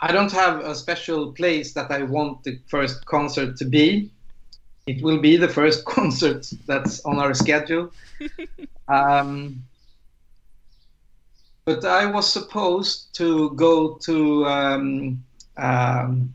I 0.00 0.12
don't 0.12 0.32
have 0.32 0.60
a 0.60 0.74
special 0.74 1.32
place 1.32 1.72
that 1.72 1.90
I 1.90 2.02
want 2.02 2.44
the 2.44 2.60
first 2.68 3.06
concert 3.06 3.56
to 3.56 3.64
be. 3.64 4.10
It 4.88 5.02
will 5.02 5.18
be 5.18 5.36
the 5.36 5.48
first 5.48 5.84
concert 5.96 6.50
that's 6.66 7.04
on 7.04 7.18
our 7.18 7.34
schedule. 7.34 7.92
um, 8.88 9.62
but 11.66 11.84
I 11.84 12.06
was 12.06 12.32
supposed 12.32 13.14
to 13.16 13.50
go 13.50 13.98
to 13.98 14.46
um, 14.46 15.22
um, 15.58 16.32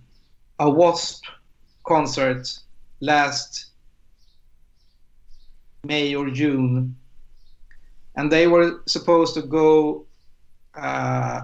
a 0.60 0.70
Wasp 0.70 1.24
concert 1.84 2.48
last 3.02 3.72
May 5.86 6.14
or 6.14 6.30
June, 6.30 6.96
and 8.16 8.32
they 8.32 8.46
were 8.46 8.84
supposed 8.86 9.34
to 9.34 9.42
go 9.42 10.06
uh, 10.76 11.42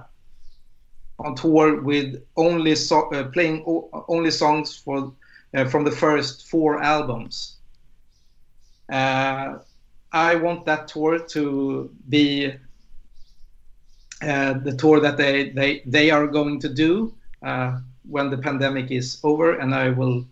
on 1.17 1.35
tour 1.35 1.81
with 1.81 2.23
only 2.37 2.75
so- 2.75 3.09
uh, 3.11 3.23
playing 3.29 3.63
o- 3.65 4.05
only 4.07 4.29
songs 4.29 4.77
for 4.77 5.11
uh, 5.53 5.65
from 5.65 5.83
the 5.83 5.91
first 5.91 6.47
four 6.47 6.81
albums. 6.81 7.57
Uh, 8.91 9.59
I 10.11 10.35
want 10.35 10.65
that 10.65 10.87
tour 10.87 11.19
to 11.19 11.91
be 12.09 12.53
uh, 14.21 14.53
the 14.53 14.75
tour 14.75 14.99
that 14.99 15.17
they, 15.17 15.49
they 15.49 15.81
they 15.85 16.11
are 16.11 16.27
going 16.27 16.59
to 16.59 16.69
do 16.69 17.13
uh, 17.43 17.79
when 18.09 18.29
the 18.29 18.37
pandemic 18.37 18.91
is 18.91 19.19
over, 19.23 19.53
and 19.59 19.73
I 19.75 19.89
will 19.89 20.25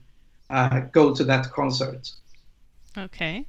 go 0.91 1.13
to 1.13 1.24
that 1.26 1.51
concert. 1.51 2.11
Okay. 2.97 3.45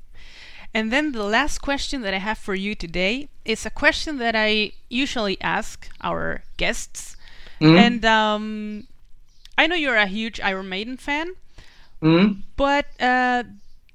And 0.74 0.92
then 0.92 1.12
the 1.12 1.24
last 1.24 1.58
question 1.58 2.02
that 2.02 2.12
I 2.12 2.18
have 2.18 2.38
for 2.38 2.54
you 2.54 2.74
today 2.74 3.28
is 3.44 3.64
a 3.64 3.70
question 3.70 4.18
that 4.18 4.36
I 4.36 4.72
usually 4.90 5.40
ask 5.40 5.88
our 6.02 6.42
guests. 6.56 7.16
Mm-hmm. 7.60 7.76
And 7.76 8.04
um, 8.04 8.86
I 9.56 9.66
know 9.66 9.74
you're 9.74 9.96
a 9.96 10.06
huge 10.06 10.40
Iron 10.40 10.68
Maiden 10.68 10.96
fan, 10.96 11.32
mm-hmm. 12.02 12.40
but 12.56 12.86
uh, 13.00 13.44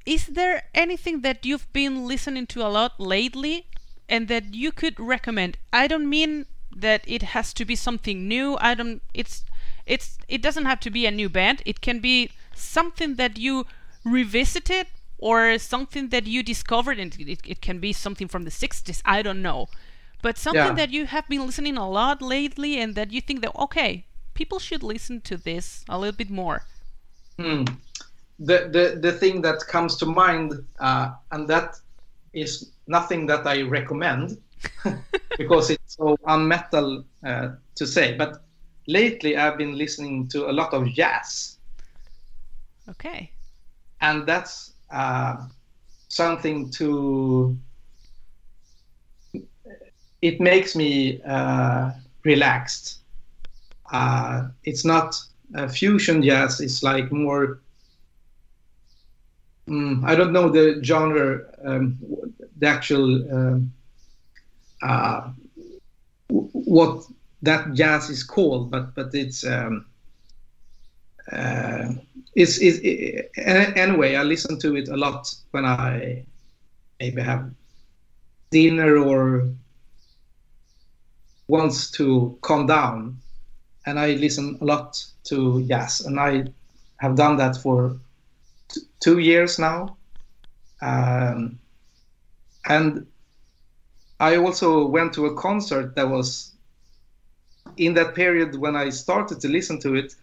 is 0.06 0.28
there 0.28 0.64
anything 0.74 1.22
that 1.22 1.46
you've 1.46 1.72
been 1.74 2.08
listening 2.08 2.48
to 2.48 2.62
a 2.62 2.70
lot 2.70 3.00
lately 3.00 3.68
and 4.10 4.28
that 4.28 4.54
you 4.54 4.72
could 4.72 5.00
recommend? 5.00 5.58
I 5.72 5.88
don't 5.88 6.10
mean 6.10 6.46
that 6.76 7.04
it 7.08 7.22
has 7.22 7.54
to 7.54 7.66
be 7.66 7.76
something 7.76 8.28
new. 8.28 8.58
I 8.60 8.74
don't. 8.74 9.02
It's 9.14 9.46
it's 9.86 10.18
it 10.28 10.42
doesn't 10.42 10.66
have 10.66 10.80
to 10.82 10.90
be 10.90 11.06
a 11.06 11.12
new 11.12 11.30
band. 11.30 11.62
It 11.66 11.82
can 11.82 12.00
be 12.00 12.32
something 12.54 13.16
that 13.16 13.38
you 13.38 13.66
revisited 14.04 14.88
or 15.24 15.58
something 15.58 16.10
that 16.10 16.28
you 16.28 16.44
discovered 16.44 17.00
and 17.00 17.16
it, 17.18 17.40
it 17.46 17.62
can 17.62 17.80
be 17.80 17.94
something 17.94 18.28
from 18.28 18.44
the 18.44 18.50
60s 18.50 19.02
i 19.06 19.22
don't 19.22 19.42
know 19.42 19.70
but 20.22 20.38
something 20.38 20.62
yeah. 20.62 20.74
that 20.74 20.92
you 20.92 21.06
have 21.06 21.28
been 21.30 21.46
listening 21.46 21.78
a 21.78 21.90
lot 21.90 22.22
lately 22.22 22.78
and 22.78 22.94
that 22.96 23.12
you 23.12 23.22
think 23.22 23.42
that 23.42 23.56
okay 23.58 24.06
people 24.34 24.60
should 24.60 24.84
listen 24.84 25.22
to 25.22 25.38
this 25.38 25.86
a 25.88 25.98
little 25.98 26.16
bit 26.16 26.30
more 26.30 26.66
hmm. 27.40 27.64
The, 28.40 28.70
the 28.72 29.00
the 29.00 29.12
thing 29.12 29.42
that 29.42 29.60
comes 29.68 29.96
to 29.98 30.06
mind 30.06 30.54
uh, 30.80 31.12
and 31.32 31.48
that 31.48 31.76
is 32.34 32.72
nothing 32.88 33.26
that 33.28 33.46
i 33.46 33.62
recommend 33.62 34.38
because 35.38 35.70
it's 35.70 35.96
so 35.96 36.18
unmetal 36.28 37.04
uh, 37.26 37.50
to 37.76 37.86
say 37.86 38.16
but 38.18 38.44
lately 38.88 39.38
i've 39.38 39.58
been 39.58 39.78
listening 39.78 40.28
to 40.28 40.50
a 40.50 40.54
lot 40.54 40.74
of 40.74 40.88
jazz. 40.94 41.58
Okay. 42.90 43.32
And 44.02 44.26
that's 44.28 44.74
uh, 44.92 45.38
something 46.10 46.70
to 46.72 47.58
it 50.22 50.40
makes 50.40 50.76
me 50.76 51.22
uh, 51.24 51.92
relaxed. 52.24 53.00
Uh, 53.92 54.48
it's 54.64 54.86
not 54.86 55.16
fusion 55.70 56.24
jazz 56.24 56.60
it's 56.60 56.82
like 56.82 57.12
more 57.12 57.62
mm, 59.68 60.04
i 60.06 60.16
don't 60.16 60.34
know 60.34 60.50
the 60.50 60.80
genre 60.84 61.42
um, 61.66 61.98
the 62.58 62.68
actual 62.68 63.34
um, 63.34 63.72
uh, 64.82 65.30
what 66.30 67.06
that 67.42 67.74
jazz 67.74 68.10
is 68.10 68.24
called 68.24 68.72
but 68.72 68.94
but 68.96 69.14
it's 69.14 69.46
um, 69.46 69.86
uh, 71.32 71.90
it's, 72.36 72.60
it's 72.60 72.80
it, 72.84 73.32
anyway 73.38 74.16
i 74.16 74.24
listen 74.24 74.60
to 74.60 74.76
it 74.76 74.90
a 74.90 74.98
lot 74.98 75.34
when 75.52 75.66
i 75.66 76.24
maybe 77.00 77.22
have 77.22 77.50
dinner 78.52 78.98
or 78.98 79.50
wants 81.48 81.92
to 81.92 82.38
calm 82.42 82.66
down 82.66 83.18
and 83.86 84.00
i 84.00 84.14
listen 84.14 84.58
a 84.62 84.66
lot 84.66 85.04
to 85.24 85.66
jazz 85.68 86.02
and 86.02 86.20
i 86.20 86.44
have 86.98 87.16
done 87.16 87.38
that 87.38 87.56
for 87.58 88.00
t- 88.74 88.82
two 89.00 89.20
years 89.20 89.60
now 89.60 89.96
um, 90.82 91.60
and 92.68 93.06
i 94.20 94.36
also 94.36 94.86
went 94.88 95.14
to 95.14 95.26
a 95.26 95.36
concert 95.36 95.96
that 95.96 96.10
was 96.10 96.54
in 97.78 97.94
that 97.94 98.16
period 98.16 98.56
when 98.56 98.76
i 98.76 98.90
started 98.90 99.40
to 99.40 99.48
listen 99.48 99.80
to 99.80 99.96
it 99.96 100.16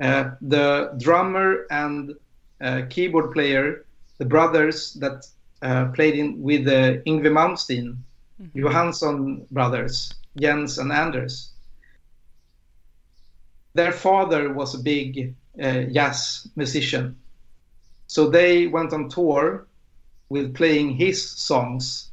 uh, 0.00 0.30
the 0.40 0.94
drummer 0.98 1.66
and 1.70 2.14
uh, 2.60 2.82
keyboard 2.88 3.32
player, 3.32 3.84
the 4.18 4.24
brothers 4.24 4.94
that 4.94 5.26
uh, 5.62 5.86
played 5.86 6.14
in 6.14 6.40
with 6.40 6.64
the 6.64 7.02
Yngwie 7.06 7.32
Malmsteen, 7.32 7.96
mm-hmm. 8.40 8.58
Johansson 8.58 9.46
brothers, 9.50 10.12
Jens 10.38 10.78
and 10.78 10.92
Anders. 10.92 11.50
Their 13.74 13.92
father 13.92 14.52
was 14.52 14.74
a 14.74 14.78
big 14.78 15.34
jazz 15.56 16.46
musician, 16.54 17.16
so 18.08 18.28
they 18.28 18.66
went 18.66 18.92
on 18.92 19.08
tour 19.08 19.66
with 20.28 20.54
playing 20.54 20.90
his 20.90 21.30
songs 21.30 22.08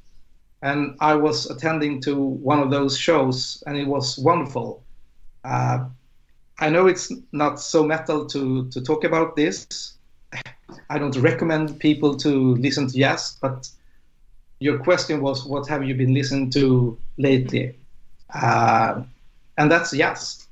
and 0.65 0.97
I 0.99 1.13
was 1.13 1.45
attending 1.49 2.01
to 2.01 2.15
one 2.17 2.59
of 2.59 2.71
those 2.71 2.97
shows, 2.97 3.63
and 3.67 3.77
it 3.77 3.85
was 3.85 4.17
wonderful. 4.17 4.83
Uh, 5.43 5.85
I 6.59 6.69
know 6.69 6.87
it's 6.87 7.11
not 7.31 7.59
so 7.59 7.83
metal 7.83 8.25
to 8.27 8.67
to 8.69 8.81
talk 8.81 9.03
about 9.03 9.35
this. 9.35 9.93
I 10.89 10.97
don't 10.97 11.15
recommend 11.17 11.79
people 11.79 12.17
to 12.17 12.55
listen 12.55 12.87
to 12.87 12.97
jazz, 12.97 13.37
but 13.39 13.69
your 14.59 14.79
question 14.79 15.21
was, 15.21 15.45
what 15.45 15.67
have 15.67 15.83
you 15.83 15.93
been 15.93 16.15
listening 16.15 16.49
to 16.51 16.97
lately? 17.17 17.77
Uh, 18.33 19.03
and 19.59 19.71
that's 19.71 19.91
jazz. 19.91 20.47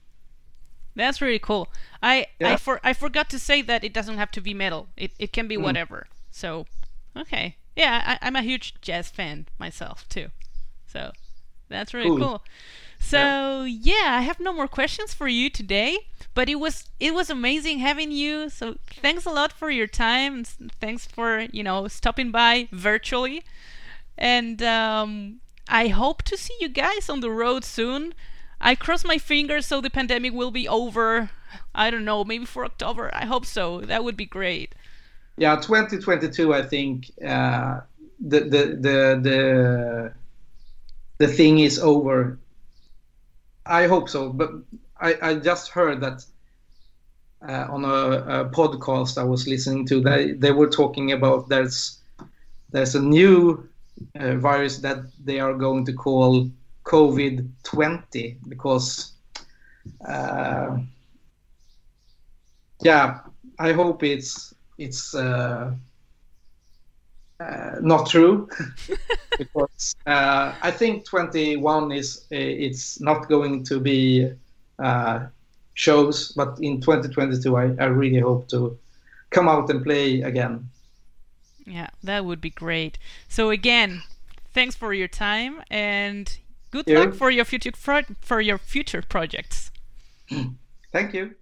That's 0.96 1.22
really 1.22 1.40
cool. 1.40 1.70
I 2.04 2.28
yeah. 2.40 2.54
I 2.54 2.58
for 2.58 2.80
I 2.84 2.94
forgot 2.94 3.30
to 3.30 3.40
say 3.40 3.62
that 3.64 3.84
it 3.84 3.94
doesn't 3.94 4.18
have 4.18 4.30
to 4.32 4.42
be 4.42 4.54
metal. 4.54 4.90
It 4.98 5.14
it 5.18 5.32
can 5.32 5.48
be 5.48 5.58
mm. 5.58 5.64
whatever. 5.64 6.08
So, 6.30 6.66
okay, 7.18 7.56
yeah, 7.76 8.18
I, 8.22 8.28
am 8.28 8.36
a 8.36 8.42
huge 8.42 8.76
jazz 8.82 9.10
fan 9.10 9.48
myself 9.58 10.08
too. 10.10 10.28
So, 10.86 11.12
that's 11.70 11.94
really 11.94 12.10
cool. 12.10 12.18
cool. 12.20 12.44
So 13.00 13.64
yeah. 13.64 13.94
yeah, 13.94 14.18
I 14.18 14.22
have 14.22 14.40
no 14.40 14.54
more 14.54 14.68
questions 14.68 15.14
for 15.14 15.28
you 15.28 15.50
today. 15.50 15.98
But 16.36 16.50
it 16.50 16.56
was 16.56 16.90
it 17.00 17.14
was 17.14 17.30
amazing 17.30 17.80
having 17.80 18.12
you. 18.12 18.50
So 18.50 18.76
thanks 19.02 19.26
a 19.26 19.30
lot 19.30 19.54
for 19.54 19.70
your 19.70 19.88
time. 19.88 20.44
Thanks 20.44 21.06
for 21.06 21.42
you 21.52 21.64
know 21.64 21.88
stopping 21.88 22.32
by 22.32 22.68
virtually, 22.72 23.44
and 24.18 24.62
um, 24.62 25.42
I 25.68 25.88
hope 25.88 26.24
to 26.24 26.38
see 26.38 26.56
you 26.60 26.70
guys 26.70 27.10
on 27.10 27.20
the 27.20 27.32
road 27.32 27.64
soon. 27.64 28.14
I 28.64 28.76
cross 28.76 29.06
my 29.06 29.18
fingers 29.18 29.66
so 29.66 29.82
the 29.82 29.90
pandemic 29.90 30.34
will 30.34 30.52
be 30.52 30.68
over. 30.68 31.30
I 31.76 31.92
don't 31.92 32.06
know, 32.06 32.24
maybe 32.24 32.46
for 32.46 32.66
October. 32.66 33.12
I 33.14 33.26
hope 33.26 33.46
so. 33.46 33.82
That 33.82 34.04
would 34.04 34.18
be 34.18 34.26
great. 34.26 34.74
Yeah, 35.38 35.58
2022. 35.58 36.54
I 36.54 36.64
think 36.64 37.12
uh, 37.24 37.82
the 38.20 38.40
the 38.40 38.64
the 38.86 39.20
the 39.22 40.14
the 41.20 41.28
thing 41.28 41.60
is 41.60 41.78
over 41.78 42.40
I 43.66 43.88
hope 43.88 44.10
so, 44.10 44.30
but 44.30 44.52
I, 45.00 45.16
I 45.22 45.36
just 45.36 45.70
heard 45.70 46.02
that 46.02 46.26
uh, 47.48 47.68
on 47.70 47.86
a, 47.86 47.88
a, 47.88 48.50
podcast 48.50 49.18
I 49.18 49.24
was 49.24 49.48
listening 49.48 49.86
to, 49.88 50.02
they 50.02 50.32
they 50.32 50.52
were 50.52 50.70
talking 50.70 51.12
about 51.12 51.50
there's 51.50 52.00
there's 52.72 52.96
a 52.96 53.02
new 53.02 53.68
uh, 54.20 54.36
virus 54.36 54.80
that 54.80 55.00
they 55.24 55.40
are 55.40 55.54
going 55.54 55.86
to 55.86 55.94
call 55.94 56.50
COVID 56.84 57.48
twenty 57.64 58.38
because 58.48 59.14
uh, 60.08 60.78
yeah, 62.82 63.20
I 63.60 63.72
hope 63.72 64.04
it's 64.04 64.54
it's 64.78 65.16
uh, 65.16 65.74
uh, 67.40 67.76
not 67.82 68.08
true 68.08 68.50
because 69.38 69.96
uh, 70.06 70.54
I 70.62 70.72
think 70.72 71.06
21 71.06 71.92
is 71.92 72.26
uh, 72.32 72.36
it's 72.36 73.00
not 73.00 73.28
going 73.28 73.64
to 73.66 73.80
be 73.80 74.32
uh, 74.80 75.26
shows, 75.74 76.32
but 76.34 76.58
in 76.62 76.82
2022 76.82 77.56
I, 77.56 77.64
I 77.80 77.86
really 77.86 78.20
hope 78.20 78.48
to 78.50 78.78
come 79.30 79.48
out 79.48 79.70
and 79.70 79.84
play 79.84 80.22
again. 80.22 80.70
Yeah, 81.66 81.90
that 82.04 82.26
would 82.26 82.42
be 82.42 82.50
great. 82.50 82.98
So 83.30 83.50
again, 83.50 84.04
thanks 84.54 84.76
for 84.76 84.94
your 84.94 85.08
time 85.08 85.64
and 85.72 86.38
good 86.74 86.90
luck 86.90 87.14
for 87.14 87.30
your 87.30 87.46
future 87.46 87.72
for 88.22 88.42
your 88.42 88.58
future 88.58 89.04
projects. 89.08 89.72
Thank 90.92 91.14
you. 91.14 91.36